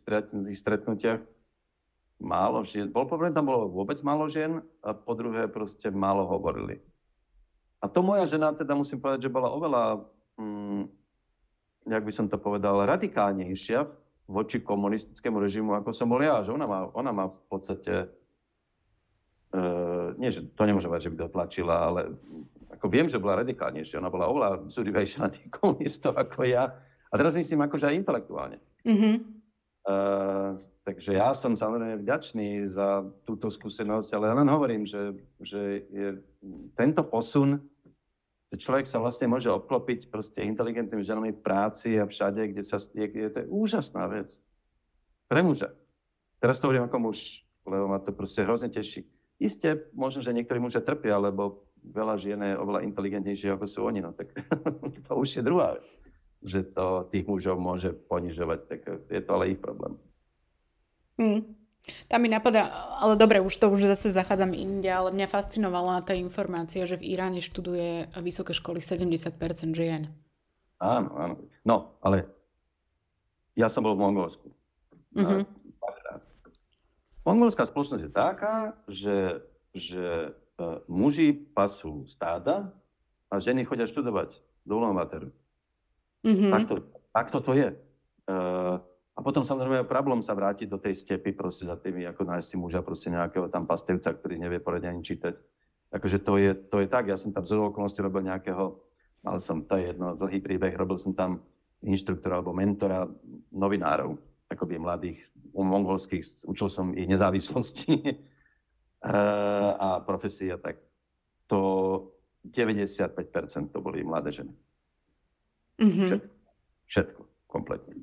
tých 0.45 0.59
stretnutiach, 0.59 1.21
málo 2.19 2.67
žien, 2.67 2.91
bol 2.91 3.07
povedané, 3.07 3.31
tam 3.31 3.47
bolo 3.47 3.71
vôbec 3.71 3.95
málo 4.03 4.27
žien 4.27 4.59
a 4.83 4.91
po 4.91 5.15
druhé 5.15 5.47
proste 5.47 5.87
málo 5.87 6.27
hovorili. 6.27 6.83
A 7.79 7.87
to 7.87 8.03
moja 8.03 8.27
žena, 8.27 8.51
teda 8.51 8.75
musím 8.75 8.99
povedať, 8.99 9.31
že 9.31 9.33
bola 9.33 9.55
oveľa, 9.55 10.03
mm, 10.35 10.83
jak 11.87 12.03
by 12.03 12.11
som 12.11 12.27
to 12.27 12.35
povedal, 12.35 12.83
radikálnejšia 12.83 13.87
voči 14.27 14.59
komunistickému 14.59 15.39
režimu, 15.39 15.71
ako 15.79 15.95
som 15.95 16.11
bol 16.11 16.19
ja. 16.19 16.43
Že 16.43 16.59
ona 16.59 16.67
má, 16.67 16.79
ona 16.91 17.11
má 17.15 17.25
v 17.31 17.39
podstate, 17.47 18.11
e, 19.55 19.63
nie, 20.19 20.27
že 20.27 20.43
to 20.53 20.67
nemôže 20.67 20.91
mať, 20.91 21.07
že 21.07 21.11
by 21.15 21.17
dotlačila, 21.23 21.75
ale 21.87 22.19
ako 22.79 22.87
viem, 22.87 23.11
že 23.11 23.19
bola 23.19 23.43
radikálnejšia. 23.43 23.99
Ona 23.99 24.07
bola 24.07 24.31
oveľa 24.31 24.71
zúrivejšia 24.71 25.27
na 25.27 25.29
tých 25.29 25.51
komunistov 25.59 26.15
ako 26.15 26.47
ja. 26.47 26.71
A 27.11 27.13
teraz 27.19 27.35
myslím 27.35 27.67
akože 27.67 27.91
aj 27.91 27.99
intelektuálne. 27.99 28.57
Mm-hmm. 28.87 29.15
E, 29.83 29.95
takže 30.87 31.11
ja 31.19 31.35
som 31.35 31.59
samozrejme 31.59 31.99
vďačný 31.99 32.71
za 32.71 33.03
túto 33.27 33.51
skúsenosť, 33.51 34.15
ale 34.15 34.31
len 34.31 34.47
hovorím, 34.47 34.87
že, 34.87 35.19
že 35.43 35.83
je 35.91 36.23
tento 36.71 37.03
posun 37.03 37.59
že 38.49 38.65
človek 38.65 38.89
sa 38.89 38.97
vlastne 38.97 39.29
môže 39.29 39.45
obklopiť 39.45 40.09
proste 40.09 40.41
inteligentnými 40.41 41.05
ženami 41.05 41.37
v 41.37 41.43
práci 41.45 42.01
a 42.01 42.09
všade, 42.09 42.49
kde 42.49 42.65
sa 42.65 42.81
je, 42.81 43.05
je, 43.05 43.27
to 43.29 43.45
je 43.45 43.47
úžasná 43.47 44.09
vec. 44.09 44.49
Pre 45.29 45.41
muža. 45.45 45.69
Teraz 46.41 46.57
to 46.57 46.65
hovorím 46.65 46.89
ako 46.89 46.97
muž, 46.97 47.45
lebo 47.69 47.85
ma 47.85 48.01
to 48.01 48.09
proste 48.09 48.41
hrozne 48.41 48.73
teší. 48.73 49.05
Isté, 49.37 49.85
možno, 49.93 50.25
že 50.25 50.33
niektorí 50.33 50.57
mužia 50.57 50.81
trpia, 50.81 51.21
lebo 51.21 51.68
veľa 51.83 52.15
žien 52.19 52.39
je 52.41 52.59
oveľa 52.59 52.85
inteligentnejšie, 52.85 53.55
ako 53.55 53.65
sú 53.65 53.79
oni, 53.87 54.03
no 54.03 54.11
tak 54.13 54.35
to 55.05 55.11
už 55.15 55.39
je 55.39 55.43
druhá 55.45 55.75
vec. 55.79 55.95
Že 56.39 56.59
to 56.71 56.85
tých 57.11 57.27
mužov 57.27 57.59
môže 57.59 57.91
ponižovať, 57.91 58.59
tak 58.67 58.79
je 59.11 59.21
to 59.21 59.29
ale 59.35 59.51
ich 59.51 59.59
problém. 59.59 59.99
Mm. 61.19 61.59
Tam 62.07 62.21
mi 62.21 62.29
napadá, 62.29 62.69
ale 63.01 63.17
dobre, 63.17 63.41
už 63.41 63.55
to 63.57 63.65
už 63.71 63.89
zase 63.97 64.13
zachádzam 64.13 64.53
inde, 64.53 64.87
ale 64.87 65.09
mňa 65.09 65.27
fascinovala 65.27 66.05
tá 66.05 66.13
informácia, 66.13 66.85
že 66.85 66.99
v 66.99 67.17
Iráne 67.17 67.41
študuje 67.41 68.13
vysoké 68.21 68.53
školy 68.53 68.79
70% 68.79 69.35
žien. 69.73 70.13
Áno, 70.79 71.09
áno. 71.17 71.35
No, 71.65 71.99
ale 71.99 72.29
ja 73.57 73.67
som 73.67 73.83
bol 73.83 73.97
v 73.97 74.03
Mongolsku. 74.05 74.47
Mm-hmm. 75.17 75.43
Mongolská 77.27 77.67
spoločnosť 77.67 78.03
je 78.07 78.11
taká, 78.13 78.55
že, 78.87 79.43
že 79.75 80.33
muži 80.85 81.33
pasú 81.33 82.03
stáda 82.05 82.73
a 83.29 83.37
ženy 83.37 83.63
chodia 83.63 83.87
študovať 83.87 84.41
do 84.67 84.79
Ulaanbaateru. 84.79 85.29
Mm-hmm. 86.25 86.51
Takto, 86.51 86.73
takto 87.15 87.37
to 87.39 87.51
je. 87.55 87.69
Uh, 88.29 88.77
a 89.15 89.19
potom 89.19 89.43
samozrejme 89.43 89.83
problém 89.83 90.23
sa 90.23 90.31
vrátiť 90.31 90.71
do 90.71 90.79
tej 90.79 90.95
stepy 90.95 91.35
proste 91.35 91.67
za 91.67 91.75
tými, 91.75 92.07
ako 92.07 92.23
nájsť 92.23 92.47
si 92.47 92.55
muža 92.55 92.79
proste 92.79 93.11
nejakého 93.11 93.51
tam 93.51 93.67
pastevca, 93.67 94.15
ktorý 94.15 94.39
nevie 94.39 94.63
poriadne 94.63 94.95
ani 94.95 95.03
čítať. 95.03 95.35
Takže 95.89 96.17
to 96.23 96.39
je, 96.39 96.51
to 96.55 96.79
je 96.79 96.87
tak, 96.87 97.11
ja 97.11 97.17
som 97.17 97.33
tam 97.35 97.43
z 97.43 97.57
okolnosti 97.57 97.99
robil 97.99 98.29
nejakého, 98.29 98.79
mal 99.25 99.37
som, 99.41 99.65
to 99.65 99.75
je 99.75 99.91
jedno, 99.91 100.15
dlhý 100.15 100.39
príbeh, 100.39 100.71
robil 100.77 100.95
som 101.01 101.17
tam 101.17 101.43
inštruktora 101.83 102.39
alebo 102.39 102.55
mentora 102.55 103.09
novinárov, 103.51 104.15
akoby 104.47 104.79
mladých, 104.79 105.33
mongolských, 105.51 106.47
učil 106.47 106.69
som 106.71 106.95
ich 106.95 107.09
nezávislosti 107.09 107.99
a 109.03 110.03
profesia, 110.03 110.59
tak 110.59 110.83
to 111.47 111.59
95% 112.43 113.71
to 113.71 113.79
boli 113.81 114.03
mladé 114.03 114.31
ženy. 114.31 114.53
Mm-hmm. 115.79 116.03
Všetko, 116.03 116.35
všetko, 116.85 117.21
kompletne. 117.47 117.95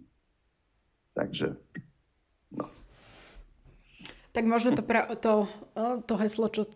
Takže, 1.13 1.57
no. 2.57 2.69
Tak 4.33 4.45
možno 4.45 4.77
to, 4.77 4.85
pra- 4.85 5.09
to, 5.17 5.49
to 6.05 6.15
heslo, 6.21 6.53
čo 6.53 6.69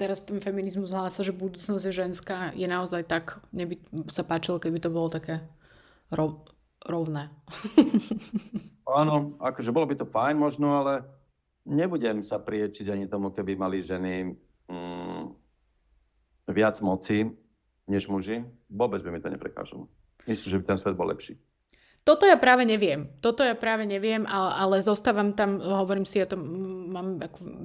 teraz 0.00 0.24
ten 0.24 0.40
feminizmus 0.40 0.96
hlása, 0.96 1.20
že 1.20 1.36
budúcnosť 1.36 1.84
je 1.84 1.92
ženská, 1.92 2.56
je 2.56 2.64
naozaj 2.64 3.04
tak, 3.04 3.44
neby 3.52 3.76
sa 4.08 4.24
páčilo, 4.24 4.56
keby 4.56 4.80
to 4.80 4.88
bolo 4.88 5.12
také 5.12 5.44
rov, 6.08 6.48
rovné. 6.88 7.28
Áno, 9.00 9.36
akože 9.44 9.76
bolo 9.76 9.92
by 9.92 10.00
to 10.00 10.08
fajn 10.08 10.40
možno, 10.40 10.72
ale 10.80 11.04
nebudem 11.70 12.18
sa 12.20 12.42
priečiť 12.42 12.90
ani 12.90 13.06
tomu, 13.06 13.30
keby 13.30 13.54
mali 13.54 13.78
ženy 13.78 14.34
mm, 14.66 15.22
viac 16.50 16.76
moci. 16.82 17.30
než 17.90 18.06
muži, 18.06 18.46
vôbec 18.70 19.02
by 19.02 19.10
mi 19.10 19.18
to 19.18 19.26
neprekážalo. 19.26 19.90
Myslím, 20.22 20.48
že 20.50 20.58
by 20.62 20.64
ten 20.66 20.78
svet 20.78 20.94
bol 20.94 21.10
lepší. 21.10 21.34
Toto 22.06 22.22
ja 22.22 22.38
práve 22.38 22.62
neviem. 22.62 23.12
Toto 23.18 23.42
ja 23.42 23.58
práve 23.58 23.82
neviem, 23.84 24.24
ale, 24.30 24.50
ale 24.56 24.76
zostávam 24.86 25.34
tam, 25.34 25.58
hovorím 25.58 26.06
si, 26.06 26.22
ja 26.22 26.30
to 26.30 26.38
mám 26.38 27.18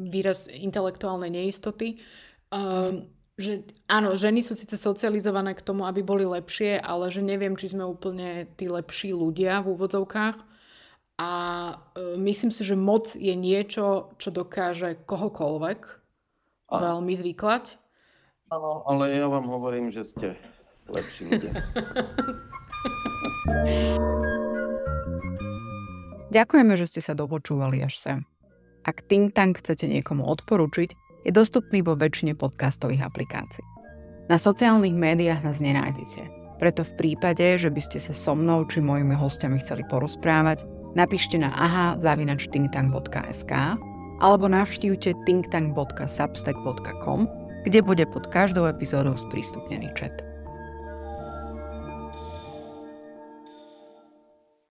výraz 0.10 0.49
intelektuálnej 0.49 1.30
neistoty, 1.30 2.02
um, 2.49 3.06
že 3.36 3.68
áno, 3.88 4.15
ženy 4.15 4.44
sú 4.44 4.56
síce 4.56 4.80
socializované 4.80 5.56
k 5.56 5.64
tomu, 5.64 5.84
aby 5.84 6.03
boli 6.03 6.23
lepšie, 6.23 6.80
ale 6.80 7.11
že 7.11 7.19
neviem, 7.19 7.56
či 7.56 7.72
sme 7.72 7.84
úplne 7.84 8.48
tí 8.56 8.72
lepší 8.72 9.11
ľudia 9.11 9.60
v 9.64 9.76
úvodzovkách. 9.76 10.55
A 11.15 11.31
uh, 11.95 12.19
myslím 12.19 12.51
si, 12.51 12.67
že 12.67 12.75
moc 12.75 13.15
je 13.15 13.31
niečo, 13.39 14.11
čo 14.19 14.29
dokáže 14.35 14.99
kohokoľvek 15.07 15.79
a. 16.71 16.75
veľmi 16.75 17.13
zvyklať. 17.15 17.79
Áno, 18.51 18.83
ale 18.83 19.15
ja 19.15 19.31
vám 19.31 19.47
hovorím, 19.47 19.89
že 19.95 20.03
ste 20.03 20.35
lepší 20.91 21.31
ľudia. 21.31 21.55
Ďakujeme, 26.35 26.75
že 26.75 26.85
ste 26.91 26.99
sa 26.99 27.15
dopočúvali 27.15 27.79
až 27.79 27.95
sem. 27.95 28.19
Ak 28.83 29.07
Think 29.07 29.31
Tank 29.33 29.63
chcete 29.63 29.87
niekomu 29.87 30.27
odporučiť, 30.27 30.89
je 31.25 31.31
dostupný 31.31 31.79
vo 31.81 31.95
väčšine 31.95 32.35
podcastových 32.37 33.07
aplikácií. 33.07 33.63
Na 34.27 34.35
sociálnych 34.35 34.93
médiách 34.93 35.41
nás 35.41 35.63
nenájdete, 35.63 36.27
preto 36.59 36.83
v 36.83 36.93
prípade, 36.99 37.45
že 37.57 37.71
by 37.71 37.81
ste 37.81 38.03
sa 38.03 38.13
so 38.13 38.35
mnou 38.35 38.67
či 38.67 38.83
mojimi 38.83 39.15
hostiami 39.15 39.63
chceli 39.63 39.87
porozprávať, 39.87 40.67
napíšte 40.95 41.38
na 41.38 41.51
aha.thinktank.sk 41.53 43.51
alebo 44.23 44.47
navštívte 44.47 45.11
thinktank.substack.com, 45.27 47.19
kde 47.67 47.80
bude 47.84 48.05
pod 48.07 48.27
každou 48.31 48.65
epizódou 48.65 49.19
sprístupnený 49.19 49.91
chat. 49.99 50.34